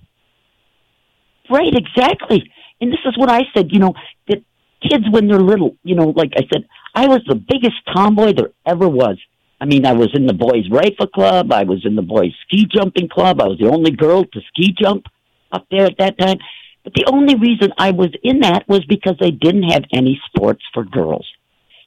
Right, 1.50 1.74
exactly. 1.74 2.52
And 2.82 2.92
this 2.92 3.00
is 3.06 3.18
what 3.18 3.30
I 3.30 3.42
said, 3.56 3.72
you 3.72 3.80
know, 3.80 3.94
that 4.28 4.40
kids 4.82 5.06
when 5.12 5.28
they're 5.28 5.40
little, 5.40 5.76
you 5.84 5.96
know, 5.96 6.10
like 6.16 6.32
I 6.36 6.42
said, 6.52 6.68
I 6.94 7.08
was 7.08 7.22
the 7.28 7.36
biggest 7.36 7.76
tomboy 7.94 8.34
there 8.34 8.52
ever 8.66 8.88
was. 8.90 9.18
I 9.62 9.66
mean, 9.66 9.86
I 9.86 9.94
was 9.94 10.10
in 10.14 10.26
the 10.26 10.34
boys' 10.34 10.70
rifle 10.70 11.08
club, 11.08 11.52
I 11.52 11.64
was 11.64 11.86
in 11.86 11.96
the 11.96 12.02
boys' 12.02 12.34
ski 12.46 12.66
jumping 12.70 13.08
club, 13.08 13.40
I 13.42 13.48
was 13.48 13.58
the 13.60 13.70
only 13.70 13.92
girl 13.92 14.24
to 14.24 14.42
ski 14.50 14.76
jump 14.78 15.06
up 15.52 15.66
there 15.72 15.86
at 15.86 15.98
that 16.00 16.18
time. 16.18 16.38
But 16.84 16.94
the 16.94 17.06
only 17.12 17.36
reason 17.36 17.72
I 17.78 17.92
was 17.92 18.10
in 18.24 18.42
that 18.42 18.68
was 18.68 18.84
because 18.86 19.16
they 19.20 19.32
didn't 19.32 19.64
have 19.64 19.84
any 19.94 20.20
sports 20.28 20.62
for 20.74 20.84
girls. 20.84 21.26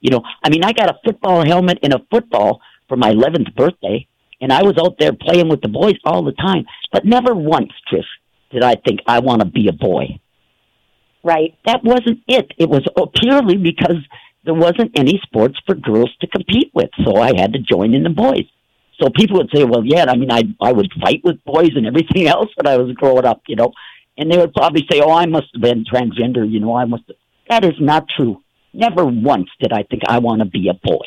You 0.01 0.11
know, 0.11 0.22
I 0.42 0.51
mean, 0.51 0.64
I 0.64 0.72
got 0.72 0.90
a 0.90 0.99
football 1.05 1.44
helmet 1.44 1.78
and 1.82 1.92
a 1.92 2.05
football 2.11 2.61
for 2.88 2.96
my 2.96 3.11
11th 3.11 3.55
birthday, 3.55 4.07
and 4.40 4.53
I 4.53 4.62
was 4.62 4.78
out 4.78 4.96
there 4.99 5.12
playing 5.12 5.49
with 5.49 5.61
the 5.61 5.68
boys 5.68 5.96
all 6.05 6.24
the 6.24 6.32
time. 6.32 6.66
But 6.92 7.05
never 7.05 7.34
once, 7.34 7.72
Trish, 7.90 8.05
did 8.51 8.62
I 8.62 8.74
think 8.74 9.01
I 9.07 9.18
want 9.20 9.42
to 9.42 9.46
be 9.46 9.68
a 9.68 9.72
boy. 9.72 10.20
Right. 11.24 11.55
That 11.66 11.82
wasn't 11.84 12.20
it. 12.26 12.53
It 12.59 12.68
was 12.68 12.86
oh, 12.96 13.07
purely 13.07 13.57
because 13.57 13.99
there 14.44 14.55
wasn't 14.55 14.99
any 14.99 15.20
sports 15.24 15.59
for 15.66 15.74
girls 15.74 16.11
to 16.20 16.26
compete 16.26 16.70
with, 16.72 16.90
so 17.05 17.16
I 17.16 17.36
had 17.36 17.53
to 17.53 17.59
join 17.59 17.92
in 17.92 18.05
the 18.05 18.11
boys. 18.11 18.44
So 19.01 19.11
people 19.11 19.36
would 19.38 19.51
say, 19.55 19.64
"Well, 19.64 19.84
yeah, 19.84 20.07
I 20.09 20.16
mean, 20.16 20.30
I 20.30 20.42
I 20.61 20.72
would 20.72 20.90
fight 21.03 21.20
with 21.24 21.44
boys 21.44 21.72
and 21.74 21.86
everything 21.86 22.26
else 22.34 22.49
when 22.57 22.66
I 22.66 22.76
was 22.76 22.94
growing 22.94 23.26
up, 23.26 23.42
you 23.46 23.57
know," 23.57 23.72
and 24.16 24.30
they 24.30 24.38
would 24.38 24.55
probably 24.55 24.86
say, 24.90 25.01
"Oh, 25.01 25.12
I 25.12 25.26
must 25.26 25.49
have 25.53 25.62
been 25.62 25.84
transgender, 25.84 26.51
you 26.51 26.61
know, 26.61 26.74
I 26.74 26.84
must." 26.84 27.05
Have. 27.09 27.16
That 27.51 27.64
is 27.64 27.78
not 27.80 28.07
true. 28.16 28.42
Never 28.79 29.05
once 29.05 29.49
did 29.61 29.72
I 29.72 29.83
think 29.83 30.03
I 30.07 30.20
want 30.20 30.41
to 30.41 30.45
be 30.45 30.68
a 30.68 30.74
boy. 30.74 31.05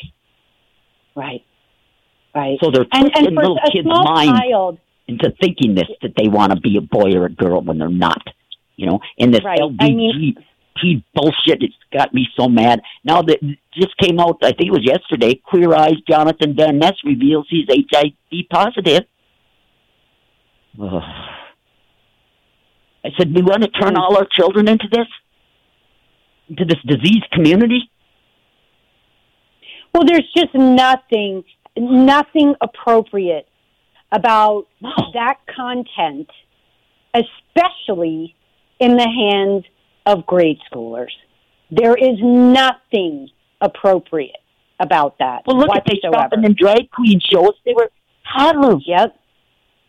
Right. 1.16 1.42
Right. 2.34 2.58
So 2.62 2.70
they're 2.70 2.86
and 2.92 3.10
twisting 3.10 3.28
and 3.28 3.36
little 3.36 3.58
kids' 3.72 3.86
minds 3.86 4.40
child, 4.40 4.78
into 5.08 5.32
thinking 5.40 5.74
this 5.74 5.88
that 6.02 6.12
they 6.16 6.28
want 6.28 6.52
to 6.52 6.60
be 6.60 6.76
a 6.76 6.82
boy 6.82 7.12
or 7.14 7.24
a 7.24 7.30
girl 7.30 7.62
when 7.62 7.78
they're 7.78 7.88
not. 7.88 8.22
You 8.76 8.88
know, 8.88 9.00
and 9.18 9.32
this 9.32 9.42
Right. 9.42 9.58
I 9.60 9.88
LGBT 9.88 9.94
mean- 9.94 10.36
bullshit 11.14 11.62
it's 11.62 11.74
got 11.92 12.12
me 12.12 12.26
so 12.36 12.48
mad. 12.48 12.82
Now 13.04 13.22
that 13.22 13.38
just 13.72 13.96
came 13.98 14.18
out, 14.20 14.38
I 14.42 14.52
think 14.52 14.68
it 14.68 14.72
was 14.72 14.84
yesterday. 14.84 15.34
Queer 15.34 15.74
Eyes 15.74 16.00
Jonathan 16.08 16.54
Van 16.54 16.78
Ness 16.78 16.94
reveals 17.04 17.46
he's 17.48 17.66
HIV 17.68 18.48
positive. 18.50 19.04
Ugh. 20.82 21.02
I 23.04 23.10
said, 23.18 23.34
we 23.34 23.42
want 23.42 23.62
to 23.62 23.68
turn 23.68 23.94
hmm. 23.94 23.98
all 23.98 24.16
our 24.16 24.26
children 24.30 24.68
into 24.68 24.88
this, 24.90 25.06
into 26.52 26.64
this 26.64 26.80
disease 26.86 27.22
community. 27.32 27.90
Well, 29.94 30.04
there's 30.06 30.30
just 30.36 30.54
nothing, 30.54 31.44
nothing 31.76 32.54
appropriate 32.60 33.46
about 34.10 34.66
No. 34.80 34.90
that 35.14 35.38
content, 35.54 36.28
especially 37.14 38.34
in 38.78 38.96
the 38.96 39.08
hands 39.08 39.64
of 40.06 40.26
grade 40.26 40.58
schoolers. 40.70 41.12
There 41.70 41.94
is 41.94 42.18
nothing 42.20 43.28
appropriate 43.60 44.36
about 44.80 45.18
that 45.18 45.42
Well, 45.46 45.56
look 45.58 45.74
at 45.74 45.84
they 45.86 45.94
whatsoever. 46.02 46.26
stopping 46.28 46.44
in 46.44 46.54
drag 46.58 46.90
queen 46.90 47.20
shows. 47.20 47.52
They 47.64 47.72
were 47.74 47.90
toddlers. 48.36 48.82
Yep. 48.86 49.16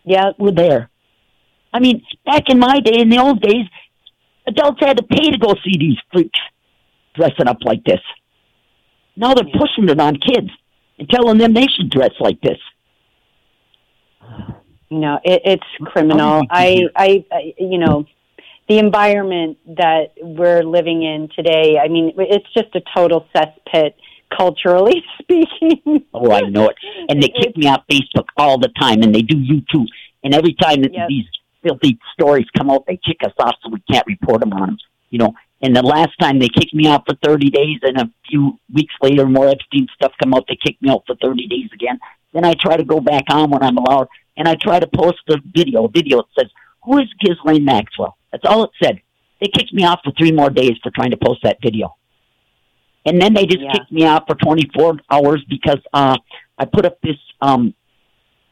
Yep. 0.06 0.36
were 0.40 0.52
there. 0.52 0.90
I 1.74 1.80
mean, 1.80 2.04
back 2.26 2.44
in 2.50 2.60
my 2.60 2.80
day, 2.82 3.00
in 3.00 3.10
the 3.10 3.18
old 3.18 3.42
days, 3.42 3.66
adults 4.46 4.80
had 4.82 4.98
to 4.98 5.04
pay 5.04 5.32
to 5.32 5.38
go 5.38 5.56
see 5.64 5.78
these 5.80 5.98
freaks 6.12 6.40
dressing 7.14 7.48
up 7.48 7.58
like 7.64 7.84
this. 7.84 8.02
Now 9.16 9.34
they're 9.34 9.44
pushing 9.46 9.90
it 9.90 10.00
on 10.00 10.16
kids 10.16 10.50
and 10.98 11.10
telling 11.10 11.38
them 11.38 11.54
they 11.54 11.68
should 11.68 11.90
dress 11.90 12.12
like 12.20 12.42
this. 12.42 12.58
No, 14.90 15.20
it, 15.24 15.42
it's 15.46 15.92
criminal. 15.92 16.44
I, 16.50 16.84
I, 16.96 17.26
I, 17.32 17.54
you 17.58 17.80
know, 17.80 18.06
the 18.70 18.78
environment 18.78 19.58
that 19.78 20.14
we're 20.22 20.64
living 20.64 21.04
in 21.04 21.30
today. 21.36 21.78
I 21.84 21.88
mean, 21.88 22.14
it's 22.18 22.52
just 22.54 22.76
a 22.76 22.82
total 22.96 23.28
cesspit, 23.36 23.94
culturally 24.36 25.04
speaking. 25.22 26.06
Oh, 26.14 26.32
I 26.32 26.42
know 26.42 26.70
it. 26.70 26.78
And 27.10 27.22
they 27.22 27.28
kick 27.28 27.58
me 27.58 27.68
off 27.68 27.84
Facebook 27.92 28.28
all 28.38 28.58
the 28.60 28.70
time, 28.80 29.02
and 29.02 29.14
they 29.14 29.22
do 29.22 29.36
YouTube. 29.36 29.88
And 30.24 30.34
every 30.34 30.54
time 30.54 30.84
Yep. 30.84 31.08
these 31.10 31.26
filthy 31.64 32.00
stories 32.14 32.46
come 32.58 32.70
out, 32.70 32.86
they 32.88 32.98
kick 32.98 33.18
us 33.26 33.34
off 33.40 33.56
so 33.64 33.70
we 33.70 33.82
can't 33.92 34.06
report 34.08 34.42
them 34.42 34.54
on 34.54 34.68
them. 34.68 34.78
You 35.10 35.20
know, 35.20 35.34
And 35.64 35.74
the 35.74 35.82
last 35.82 36.12
time 36.20 36.40
they 36.40 36.50
kicked 36.50 36.74
me 36.74 36.88
out 36.88 37.06
for 37.08 37.16
30 37.24 37.50
days, 37.50 37.80
and 37.84 37.98
a 37.98 38.12
few 38.30 38.60
weeks 38.74 38.94
later, 39.02 39.26
more 39.26 39.48
Epstein 39.48 39.88
stuff 39.96 40.12
come 40.22 40.34
out. 40.34 40.44
They 40.48 40.58
kicked 40.58 40.82
me 40.82 40.90
out 40.90 41.04
for 41.08 41.16
30 41.24 41.48
days 41.48 41.70
again. 41.74 41.98
Then 42.34 42.44
I 42.44 42.54
try 42.60 42.76
to 42.76 42.84
go 42.84 43.00
back 43.00 43.24
on 43.30 43.50
when 43.50 43.64
I'm 43.64 43.78
allowed, 43.78 44.10
and 44.36 44.46
I 44.46 44.56
try 44.56 44.80
to 44.82 44.88
post 44.88 45.22
a 45.30 45.38
video. 45.56 45.86
A 45.86 45.88
video 45.90 46.18
that 46.18 46.26
says, 46.38 46.52
"Who 46.84 46.98
is 47.00 47.08
Ghislaine 47.22 47.64
Maxwell?" 47.64 48.18
That's 48.32 48.44
all 48.46 48.66
it 48.66 48.72
said. 48.84 49.00
They 49.40 49.48
kicked 49.48 49.74
me 49.74 49.86
off 49.86 50.02
for 50.04 50.12
three 50.12 50.34
more 50.34 50.50
days 50.50 50.78
for 50.84 50.92
trying 50.92 51.12
to 51.12 51.18
post 51.18 51.42
that 51.44 51.58
video, 51.62 51.96
and 53.06 53.22
then 53.22 53.34
they 53.34 53.46
just 53.46 53.62
Yeah. 53.62 53.72
kicked 53.72 53.92
me 53.92 54.04
out 54.04 54.28
for 54.28 54.36
24 54.36 55.00
hours 55.10 55.44
because 55.48 55.80
uh, 55.94 56.18
I 56.58 56.66
put 56.66 56.86
up 56.86 57.00
this 57.02 57.18
um, 57.42 57.74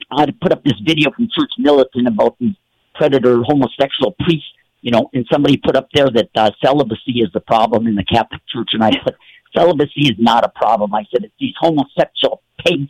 I 0.10 0.28
put 0.42 0.54
up 0.54 0.64
this 0.64 0.80
video 0.80 1.12
from 1.12 1.28
Church 1.30 1.52
Militant 1.58 2.08
about 2.08 2.38
these 2.40 2.56
predator 2.96 3.42
homosexual 3.44 4.12
priests 4.20 4.48
you 4.82 4.92
know, 4.92 5.10
and 5.14 5.26
somebody 5.32 5.58
put 5.58 5.76
up 5.76 5.90
there 5.94 6.10
that 6.10 6.30
uh, 6.36 6.52
celibacy 6.64 7.20
is 7.22 7.30
the 7.34 7.40
problem 7.40 7.88
in 7.88 7.96
the 7.96 8.04
Catholic 8.04 8.42
Church, 8.48 8.70
and 8.74 8.84
I 8.84 8.92
put 9.04 9.16
celibacy 9.56 10.08
is 10.08 10.16
not 10.18 10.44
a 10.44 10.50
problem. 10.50 10.94
I 10.94 11.04
said 11.12 11.24
it's 11.24 11.34
these 11.40 11.54
homosexual 11.60 12.42
pigs 12.66 12.90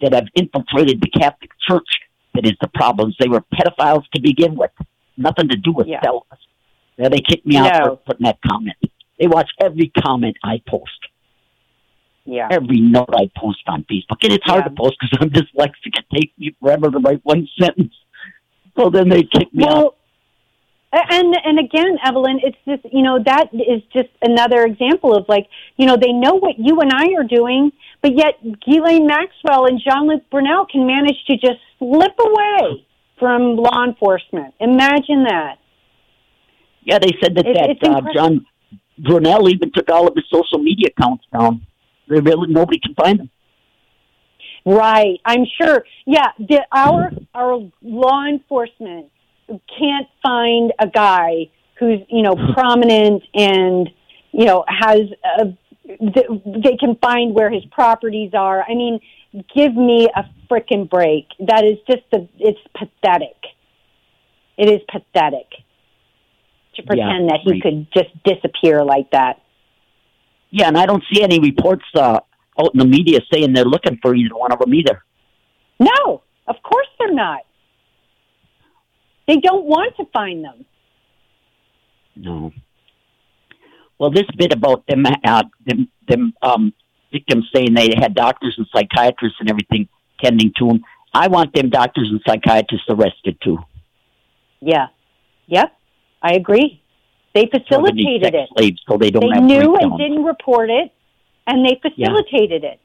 that 0.00 0.12
have 0.14 0.26
infiltrated 0.34 1.00
the 1.00 1.10
Catholic 1.10 1.50
Church 1.68 1.88
that 2.34 2.46
is 2.46 2.54
the 2.60 2.68
problem. 2.68 3.12
They 3.18 3.28
were 3.28 3.42
pedophiles 3.54 4.04
to 4.14 4.20
begin 4.20 4.54
with, 4.56 4.70
nothing 5.16 5.48
to 5.48 5.56
do 5.56 5.72
with 5.72 5.86
Yeah. 5.88 6.00
celibacy. 6.02 6.40
Yeah, 6.96 7.08
they 7.08 7.20
kicked 7.20 7.44
me 7.46 7.56
out 7.56 7.72
No. 7.80 7.84
for 7.90 7.96
putting 7.96 8.24
that 8.24 8.38
comment. 8.46 8.76
They 9.18 9.26
watch 9.26 9.50
every 9.60 9.88
comment 9.88 10.36
I 10.42 10.62
post, 10.66 10.90
Yeah. 12.24 12.48
every 12.50 12.80
note 12.80 13.10
I 13.14 13.30
post 13.36 13.60
on 13.66 13.84
Facebook, 13.84 14.22
and 14.22 14.32
it's 14.32 14.44
hard 14.44 14.64
Yeah. 14.64 14.68
to 14.68 14.74
post 14.74 14.96
because 15.00 15.18
I'm 15.20 15.30
dyslexic. 15.40 15.98
It 15.98 16.04
takes 16.14 16.38
me 16.38 16.54
forever 16.60 16.90
to 16.90 16.98
write 16.98 17.20
one 17.24 17.48
sentence. 17.60 17.92
So 18.78 18.88
then 18.88 19.08
they 19.08 19.24
kick 19.24 19.52
me 19.52 19.64
out. 19.64 19.70
Well, 19.70 19.86
a- 19.88 19.99
and 20.92 21.36
and 21.44 21.58
again, 21.58 21.98
Evelyn, 22.04 22.40
it's 22.42 22.56
just 22.66 22.92
you 22.92 23.02
know 23.02 23.18
that 23.24 23.50
is 23.54 23.82
just 23.92 24.08
another 24.22 24.64
example 24.64 25.16
of 25.16 25.26
like 25.28 25.46
you 25.76 25.86
know 25.86 25.96
they 25.96 26.12
know 26.12 26.34
what 26.34 26.58
you 26.58 26.80
and 26.80 26.90
I 26.92 27.14
are 27.16 27.24
doing, 27.24 27.70
but 28.02 28.16
yet 28.16 28.34
Ghislaine 28.42 29.06
Maxwell 29.06 29.66
and 29.66 29.80
Jean 29.80 30.08
Luc 30.08 30.28
Brunel 30.30 30.66
can 30.70 30.86
manage 30.86 31.16
to 31.28 31.34
just 31.36 31.60
slip 31.78 32.18
away 32.18 32.86
from 33.18 33.56
law 33.56 33.84
enforcement. 33.84 34.54
Imagine 34.58 35.24
that. 35.24 35.56
Yeah, 36.82 36.98
they 36.98 37.12
said 37.22 37.36
that 37.36 37.46
It- 37.46 37.78
that 37.82 37.88
uh. 37.88 38.12
John 38.12 38.46
Brunel 38.98 39.48
even 39.48 39.70
took 39.72 39.88
all 39.90 40.08
of 40.08 40.14
his 40.14 40.24
social 40.32 40.58
media 40.58 40.88
accounts 40.96 41.24
down. 41.32 41.66
They 42.08 42.20
really 42.20 42.52
nobody 42.52 42.80
can 42.80 42.94
find 42.94 43.20
them. 43.20 43.30
Right. 44.66 45.20
I'm 45.24 45.44
sure. 45.60 45.84
Yeah. 46.06 46.28
The, 46.38 46.66
our 46.72 47.12
our 47.34 47.60
law 47.82 48.26
enforcement 48.26 49.06
can't 49.78 50.06
find 50.22 50.72
a 50.78 50.86
guy 50.86 51.50
who's 51.78 52.00
you 52.08 52.22
know 52.22 52.34
prominent 52.54 53.22
and 53.34 53.88
you 54.32 54.44
know 54.44 54.64
has 54.68 55.00
a, 55.38 55.46
they 55.88 56.76
can 56.78 56.96
find 57.02 57.34
where 57.34 57.50
his 57.50 57.64
properties 57.72 58.32
are. 58.34 58.62
I 58.62 58.74
mean, 58.74 59.00
give 59.54 59.74
me 59.74 60.08
a 60.14 60.24
frickin' 60.50 60.88
break. 60.88 61.26
That 61.40 61.64
is 61.64 61.78
just 61.88 62.04
a, 62.12 62.28
it's 62.38 62.60
pathetic. 62.76 63.36
It 64.56 64.68
is 64.68 64.80
pathetic 64.90 65.48
to 66.76 66.82
pretend 66.82 67.30
that 67.30 67.40
he 67.42 67.52
right. 67.52 67.62
could 67.62 67.88
just 67.92 68.10
disappear 68.24 68.84
like 68.84 69.10
that. 69.12 69.40
Yeah, 70.50 70.68
and 70.68 70.76
I 70.76 70.86
don't 70.86 71.02
see 71.12 71.22
any 71.22 71.40
reports 71.40 71.84
uh, 71.94 72.20
out 72.58 72.70
in 72.74 72.78
the 72.78 72.84
media 72.84 73.20
saying 73.32 73.52
they're 73.52 73.64
looking 73.64 73.98
for 74.02 74.14
either 74.14 74.34
one 74.34 74.52
of 74.52 74.58
them 74.58 74.74
either. 74.74 75.02
No, 75.78 76.22
of 76.46 76.56
course 76.62 76.88
they're 76.98 77.14
not. 77.14 77.40
They 79.30 79.36
don't 79.36 79.64
want 79.64 79.96
to 79.98 80.06
find 80.12 80.42
them. 80.42 80.64
No. 82.16 82.52
Well, 83.96 84.10
this 84.10 84.24
bit 84.36 84.52
about 84.52 84.84
them, 84.88 85.04
uh, 85.06 85.44
them, 85.64 85.88
them 86.08 86.34
um, 86.42 86.72
victims 87.12 87.48
saying 87.54 87.74
they 87.74 87.90
had 87.96 88.16
doctors 88.16 88.56
and 88.58 88.66
psychiatrists 88.74 89.38
and 89.38 89.48
everything 89.48 89.88
tending 90.20 90.52
to 90.58 90.66
them. 90.66 90.80
I 91.14 91.28
want 91.28 91.54
them 91.54 91.70
doctors 91.70 92.08
and 92.10 92.20
psychiatrists 92.26 92.88
arrested 92.90 93.38
too. 93.40 93.58
Yeah. 94.60 94.88
Yep. 95.46 95.76
I 96.20 96.32
agree. 96.32 96.82
They 97.32 97.42
So 97.42 97.50
they 97.52 97.60
facilitated 97.60 98.34
it. 98.34 98.48
so 98.88 98.96
they 98.98 99.12
don't 99.12 99.32
They 99.32 99.40
knew 99.42 99.76
and 99.76 99.96
didn't 99.96 100.24
report 100.24 100.70
it, 100.70 100.90
and 101.46 101.64
they 101.64 101.78
facilitated 101.80 102.64
it. 102.64 102.80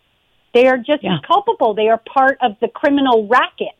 They 0.53 0.67
are 0.67 0.77
just 0.77 1.01
Yeah. 1.01 1.17
culpable. 1.25 1.73
They 1.73 1.89
are 1.89 1.97
part 1.97 2.37
of 2.43 2.55
the 2.61 2.67
criminal 2.67 3.25
racket. 3.25 3.73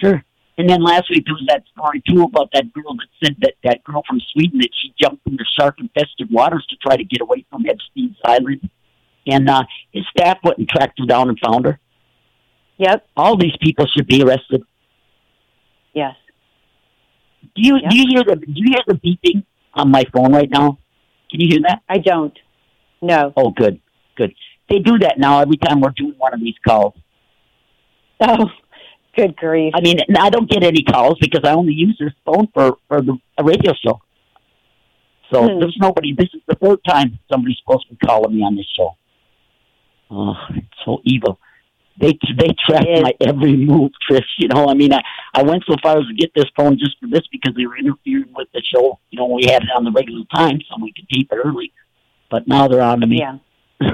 Sure. 0.00 0.24
And 0.58 0.68
then 0.70 0.82
last 0.82 1.10
week 1.10 1.24
there 1.26 1.34
was 1.34 1.44
that 1.48 1.64
story 1.72 2.02
too 2.08 2.22
about 2.22 2.48
that 2.54 2.72
girl 2.72 2.94
that 2.96 3.06
said 3.22 3.36
that 3.40 3.54
that 3.64 3.84
girl 3.84 4.02
from 4.08 4.20
Sweden 4.32 4.60
that 4.60 4.70
she 4.80 4.94
jumped 5.00 5.26
into 5.26 5.44
shark 5.58 5.78
infested 5.78 6.28
waters 6.30 6.64
to 6.70 6.76
try 6.76 6.96
to 6.96 7.04
get 7.04 7.20
away 7.20 7.44
from 7.50 7.64
Epstein's 7.66 8.16
island, 8.24 8.68
and 9.26 9.50
uh, 9.50 9.64
his 9.92 10.04
staff 10.16 10.38
went 10.42 10.56
and 10.58 10.68
tracked 10.68 10.98
her 10.98 11.06
down 11.06 11.28
and 11.28 11.38
found 11.44 11.66
her. 11.66 11.78
Yep. 12.78 13.06
All 13.16 13.36
these 13.36 13.56
people 13.60 13.86
should 13.86 14.06
be 14.06 14.22
arrested. 14.22 14.62
Yes. 15.92 16.14
Do 17.54 17.62
you 17.62 17.76
Yeah. 17.82 17.88
do 17.90 17.96
you 17.96 18.04
hear 18.10 18.24
the 18.24 18.36
do 18.36 18.52
you 18.54 18.70
hear 18.72 18.82
the 18.86 18.94
beeping 18.94 19.44
on 19.74 19.90
my 19.90 20.04
phone 20.14 20.32
right 20.32 20.50
now? 20.50 20.78
Can 21.30 21.40
you 21.40 21.48
hear 21.48 21.60
that? 21.68 21.82
I 21.88 21.98
don't. 21.98 22.36
No. 23.02 23.32
Oh, 23.36 23.50
good, 23.50 23.80
good. 24.16 24.34
They 24.68 24.78
do 24.78 24.98
that 25.00 25.18
now 25.18 25.40
every 25.40 25.56
time 25.58 25.80
we're 25.80 25.90
doing 25.96 26.14
one 26.18 26.32
of 26.34 26.40
these 26.40 26.54
calls. 26.66 26.94
Oh, 28.20 28.46
good 29.16 29.36
grief. 29.36 29.72
I 29.74 29.80
mean, 29.80 29.98
I 30.18 30.30
don't 30.30 30.48
get 30.50 30.62
any 30.62 30.82
calls 30.82 31.18
because 31.20 31.42
I 31.44 31.52
only 31.52 31.72
use 31.72 31.96
this 31.98 32.12
phone 32.24 32.48
for 32.54 32.76
for 32.88 33.00
the 33.02 33.16
a 33.38 33.44
radio 33.44 33.72
show. 33.74 34.00
So 35.32 35.42
Hmm. 35.48 35.58
there's 35.60 35.76
nobody. 35.80 36.12
This 36.14 36.28
is 36.34 36.42
the 36.46 36.54
third 36.54 36.78
time 36.86 37.18
somebody's 37.30 37.58
supposed 37.58 37.88
to 37.88 37.94
be 37.94 38.06
calling 38.06 38.36
me 38.36 38.42
on 38.42 38.56
this 38.56 38.66
show. 38.76 38.96
Oh, 40.10 40.36
it's 40.50 40.66
so 40.84 41.00
evil. 41.04 41.38
They 41.98 42.12
they 42.38 42.54
track 42.68 42.84
my 43.02 43.12
every 43.20 43.56
move, 43.56 43.90
Trish. 44.08 44.22
You 44.38 44.48
know, 44.48 44.68
I 44.68 44.74
mean, 44.74 44.92
I 44.92 45.00
I 45.34 45.42
went 45.42 45.64
so 45.66 45.76
far 45.82 45.98
as 45.98 46.06
to 46.06 46.14
get 46.14 46.30
this 46.34 46.44
phone 46.56 46.78
just 46.78 46.98
for 47.00 47.08
this 47.08 47.26
because 47.32 47.54
they 47.56 47.66
were 47.66 47.76
interfering 47.76 48.32
with 48.34 48.48
the 48.52 48.62
show. 48.62 48.98
You 49.10 49.18
know, 49.18 49.26
we 49.26 49.46
had 49.46 49.62
it 49.62 49.70
on 49.74 49.84
the 49.84 49.90
regular 49.90 50.24
time 50.34 50.60
so 50.68 50.76
we 50.80 50.92
could 50.92 51.08
tape 51.08 51.28
it 51.32 51.38
early. 51.42 51.72
But 52.30 52.46
now 52.46 52.68
they're 52.68 52.82
on 52.82 53.00
to 53.00 53.06
me. 53.06 53.20
Yeah. 53.20 53.38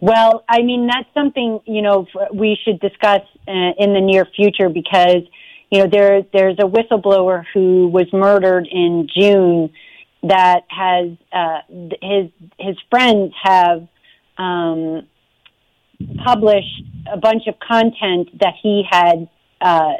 Well, 0.00 0.44
I 0.48 0.62
mean, 0.62 0.86
that's 0.86 1.08
something, 1.12 1.60
you 1.66 1.82
know, 1.82 2.06
we 2.32 2.56
should 2.64 2.78
discuss 2.80 3.22
uh, 3.48 3.72
in 3.78 3.94
the 3.94 4.00
near 4.00 4.24
future 4.24 4.68
because, 4.68 5.22
you 5.70 5.80
know, 5.80 5.88
there, 5.90 6.22
there's 6.32 6.56
a 6.60 6.66
whistleblower 6.66 7.44
who 7.52 7.88
was 7.88 8.06
murdered 8.12 8.68
in 8.70 9.08
June 9.12 9.70
that 10.22 10.62
has, 10.68 11.10
uh, 11.32 11.60
his, 12.00 12.30
his 12.58 12.76
friends 12.90 13.32
have, 13.42 13.88
um, 14.36 15.06
published 16.24 16.82
a 17.12 17.16
bunch 17.16 17.48
of 17.48 17.58
content 17.58 18.38
that 18.38 18.54
he 18.62 18.84
had, 18.88 19.28
uh, 19.60 19.94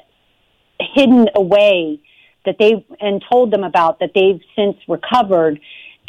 hidden 0.95 1.29
away 1.35 1.99
that 2.45 2.55
they, 2.61 2.87
and 3.01 3.21
told 3.29 3.53
them 3.53 3.65
about 3.65 3.99
that 3.99 4.13
they've 4.15 4.41
since 4.55 4.77
recovered. 4.87 5.59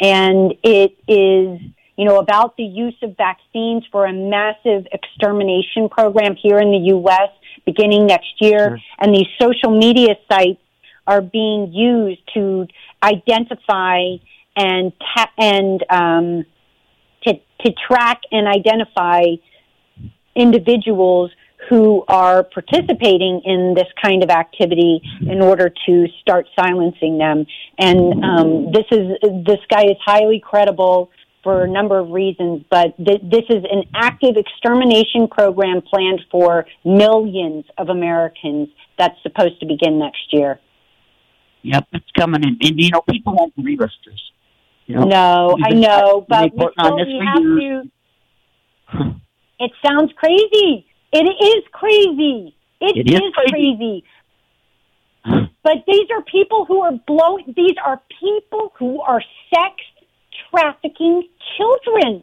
And 0.00 0.54
it 0.62 0.96
is, 1.08 1.60
you 2.00 2.06
know, 2.06 2.18
about 2.18 2.56
the 2.56 2.64
use 2.64 2.96
of 3.02 3.14
vaccines 3.18 3.84
for 3.92 4.06
a 4.06 4.12
massive 4.12 4.86
extermination 4.90 5.90
program 5.90 6.34
here 6.34 6.58
in 6.58 6.70
the 6.70 6.78
U.S. 6.94 7.28
beginning 7.66 8.06
next 8.06 8.40
year. 8.40 8.70
Sure. 8.70 8.78
And 9.00 9.14
these 9.14 9.26
social 9.38 9.70
media 9.78 10.14
sites 10.32 10.62
are 11.06 11.20
being 11.20 11.74
used 11.74 12.22
to 12.32 12.66
identify 13.02 14.16
and 14.56 14.94
ta- 15.14 15.30
and 15.36 15.84
um, 15.90 16.46
to 17.24 17.34
to 17.66 17.72
track 17.86 18.22
and 18.32 18.48
identify 18.48 19.24
individuals 20.34 21.30
who 21.68 22.02
are 22.08 22.44
participating 22.44 23.42
in 23.44 23.74
this 23.74 23.88
kind 24.02 24.22
of 24.22 24.30
activity 24.30 25.02
in 25.20 25.42
order 25.42 25.70
to 25.84 26.06
start 26.22 26.46
silencing 26.58 27.18
them. 27.18 27.44
And 27.78 28.24
um, 28.24 28.72
this 28.72 28.86
is 28.90 29.18
this 29.44 29.60
guy 29.68 29.84
is 29.84 29.98
highly 30.02 30.40
credible 30.40 31.10
for 31.42 31.64
a 31.64 31.68
number 31.68 31.98
of 31.98 32.10
reasons, 32.10 32.64
but 32.70 32.96
th- 32.96 33.22
this 33.22 33.44
is 33.48 33.64
an 33.70 33.84
active 33.94 34.36
extermination 34.36 35.26
program 35.28 35.80
planned 35.82 36.20
for 36.30 36.66
millions 36.84 37.64
of 37.78 37.88
Americans 37.88 38.68
that's 38.98 39.16
supposed 39.22 39.58
to 39.60 39.66
begin 39.66 39.98
next 39.98 40.32
year. 40.32 40.60
Yep, 41.62 41.88
it's 41.92 42.10
coming 42.16 42.42
in. 42.42 42.58
And, 42.60 42.80
you 42.80 42.90
know, 42.90 43.02
people 43.08 43.34
won't 43.34 43.54
believe 43.56 43.80
us, 43.80 43.90
Trish. 44.06 44.18
You 44.86 44.96
know, 44.96 45.04
No, 45.04 45.58
I 45.64 45.70
know, 45.70 46.26
but 46.28 46.52
we 46.54 46.66
still 46.78 46.96
this 46.96 47.06
we 47.06 47.22
have 47.26 47.42
years. 47.42 47.86
to. 48.92 49.14
It 49.60 49.70
sounds 49.86 50.10
crazy. 50.16 50.86
It 51.12 51.26
is 51.26 51.64
crazy. 51.72 52.56
It 52.80 53.06
is 53.06 53.20
crazy. 53.34 53.50
crazy. 53.50 54.04
But 55.62 55.84
these 55.86 56.06
are 56.10 56.22
people 56.22 56.64
who 56.64 56.80
are 56.80 56.92
blowing, 57.06 57.52
these 57.54 57.76
are 57.84 58.00
people 58.20 58.72
who 58.78 59.02
are 59.02 59.22
sex 59.54 59.74
trafficking 60.50 61.28
children. 61.56 62.22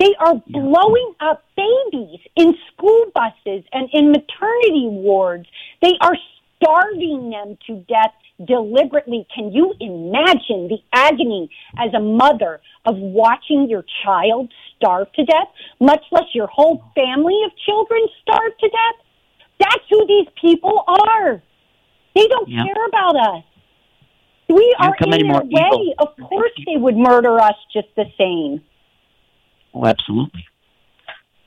They 0.00 0.14
are 0.18 0.34
blowing 0.48 1.14
up 1.20 1.44
babies 1.56 2.20
in 2.36 2.54
school 2.72 3.06
buses 3.14 3.64
and 3.72 3.88
in 3.92 4.10
maternity 4.10 4.88
wards. 4.88 5.46
They 5.80 5.92
are 6.00 6.16
starving 6.56 7.30
them 7.30 7.56
to 7.66 7.84
death 7.88 8.12
deliberately. 8.44 9.26
Can 9.34 9.52
you 9.52 9.74
imagine 9.78 10.68
the 10.68 10.78
agony 10.92 11.48
as 11.78 11.94
a 11.94 12.00
mother 12.00 12.60
of 12.84 12.96
watching 12.96 13.68
your 13.68 13.84
child 14.04 14.52
starve 14.76 15.12
to 15.12 15.24
death, 15.24 15.48
much 15.80 16.02
less 16.10 16.24
your 16.34 16.48
whole 16.48 16.82
family 16.94 17.40
of 17.46 17.52
children 17.64 18.00
starve 18.22 18.56
to 18.58 18.68
death? 18.68 19.06
That's 19.60 19.84
who 19.88 20.04
these 20.06 20.26
people 20.40 20.84
are. 20.86 21.40
They 22.14 22.26
don't 22.26 22.48
Yeah. 22.48 22.64
care 22.64 22.86
about 22.86 23.16
us. 23.16 23.44
We 24.54 24.76
are 24.78 24.94
in 25.00 25.10
their 25.10 25.20
evil? 25.20 25.48
way. 25.50 25.94
Of 25.98 26.16
course 26.28 26.52
they 26.66 26.76
would 26.76 26.96
murder 26.96 27.40
us 27.40 27.56
just 27.72 27.88
the 27.96 28.04
same. 28.16 28.62
Oh, 29.74 29.84
absolutely. 29.86 30.46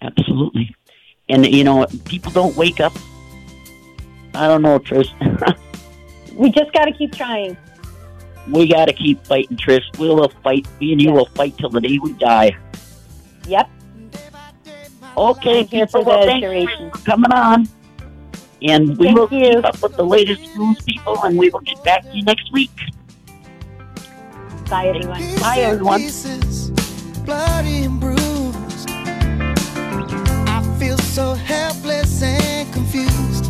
Absolutely. 0.02 0.76
And, 1.30 1.46
you 1.46 1.64
know, 1.64 1.86
people 2.06 2.32
don't 2.32 2.56
wake 2.58 2.80
up. 2.82 2.94
I 4.34 4.48
don't 4.48 4.62
know, 4.62 4.80
Trish. 4.80 5.10
We 6.36 6.52
just 6.52 6.72
got 6.72 6.86
to 6.86 6.92
keep 6.92 7.14
trying. 7.14 7.58
we 8.52 8.68
got 8.68 8.86
to 8.86 8.94
keep 8.94 9.26
fighting, 9.26 9.58
Trish. 9.58 9.82
We 9.98 10.08
will 10.10 10.30
fight. 10.44 10.68
Me 10.80 10.92
and 10.92 11.02
you 11.02 11.12
will 11.12 11.26
fight 11.26 11.58
till 11.58 11.72
the 11.72 11.82
day 11.82 11.98
we 11.98 12.14
die. 12.14 12.56
Yep. 13.48 13.68
Okay, 15.18 15.64
here 15.64 15.88
people, 15.88 16.04
for 16.04 16.08
well, 16.08 16.20
the 16.20 16.26
thanks 16.28 16.46
duration. 16.46 16.92
for 16.92 16.98
coming 17.00 17.32
on. 17.32 17.68
And 18.62 18.98
we 18.98 19.08
Thank 19.08 19.18
will 19.18 19.30
you. 19.32 19.56
keep 19.56 19.66
up 19.66 19.82
with 19.82 19.96
the 19.96 20.06
latest 20.06 20.42
news, 20.56 20.80
people, 20.84 21.18
and 21.24 21.38
we 21.40 21.50
will 21.50 21.62
get 21.62 21.84
back 21.84 22.04
to 22.04 22.16
you 22.16 22.24
next 22.24 22.52
week. 22.52 22.72
Bye, 24.70 24.88
everyone. 24.88 25.22
Bye, 25.40 25.60
everyone. 25.60 26.02
Pieces, 26.02 26.72
bloody 27.24 27.86
and 27.86 28.02
bruised. 28.02 28.90
I 28.90 30.62
feel 30.78 30.98
so 30.98 31.36
helpless 31.36 32.22
and 32.22 32.74
confused. 32.74 33.46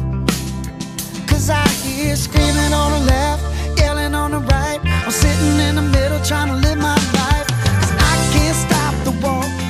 Cause 1.28 1.50
I 1.50 1.68
hear 1.82 2.16
screaming 2.16 2.72
on 2.72 2.92
the 2.92 3.06
left, 3.08 3.80
yelling 3.80 4.14
on 4.14 4.30
the 4.30 4.40
right. 4.40 4.80
I'm 4.84 5.10
sitting 5.10 5.60
in 5.60 5.76
the 5.76 5.82
middle 5.82 6.24
trying 6.24 6.50
to 6.50 6.56
live 6.56 6.78
my 6.78 6.94
life. 6.94 7.48
Cause 7.48 7.94
I 7.98 8.16
can't 8.34 8.56
stop 8.56 8.94
the 9.04 9.12
war. 9.26 9.67